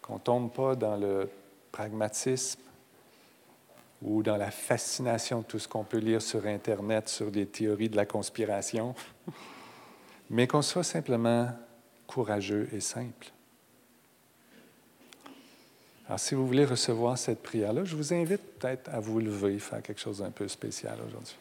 qu'on 0.00 0.14
ne 0.14 0.20
tombe 0.20 0.50
pas 0.50 0.74
dans 0.74 0.96
le 0.96 1.28
pragmatisme 1.70 2.60
ou 4.00 4.22
dans 4.22 4.38
la 4.38 4.50
fascination 4.50 5.40
de 5.40 5.44
tout 5.44 5.58
ce 5.58 5.68
qu'on 5.68 5.84
peut 5.84 5.98
lire 5.98 6.22
sur 6.22 6.46
Internet, 6.46 7.10
sur 7.10 7.30
des 7.30 7.44
théories 7.44 7.90
de 7.90 7.96
la 7.96 8.06
conspiration, 8.06 8.94
mais 10.34 10.48
qu'on 10.48 10.62
soit 10.62 10.82
simplement 10.82 11.48
courageux 12.08 12.68
et 12.72 12.80
simple. 12.80 13.30
Alors, 16.08 16.18
si 16.18 16.34
vous 16.34 16.44
voulez 16.44 16.64
recevoir 16.64 17.16
cette 17.16 17.40
prière-là, 17.40 17.84
je 17.84 17.94
vous 17.94 18.12
invite 18.12 18.40
peut-être 18.58 18.90
à 18.90 18.98
vous 18.98 19.20
lever, 19.20 19.60
faire 19.60 19.80
quelque 19.80 20.00
chose 20.00 20.18
d'un 20.18 20.32
peu 20.32 20.48
spécial 20.48 20.98
aujourd'hui. 21.06 21.36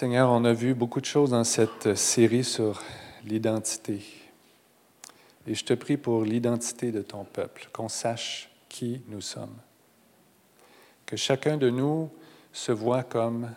Seigneur, 0.00 0.30
on 0.30 0.44
a 0.44 0.52
vu 0.52 0.74
beaucoup 0.74 1.00
de 1.00 1.06
choses 1.06 1.30
dans 1.30 1.42
cette 1.42 1.96
série 1.96 2.44
sur 2.44 2.80
l'identité. 3.24 4.00
Et 5.44 5.56
je 5.56 5.64
te 5.64 5.74
prie 5.74 5.96
pour 5.96 6.22
l'identité 6.22 6.92
de 6.92 7.02
ton 7.02 7.24
peuple, 7.24 7.68
qu'on 7.72 7.88
sache 7.88 8.48
qui 8.68 9.02
nous 9.08 9.20
sommes. 9.20 9.56
Que 11.04 11.16
chacun 11.16 11.56
de 11.56 11.68
nous 11.68 12.12
se 12.52 12.70
voit 12.70 13.02
comme 13.02 13.52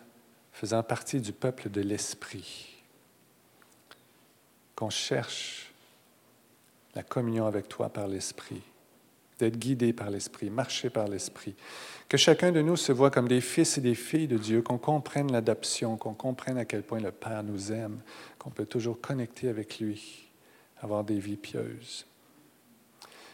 faisant 0.51 0.81
partie 0.81 1.21
du 1.21 1.31
peuple 1.31 1.69
de 1.69 1.81
l'Esprit. 1.81 2.81
Qu'on 4.75 4.89
cherche 4.89 5.71
la 6.95 7.03
communion 7.03 7.45
avec 7.45 7.69
toi 7.69 7.89
par 7.89 8.07
l'Esprit, 8.07 8.63
d'être 9.41 9.57
guidé 9.57 9.91
par 9.91 10.09
l'Esprit, 10.09 10.49
marcher 10.49 10.89
par 10.89 11.07
l'Esprit, 11.07 11.55
que 12.07 12.17
chacun 12.17 12.51
de 12.51 12.61
nous 12.61 12.77
se 12.77 12.91
voit 12.91 13.11
comme 13.11 13.27
des 13.27 13.41
fils 13.41 13.77
et 13.77 13.81
des 13.81 13.95
filles 13.95 14.27
de 14.27 14.37
Dieu, 14.37 14.61
qu'on 14.61 14.77
comprenne 14.77 15.31
l'adoption, 15.31 15.97
qu'on 15.97 16.13
comprenne 16.13 16.57
à 16.57 16.65
quel 16.65 16.83
point 16.83 16.99
le 16.99 17.11
Père 17.11 17.43
nous 17.43 17.71
aime, 17.71 17.99
qu'on 18.37 18.49
peut 18.49 18.65
toujours 18.65 19.01
connecter 19.01 19.49
avec 19.49 19.79
lui, 19.79 20.29
avoir 20.81 21.03
des 21.03 21.19
vies 21.19 21.37
pieuses. 21.37 22.05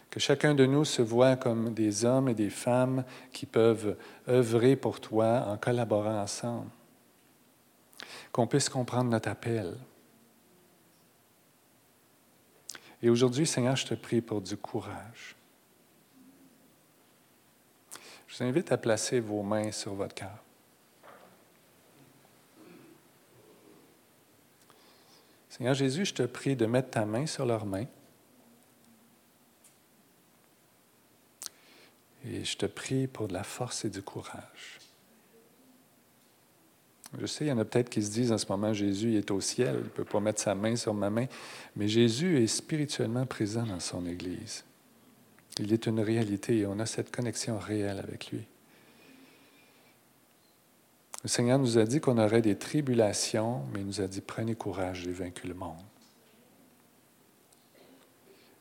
Que 0.10 0.20
chacun 0.20 0.55
de 0.55 0.66
nous 0.66 0.86
se 0.86 1.01
voit 1.01 1.36
comme 1.36 1.74
des 1.74 2.05
hommes 2.05 2.30
et 2.30 2.34
des 2.34 2.49
femmes 2.49 3.03
qui 3.34 3.45
peuvent 3.45 3.97
œuvrer 4.28 4.76
pour 4.76 4.99
toi 4.99 5.45
en 5.47 5.58
collaborant 5.58 6.22
ensemble. 6.22 6.70
Qu'on 8.32 8.47
puisse 8.47 8.70
comprendre 8.70 9.10
notre 9.10 9.30
appel. 9.30 9.76
Et 13.01 13.10
aujourd'hui, 13.10 13.45
Seigneur, 13.45 13.76
je 13.76 13.86
te 13.86 13.93
prie 13.93 14.22
pour 14.22 14.41
du 14.41 14.58
courage. 14.58 15.36
Je 18.38 18.43
vous 18.43 18.49
invite 18.49 18.71
à 18.71 18.77
placer 18.77 19.19
vos 19.19 19.41
mains 19.41 19.71
sur 19.71 19.95
votre 19.95 20.13
cœur. 20.13 20.43
Seigneur 25.49 25.73
Jésus, 25.73 26.05
je 26.05 26.13
te 26.13 26.21
prie 26.21 26.55
de 26.55 26.67
mettre 26.67 26.91
ta 26.91 27.03
main 27.03 27.25
sur 27.25 27.47
leurs 27.47 27.65
mains. 27.65 27.88
Et 32.27 32.45
je 32.45 32.57
te 32.57 32.67
prie 32.67 33.07
pour 33.07 33.27
de 33.27 33.33
la 33.33 33.43
force 33.43 33.85
et 33.85 33.89
du 33.89 34.03
courage. 34.03 34.81
Je 37.17 37.25
sais, 37.25 37.45
il 37.45 37.47
y 37.47 37.51
en 37.51 37.57
a 37.57 37.65
peut-être 37.65 37.89
qui 37.89 38.03
se 38.03 38.11
disent 38.11 38.31
en 38.31 38.38
ce 38.38 38.45
moment, 38.47 38.71
Jésus 38.71 39.17
est 39.17 39.31
au 39.31 39.41
ciel, 39.41 39.77
il 39.79 39.85
ne 39.85 39.89
peut 39.89 40.05
pas 40.05 40.19
mettre 40.19 40.41
sa 40.41 40.53
main 40.53 40.75
sur 40.75 40.93
ma 40.93 41.09
main, 41.09 41.25
mais 41.75 41.88
Jésus 41.88 42.43
est 42.43 42.45
spirituellement 42.45 43.25
présent 43.25 43.65
dans 43.65 43.79
son 43.79 44.05
Église. 44.05 44.63
Il 45.60 45.74
est 45.74 45.86
une 45.88 45.99
réalité 45.99 46.60
et 46.60 46.66
on 46.66 46.80
a 46.80 46.86
cette 46.86 47.12
connexion 47.16 47.58
réelle 47.58 47.99
avec 47.99 48.32
lui. 48.32 48.45
Le 51.24 51.30
Seigneur 51.30 51.58
nous 51.60 51.78
a 51.78 51.84
dit 51.84 51.99
qu'on 51.99 52.18
aurait 52.20 52.41
des 52.41 52.58
tribulations, 52.58 53.64
mais 53.74 53.82
il 53.82 53.86
nous 53.86 54.01
a 54.01 54.08
dit 54.08 54.22
prenez 54.22 54.55
courage, 54.55 55.01
j'ai 55.03 55.12
vaincu 55.12 55.47
le 55.47 55.55
monde. 55.55 55.82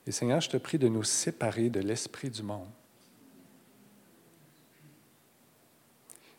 Et 0.07 0.13
Seigneur, 0.13 0.41
je 0.41 0.49
te 0.49 0.57
prie 0.57 0.79
de 0.79 0.89
nous 0.89 1.03
séparer 1.03 1.69
de 1.69 1.81
l'esprit 1.81 2.31
du 2.31 2.43
monde. 2.43 2.69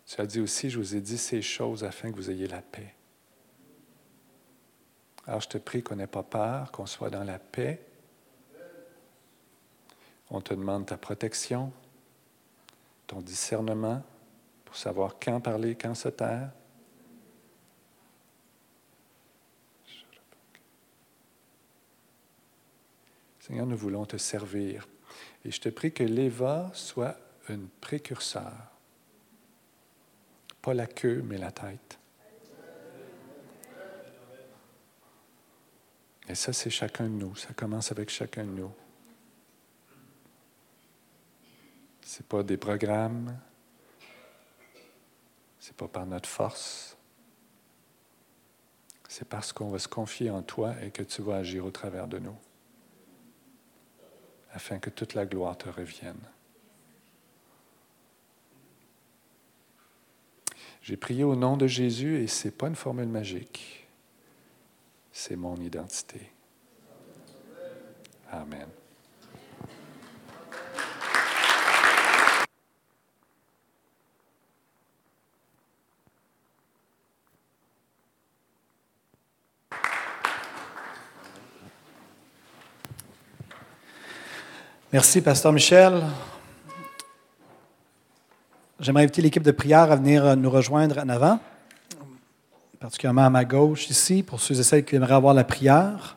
Tu 0.06 0.22
as 0.22 0.26
dit 0.26 0.40
aussi, 0.40 0.70
je 0.70 0.80
vous 0.80 0.96
ai 0.96 1.02
dit 1.02 1.18
ces 1.18 1.42
choses 1.42 1.84
afin 1.84 2.12
que 2.12 2.16
vous 2.16 2.32
ayez 2.32 2.48
la 2.48 2.62
paix. 2.62 2.94
Alors 5.28 5.42
je 5.42 5.50
te 5.50 5.58
prie 5.58 5.84
qu'on 5.84 5.98
n'ait 5.98 6.08
pas 6.08 6.24
peur, 6.24 6.72
qu'on 6.72 6.86
soit 6.86 7.10
dans 7.10 7.26
la 7.26 7.40
paix. 7.40 7.87
On 10.30 10.42
te 10.42 10.54
demande 10.54 10.86
ta 10.86 10.98
protection, 10.98 11.72
ton 13.08 13.22
discernement 13.22 14.04
pour 14.66 14.76
savoir 14.76 15.16
quand 15.20 15.40
parler, 15.40 15.76
quand 15.76 15.96
se 15.96 16.10
taire. 16.10 16.52
Seigneur, 23.40 23.66
nous 23.66 23.78
voulons 23.78 24.06
te 24.06 24.18
servir. 24.18 24.86
Et 25.46 25.52
je 25.52 25.62
te 25.62 25.70
prie 25.70 25.94
que 25.94 26.04
l'Éva 26.04 26.70
soit 26.74 27.18
une 27.48 27.70
précurseur. 27.70 28.52
Pas 30.62 30.74
la 30.74 30.86
queue, 30.86 31.24
mais 31.26 31.38
la 31.38 31.52
tête. 31.52 31.98
Et 36.28 36.36
ça, 36.36 36.52
c'est 36.52 36.70
chacun 36.70 37.06
de 37.06 37.10
nous. 37.14 37.38
Ça 37.38 37.54
commence 37.54 37.90
avec 37.94 38.10
chacun 38.10 38.44
de 38.44 38.50
nous. 38.50 38.72
Ce 42.08 42.20
n'est 42.20 42.28
pas 42.30 42.42
des 42.42 42.56
programmes. 42.56 43.38
Ce 45.60 45.68
n'est 45.68 45.76
pas 45.76 45.90
par 45.90 46.06
notre 46.06 46.30
force. 46.30 46.96
C'est 49.10 49.28
parce 49.28 49.52
qu'on 49.52 49.72
va 49.72 49.78
se 49.78 49.90
confier 49.90 50.30
en 50.30 50.42
toi 50.42 50.74
et 50.82 50.90
que 50.90 51.04
tu 51.04 51.22
vas 51.22 51.36
agir 51.36 51.66
au 51.66 51.72
travers 51.72 52.08
de 52.08 52.20
nous, 52.20 52.36
afin 54.54 54.80
que 54.80 54.90
toute 54.90 55.16
la 55.16 55.26
gloire 55.26 55.58
te 55.58 55.68
revienne. 55.68 56.22
J'ai 60.82 60.96
prié 60.96 61.26
au 61.26 61.36
nom 61.36 61.58
de 61.58 61.68
Jésus 61.68 62.24
et 62.24 62.28
ce 62.28 62.48
n'est 62.48 62.54
pas 62.54 62.68
une 62.68 62.76
formule 62.76 63.10
magique. 63.10 63.86
C'est 65.12 65.36
mon 65.36 65.58
identité. 65.58 66.32
Amen. 68.32 68.70
Merci, 84.94 85.20
Pasteur 85.20 85.52
Michel. 85.52 86.02
J'aimerais 88.80 89.04
inviter 89.04 89.22
l'équipe 89.22 89.44
de 89.44 89.52
prière 89.52 89.92
à 89.92 89.98
venir 89.98 90.26
euh, 90.26 90.36
nous 90.38 90.50
rejoindre 90.50 91.00
en 91.00 91.10
avant, 91.10 91.40
particulièrement 92.80 93.26
à 93.26 93.30
ma 93.30 93.44
gauche 93.44 93.90
ici, 93.90 94.24
pour 94.24 94.40
ceux 94.40 94.58
et 94.58 94.64
celles 94.64 94.86
qui 94.86 94.96
aimeraient 94.96 95.16
avoir 95.16 95.34
la 95.34 95.44
prière. 95.44 96.16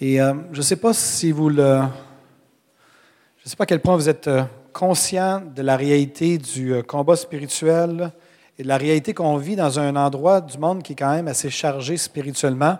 Et 0.00 0.22
euh, 0.22 0.32
je 0.52 0.56
ne 0.56 0.62
sais 0.62 0.76
pas 0.76 0.94
si 0.94 1.32
vous 1.32 1.50
le. 1.50 1.82
Je 3.36 3.44
ne 3.44 3.50
sais 3.50 3.56
pas 3.56 3.64
à 3.64 3.66
quel 3.66 3.82
point 3.82 3.94
vous 3.94 4.08
êtes 4.08 4.28
euh, 4.28 4.44
conscient 4.72 5.42
de 5.54 5.60
la 5.60 5.76
réalité 5.76 6.38
du 6.38 6.82
combat 6.84 7.14
spirituel 7.14 8.10
et 8.58 8.62
de 8.62 8.68
la 8.68 8.78
réalité 8.78 9.12
qu'on 9.12 9.36
vit 9.36 9.54
dans 9.54 9.78
un 9.78 9.96
endroit 9.96 10.40
du 10.40 10.56
monde 10.56 10.82
qui 10.82 10.94
est 10.94 10.96
quand 10.96 11.12
même 11.12 11.28
assez 11.28 11.50
chargé 11.50 11.98
spirituellement 11.98 12.78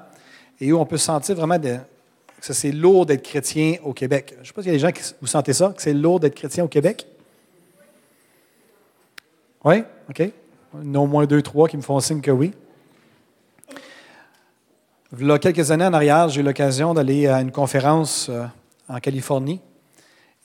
et 0.58 0.72
où 0.72 0.78
on 0.78 0.86
peut 0.86 0.96
sentir 0.96 1.36
vraiment 1.36 1.58
que 2.40 2.52
c'est 2.52 2.72
lourd 2.72 3.06
d'être 3.06 3.22
chrétien 3.22 3.76
au 3.82 3.92
Québec. 3.92 4.34
Je 4.36 4.40
ne 4.40 4.44
sais 4.44 4.52
pas 4.52 4.62
s'il 4.62 4.70
y 4.70 4.74
a 4.74 4.76
des 4.76 4.80
gens 4.80 4.92
qui 4.92 5.02
vous 5.20 5.26
sentez 5.26 5.52
ça, 5.52 5.72
que 5.74 5.82
c'est 5.82 5.94
lourd 5.94 6.20
d'être 6.20 6.34
chrétien 6.34 6.64
au 6.64 6.68
Québec? 6.68 7.06
Oui? 9.64 9.82
OK. 10.10 10.22
Au 10.74 11.06
moins 11.06 11.26
deux, 11.26 11.42
trois 11.42 11.68
qui 11.68 11.76
me 11.76 11.82
font 11.82 11.98
signe 12.00 12.20
que 12.20 12.30
oui. 12.30 12.52
Il 15.18 15.26
y 15.26 15.30
a 15.30 15.38
quelques 15.38 15.70
années 15.70 15.86
en 15.86 15.92
arrière, 15.92 16.28
j'ai 16.28 16.40
eu 16.40 16.44
l'occasion 16.44 16.92
d'aller 16.92 17.26
à 17.26 17.40
une 17.40 17.52
conférence 17.52 18.28
euh, 18.28 18.44
en 18.88 18.98
Californie. 18.98 19.60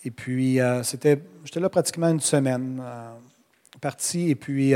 Et 0.06 0.12
puis, 0.12 0.60
euh, 0.60 0.84
c'était, 0.84 1.22
j'étais 1.44 1.60
là 1.60 1.70
pratiquement 1.70 2.10
une 2.10 2.20
semaine, 2.20 2.82
euh, 2.84 3.10
parti. 3.82 4.30
Et 4.30 4.36
puis, 4.36 4.74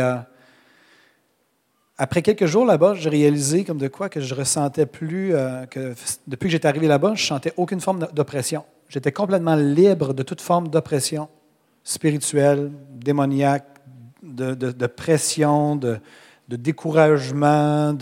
après 1.97 2.21
quelques 2.21 2.45
jours 2.45 2.65
là-bas, 2.65 2.93
j'ai 2.95 3.09
réalisé 3.09 3.63
comme 3.63 3.77
de 3.77 3.87
quoi 3.87 4.09
que 4.09 4.19
je 4.19 4.35
ressentais 4.35 4.85
plus, 4.85 5.33
que 5.69 5.93
depuis 6.27 6.47
que 6.47 6.51
j'étais 6.51 6.67
arrivé 6.67 6.87
là-bas, 6.87 7.13
je 7.15 7.23
ne 7.23 7.27
sentais 7.27 7.53
aucune 7.57 7.79
forme 7.79 8.07
d'oppression. 8.13 8.65
J'étais 8.89 9.11
complètement 9.11 9.55
libre 9.55 10.13
de 10.13 10.23
toute 10.23 10.41
forme 10.41 10.67
d'oppression 10.67 11.29
spirituelle, 11.83 12.71
démoniaque, 12.91 13.65
de, 14.23 14.87
pression, 14.87 15.75
de, 15.75 15.99
découragement, 16.49 17.95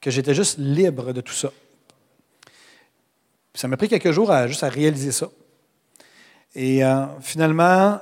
que 0.00 0.10
j'étais 0.10 0.34
juste 0.34 0.58
libre 0.58 1.12
de 1.12 1.20
tout 1.20 1.32
ça. 1.32 1.50
ça 3.54 3.68
m'a 3.68 3.76
pris 3.76 3.88
quelques 3.88 4.12
jours 4.12 4.30
à, 4.30 4.46
juste 4.46 4.62
à 4.62 4.68
réaliser 4.68 5.12
ça. 5.12 5.28
Et 6.54 6.84
euh, 6.84 7.06
finalement, 7.20 7.98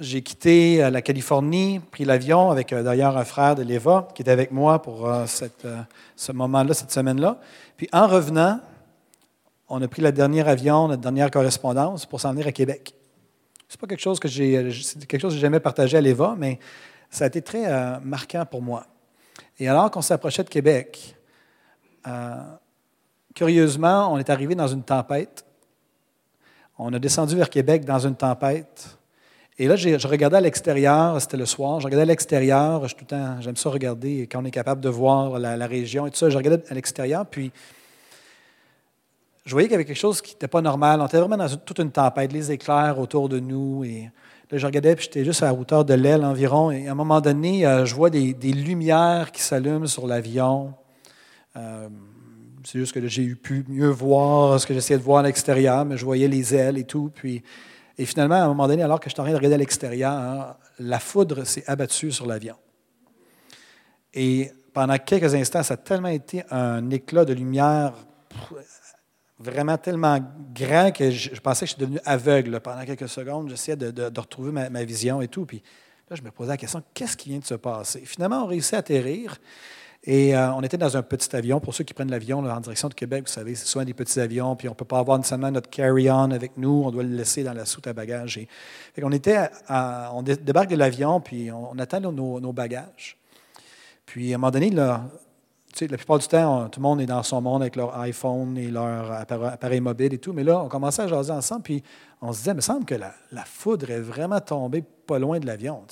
j'ai 0.00 0.22
quitté 0.22 0.82
euh, 0.82 0.90
la 0.90 1.02
Californie, 1.02 1.80
pris 1.90 2.04
l'avion 2.04 2.50
avec 2.50 2.72
euh, 2.72 2.82
d'ailleurs 2.82 3.16
un 3.16 3.24
frère 3.24 3.54
de 3.54 3.62
l'Eva 3.62 4.08
qui 4.14 4.22
était 4.22 4.30
avec 4.30 4.50
moi 4.50 4.82
pour 4.82 5.10
cette, 5.26 5.66
ce 6.16 6.32
moment-là, 6.32 6.74
cette 6.74 6.90
semaine-là. 6.90 7.38
Puis 7.76 7.88
en 7.92 8.06
revenant, 8.06 8.60
on 9.68 9.80
a 9.82 9.88
pris 9.88 10.02
le 10.02 10.12
dernier 10.12 10.46
avion, 10.46 10.88
notre 10.88 11.02
dernière 11.02 11.30
correspondance 11.30 12.06
pour 12.06 12.20
s'en 12.20 12.32
venir 12.32 12.46
à 12.46 12.52
Québec. 12.52 12.94
C'est 13.68 13.80
pas 13.80 13.86
quelque 13.86 14.00
chose 14.00 14.20
que 14.20 14.28
j'ai, 14.28 14.70
quelque 15.08 15.20
chose 15.20 15.34
que 15.34 15.40
jamais 15.40 15.60
partagé 15.60 15.96
à 15.96 16.00
l'Eva, 16.00 16.34
mais 16.38 16.58
ça 17.10 17.24
a 17.24 17.26
été 17.26 17.42
très 17.42 17.66
euh, 17.66 17.98
marquant 18.00 18.44
pour 18.44 18.62
moi. 18.62 18.86
Et 19.58 19.68
alors 19.68 19.90
qu'on 19.90 20.02
s'approchait 20.02 20.44
de 20.44 20.48
Québec, 20.48 21.16
euh, 22.06 22.36
curieusement, 23.34 24.12
on 24.12 24.18
est 24.18 24.30
arrivé 24.30 24.54
dans 24.54 24.68
une 24.68 24.82
tempête. 24.82 25.44
On 26.78 26.92
a 26.92 26.98
descendu 26.98 27.36
vers 27.36 27.50
Québec 27.50 27.84
dans 27.84 28.00
une 28.00 28.16
tempête. 28.16 28.98
Et 29.56 29.68
là, 29.68 29.76
je 29.76 30.08
regardais 30.08 30.38
à 30.38 30.40
l'extérieur, 30.40 31.20
c'était 31.20 31.36
le 31.36 31.46
soir, 31.46 31.78
je 31.78 31.84
regardais 31.84 32.02
à 32.02 32.06
l'extérieur, 32.06 32.84
j'aime 33.40 33.56
ça 33.56 33.70
regarder 33.70 34.26
quand 34.30 34.42
on 34.42 34.44
est 34.44 34.50
capable 34.50 34.80
de 34.80 34.88
voir 34.88 35.38
la, 35.38 35.66
région 35.66 36.06
et 36.06 36.10
tout 36.10 36.16
ça. 36.16 36.28
Je 36.28 36.36
regardais 36.36 36.60
à 36.68 36.74
l'extérieur, 36.74 37.24
puis 37.24 37.52
je 39.46 39.52
voyais 39.52 39.68
qu'il 39.68 39.74
y 39.74 39.76
avait 39.76 39.84
quelque 39.84 39.96
chose 39.96 40.20
qui 40.20 40.32
n'était 40.32 40.48
pas 40.48 40.60
normal. 40.60 41.00
On 41.00 41.06
était 41.06 41.18
vraiment 41.18 41.36
dans 41.36 41.48
toute 41.48 41.78
une 41.78 41.92
tempête, 41.92 42.32
les 42.32 42.50
éclairs 42.50 42.98
autour 42.98 43.28
de 43.28 43.38
nous. 43.38 43.84
Et 43.84 44.10
là, 44.50 44.58
je 44.58 44.66
regardais, 44.66 44.96
puis 44.96 45.04
j'étais 45.04 45.24
juste 45.24 45.44
à 45.44 45.46
la 45.46 45.54
hauteur 45.54 45.84
de 45.84 45.94
l'aile 45.94 46.24
environ. 46.24 46.72
Et 46.72 46.88
à 46.88 46.92
un 46.92 46.96
moment 46.96 47.20
donné, 47.20 47.64
euh, 47.64 47.84
je 47.84 47.94
vois 47.94 48.10
des, 48.10 48.32
lumières 48.42 49.30
qui 49.30 49.40
s'allument 49.40 49.86
sur 49.86 50.08
l'avion. 50.08 50.74
Euh, 51.56 51.88
c'est 52.64 52.80
juste 52.80 52.92
que 52.92 53.06
j'ai 53.06 53.36
pu 53.36 53.64
mieux 53.68 53.90
voir 53.90 54.58
ce 54.58 54.66
que 54.66 54.74
j'essayais 54.74 54.98
de 54.98 55.04
voir 55.04 55.18
à 55.18 55.22
l'extérieur, 55.22 55.84
mais 55.84 55.96
je 55.96 56.04
voyais 56.04 56.26
les 56.26 56.56
ailes 56.56 56.78
et 56.78 56.84
tout. 56.84 57.12
Puis, 57.14 57.44
et 57.96 58.06
finalement, 58.06 58.36
à 58.36 58.42
un 58.42 58.48
moment 58.48 58.66
donné, 58.66 58.82
alors 58.82 58.98
que 58.98 59.08
je 59.08 59.14
suis 59.14 59.20
en 59.20 59.24
train 59.24 59.32
de 59.32 59.36
regarder 59.36 59.54
à 59.54 59.58
l'extérieur, 59.58 60.12
hein, 60.12 60.56
la 60.78 60.98
foudre 60.98 61.44
s'est 61.44 61.64
abattue 61.66 62.10
sur 62.10 62.26
l'avion. 62.26 62.56
Et 64.12 64.50
pendant 64.72 64.98
quelques 64.98 65.34
instants, 65.34 65.62
ça 65.62 65.74
a 65.74 65.76
tellement 65.76 66.08
été 66.08 66.42
un 66.50 66.90
éclat 66.90 67.24
de 67.24 67.32
lumière 67.32 67.94
vraiment 69.38 69.76
tellement 69.76 70.18
grand 70.54 70.90
que 70.92 71.10
je, 71.10 71.40
pensais 71.40 71.66
que 71.66 71.70
je 71.70 71.74
suis 71.74 71.80
devenu 71.80 71.98
aveugle 72.04 72.60
pendant 72.60 72.84
quelques 72.84 73.08
secondes. 73.08 73.48
J'essayais 73.50 73.76
de, 73.76 74.20
retrouver 74.20 74.52
ma, 74.52 74.84
vision 74.84 75.20
et 75.20 75.28
tout. 75.28 75.44
Puis 75.44 75.62
là, 76.08 76.16
je 76.16 76.22
me 76.22 76.30
posais 76.30 76.50
la 76.50 76.56
question 76.56 76.82
qu'est-ce 76.94 77.16
qui 77.16 77.30
vient 77.30 77.38
de 77.38 77.44
se 77.44 77.54
passer? 77.54 78.00
Finalement, 78.04 78.44
on 78.44 78.46
réussit 78.46 78.74
à 78.74 78.78
atterrir. 78.78 79.38
Et 80.06 80.36
euh, 80.36 80.52
on 80.52 80.60
était 80.60 80.76
dans 80.76 80.98
un 80.98 81.02
petit 81.02 81.34
avion. 81.34 81.60
Pour 81.60 81.74
ceux 81.74 81.82
qui 81.82 81.94
prennent 81.94 82.10
l'avion 82.10 82.40
en 82.40 82.60
direction 82.60 82.88
de 82.88 82.94
Québec, 82.94 83.24
vous 83.26 83.32
savez, 83.32 83.54
c'est 83.54 83.66
souvent 83.66 83.86
des 83.86 83.94
petits 83.94 84.20
avions, 84.20 84.54
puis 84.54 84.68
on 84.68 84.72
ne 84.72 84.76
peut 84.76 84.84
pas 84.84 84.98
avoir 84.98 85.16
nécessairement 85.16 85.50
notre 85.50 85.70
carry-on 85.70 86.30
avec 86.30 86.58
nous, 86.58 86.82
on 86.84 86.90
doit 86.90 87.02
le 87.02 87.16
laisser 87.16 87.42
dans 87.42 87.54
la 87.54 87.64
soute 87.64 87.86
à 87.86 87.94
bagages. 87.94 88.36
Et, 88.36 88.46
on, 89.02 89.10
était 89.12 89.48
on 90.12 90.22
débarque 90.22 90.68
de 90.68 90.76
l'avion, 90.76 91.20
puis 91.20 91.50
on, 91.50 91.78
attend 91.78 92.00
nos, 92.00 92.52
bagages. 92.52 93.16
Puis 94.04 94.32
à 94.32 94.34
un 94.34 94.38
moment 94.38 94.50
donné, 94.50 94.70
la 94.70 95.00
plupart 95.96 96.18
du 96.18 96.28
temps, 96.28 96.68
tout 96.68 96.80
le 96.80 96.82
monde 96.82 97.00
est 97.00 97.06
dans 97.06 97.22
son 97.22 97.40
monde 97.40 97.62
avec 97.62 97.74
leur 97.74 97.98
iPhone 97.98 98.58
et 98.58 98.68
leur 98.68 99.10
appareil 99.10 99.80
mobile 99.80 100.12
et 100.12 100.18
tout. 100.18 100.34
Mais 100.34 100.44
là, 100.44 100.62
on 100.62 100.68
commençait 100.68 101.02
à 101.02 101.06
jaser 101.06 101.32
ensemble, 101.32 101.62
puis 101.62 101.82
on 102.20 102.30
se 102.30 102.40
disait, 102.40 102.50
il 102.50 102.56
me 102.56 102.60
semble 102.60 102.84
que 102.84 102.94
la, 102.94 103.44
foudre 103.46 103.90
est 103.90 104.00
vraiment 104.00 104.40
tombée 104.40 104.84
pas 105.06 105.18
loin 105.18 105.38
de 105.38 105.46
l'avion. 105.46 105.82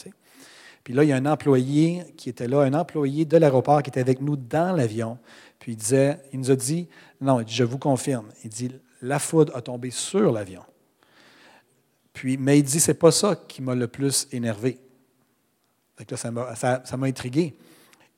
Puis 0.85 0.95
là, 0.95 1.05
il 1.05 1.09
y 1.09 1.13
a 1.13 1.17
un 1.17 1.27
employé 1.27 2.05
qui 2.17 2.29
était 2.29 2.49
là, 2.49 2.61
un 2.63 2.75
employé 2.75 3.25
de 3.25 3.37
l'aéroport 3.37 3.83
qui 3.83 3.91
était 3.91 4.01
avec 4.01 4.21
nous 4.21 4.37
dans 4.37 4.75
l'avion. 4.75 5.19
Puis 5.59 5.73
il 5.73 5.77
disait, 5.77 6.19
il 6.33 6.41
nous 6.41 6.51
a 6.51 6.57
dit, 6.57 6.89
non, 7.21 7.43
je 7.47 7.63
vous 7.63 7.79
confirme. 7.79 8.27
Il 8.43 8.51
dit, 8.51 8.71
la 9.01 9.19
foudre 9.19 9.57
a 9.57 9.63
tombé 9.63 9.91
sur 9.91 10.33
l'avion. 10.33 10.63
Puis, 12.13 12.37
mais 12.37 12.59
il 12.59 12.65
dit, 12.65 12.81
c'est 12.81 12.95
pas 12.95 13.13
ça 13.13 13.37
qui 13.37 13.63
m'a 13.63 13.75
le 13.75 13.87
plus 13.87 14.27
énervé. 14.33 14.81
ça 16.15 16.31
m'a 16.31 16.55
ça, 16.57 16.83
intrigué. 17.03 17.55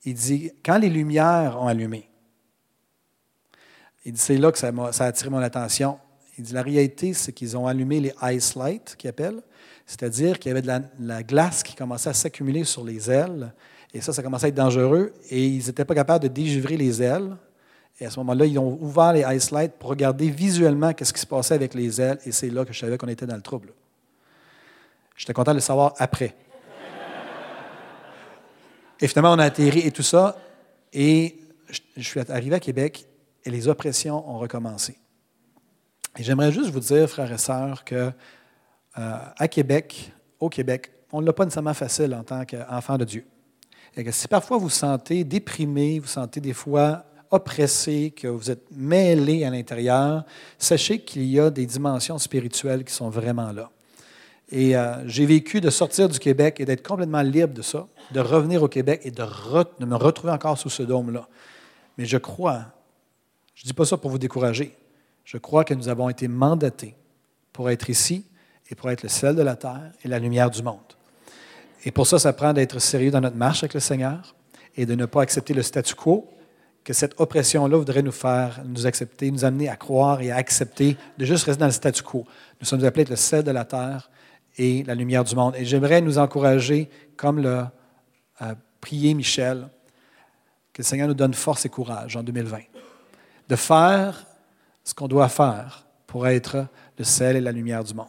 Il 0.05 0.15
dit, 0.15 0.51
quand 0.65 0.79
les 0.79 0.89
lumières 0.89 1.61
ont 1.61 1.67
allumé, 1.67 2.09
il 4.07 4.13
dit, 4.13 4.21
c'est 4.21 4.37
là 4.39 4.51
que 4.51 4.59
ça, 4.59 4.69
a, 4.69 4.93
ça 4.93 5.05
a 5.05 5.09
attiré 5.09 5.31
mon 5.31 5.39
attention. 5.39 5.99
Il 6.39 6.45
dit, 6.45 6.53
la 6.55 6.63
réalité, 6.63 7.13
c'est 7.13 7.33
qu'ils 7.33 7.57
ont 7.57 7.67
allumé 7.67 8.01
les 8.01 8.15
ice 8.35 8.55
lights, 8.57 8.97
qu'ils 8.97 9.11
appellent, 9.11 9.43
c'est-à-dire 9.87 10.39
qu'il 10.39 10.51
y 10.51 10.53
avait 10.53 10.63
de 10.63 10.71
la, 11.01 11.23
glace 11.23 11.63
qui 11.63 11.75
commençait 11.75 12.11
à 12.11 12.15
s'accumuler 12.15 12.65
sur 12.65 12.85
les 12.85 13.11
ailes, 13.11 13.53
et 13.93 14.01
ça, 14.01 14.13
ça 14.13 14.23
commençait 14.23 14.47
à 14.47 14.49
être 14.49 14.55
dangereux, 14.55 15.13
et 15.31 15.47
ils 15.47 15.67
n'étaient 15.67 15.85
pas 15.85 15.95
capables 15.95 16.23
de 16.23 16.29
dégivrer 16.29 16.77
les 16.77 17.03
ailes. 17.03 17.37
Et 18.01 18.07
à 18.07 18.11
ce 18.11 18.19
moment-là, 18.21 18.47
ils 18.47 18.59
ont 18.59 18.77
ouvert 18.81 19.13
les 19.13 19.25
ice 19.37 19.53
lights 19.53 19.75
pour 19.79 19.91
regarder 19.91 20.29
visuellement 20.31 20.93
ce 21.01 21.13
qui 21.13 21.21
se 21.21 21.27
passait 21.27 21.55
avec 21.55 21.75
les 21.75 22.01
ailes, 22.01 22.19
et 22.25 22.33
c'est 22.33 22.51
là 22.51 22.65
que 22.65 22.73
je 22.73 22.79
savais 22.81 22.99
qu'on 22.99 23.09
était 23.09 23.27
dans 23.27 23.37
le 23.37 23.43
trouble. 23.43 23.73
J'étais 25.17 25.33
content 25.33 25.53
de 25.53 25.59
le 25.59 25.61
savoir 25.61 25.95
après. 25.99 26.35
Et 29.01 29.09
finalement, 29.09 29.33
on 29.33 29.39
a 29.39 29.45
atterri 29.45 29.81
et 29.81 29.91
tout 29.91 30.03
ça. 30.03 30.37
Et 30.93 31.37
je 31.97 32.03
suis 32.03 32.21
arrivé 32.21 32.55
à 32.55 32.61
Québec 32.61 33.07
et 33.45 33.51
les 33.51 33.69
oppressions 33.69 34.29
ont 34.29 34.39
recommencé. 34.39 34.97
Et 36.17 36.23
j'aimerais 36.23 36.53
juste 36.53 36.71
vous 36.71 36.81
dire, 36.81 37.09
frères 37.09 37.31
et 37.33 37.39
sœurs, 37.39 37.85
que 37.85 38.13
euh, 38.99 39.19
à 39.37 39.49
Québec, 39.49 40.13
au 40.41 40.49
Québec, 40.49 40.91
on 41.13 41.21
ne 41.21 41.27
l'a 41.27 41.33
pas 41.33 41.45
nécessairement 41.45 41.75
facile 41.75 42.15
en 42.15 42.23
tant 42.23 42.45
qu'enfant 42.45 42.99
de 42.99 43.05
Dieu. 43.05 43.27
Si 44.11 44.29
parfois 44.29 44.57
vous 44.57 44.65
vous 44.65 44.71
sentez 44.71 45.23
déprimé, 45.23 46.01
vous 46.01 46.09
sentez 46.09 46.41
des 46.41 46.53
fois 46.53 47.05
oppressé, 47.31 48.13
que 48.17 48.29
vous 48.29 48.51
êtes 48.51 48.65
mêlé 48.71 49.45
à 49.45 49.51
l'intérieur, 49.51 50.25
sachez 50.59 51.01
qu'il 51.01 51.25
y 51.25 51.41
a 51.41 51.51
des 51.51 51.67
dimensions 51.67 52.19
spirituelles 52.19 52.85
qui 52.85 52.93
sont 52.93 53.11
vraiment 53.11 53.53
là. 53.53 53.71
Et 54.51 54.77
euh, 54.77 55.07
j'ai 55.09 55.27
vécu 55.27 55.61
de 55.61 55.71
sortir 55.71 56.09
du 56.09 56.19
Québec 56.19 56.61
et 56.61 56.65
d'être 56.65 56.87
complètement 56.87 57.23
libre 57.23 57.55
de 57.55 57.63
ça, 57.63 57.89
de 58.13 58.21
revenir 58.21 58.63
au 58.63 58.69
Québec 58.69 59.01
et 59.05 59.11
de 59.11 59.25
me 59.85 59.97
retrouver 59.97 60.33
encore 60.33 60.59
sous 60.59 60.71
ce 60.71 60.83
dôme-là. 60.83 61.29
Mais 61.99 62.05
je 62.05 62.19
crois, 62.19 62.67
je 63.55 63.65
ne 63.65 63.69
dis 63.69 63.75
pas 63.75 63.85
ça 63.85 63.97
pour 63.97 64.11
vous 64.11 64.19
décourager, 64.19 64.77
je 65.25 65.39
crois 65.39 65.65
que 65.65 65.75
nous 65.75 65.89
avons 65.89 66.09
été 66.09 66.29
mandatés 66.29 66.95
pour 67.53 67.71
être 67.71 67.89
ici 67.91 68.27
et 68.75 68.77
pour 68.77 68.91
être 68.91 69.05
le 69.05 69.09
sel 69.09 69.37
de 69.37 69.43
la 69.43 69.55
terre 69.55 69.93
et 70.05 70.09
la 70.09 70.19
lumière 70.19 70.51
du 70.51 70.61
monde. 70.61 70.81
Et 71.85 71.93
pour 71.93 72.09
ça, 72.09 72.19
ça 72.19 72.33
prend 72.33 72.53
d'être 72.53 72.81
sérieux 72.81 73.13
dans 73.13 73.21
notre 73.21 73.37
marche 73.37 73.63
avec 73.63 73.75
le 73.75 73.79
Seigneur 73.79 74.35
et 74.77 74.85
de 74.85 74.97
ne 74.97 75.07
pas 75.07 75.23
accepter 75.23 75.55
le 75.55 75.63
statu 75.63 75.95
quo, 75.95 76.29
que 76.83 76.93
cette 76.93 77.21
oppression-là 77.21 77.77
voudrait 77.77 78.03
nous 78.03 78.11
faire, 78.11 78.63
nous 78.67 78.85
accepter, 78.85 79.31
nous 79.31 79.45
amener 79.45 79.69
à 79.69 79.77
croire 79.77 80.21
et 80.23 80.33
à 80.33 80.37
accepter 80.37 80.97
de 81.17 81.25
juste 81.25 81.45
rester 81.45 81.61
dans 81.61 81.67
le 81.67 81.73
statu 81.73 82.03
quo. 82.03 82.27
Nous 82.61 82.67
sommes 82.67 82.85
appelés 82.85 83.03
à 83.03 83.05
être 83.05 83.11
le 83.11 83.17
sel 83.17 83.45
de 83.45 83.53
la 83.53 83.65
terre 83.65 84.11
et 84.59 84.83
la 84.83 84.97
lumière 84.97 85.23
du 85.23 85.37
monde. 85.37 85.55
Et 85.57 85.65
j'aimerais 85.65 86.01
nous 86.01 86.19
encourager, 86.19 86.91
comme 87.17 87.39
l'a 87.39 87.71
euh, 88.43 88.55
prié 88.81 89.15
Michel, 89.15 89.69
que 90.73 90.83
le 90.83 90.85
Seigneur 90.85 91.07
nous 91.07 91.15
donne 91.15 91.35
force 91.35 91.65
et 91.65 91.69
courage 91.69 92.17
en 92.17 92.25
2020, 92.25 92.59
de 93.49 93.57
faire 93.57 94.27
ce 94.83 94.95
qu'on 94.95 95.07
doit 95.07 95.29
faire 95.29 95.87
pour 96.09 96.27
être 96.27 96.67
le 96.99 97.05
sel 97.05 97.37
et 97.37 97.41
la 97.41 97.53
lumière 97.53 97.85
du 97.85 97.95
monde. 97.95 98.09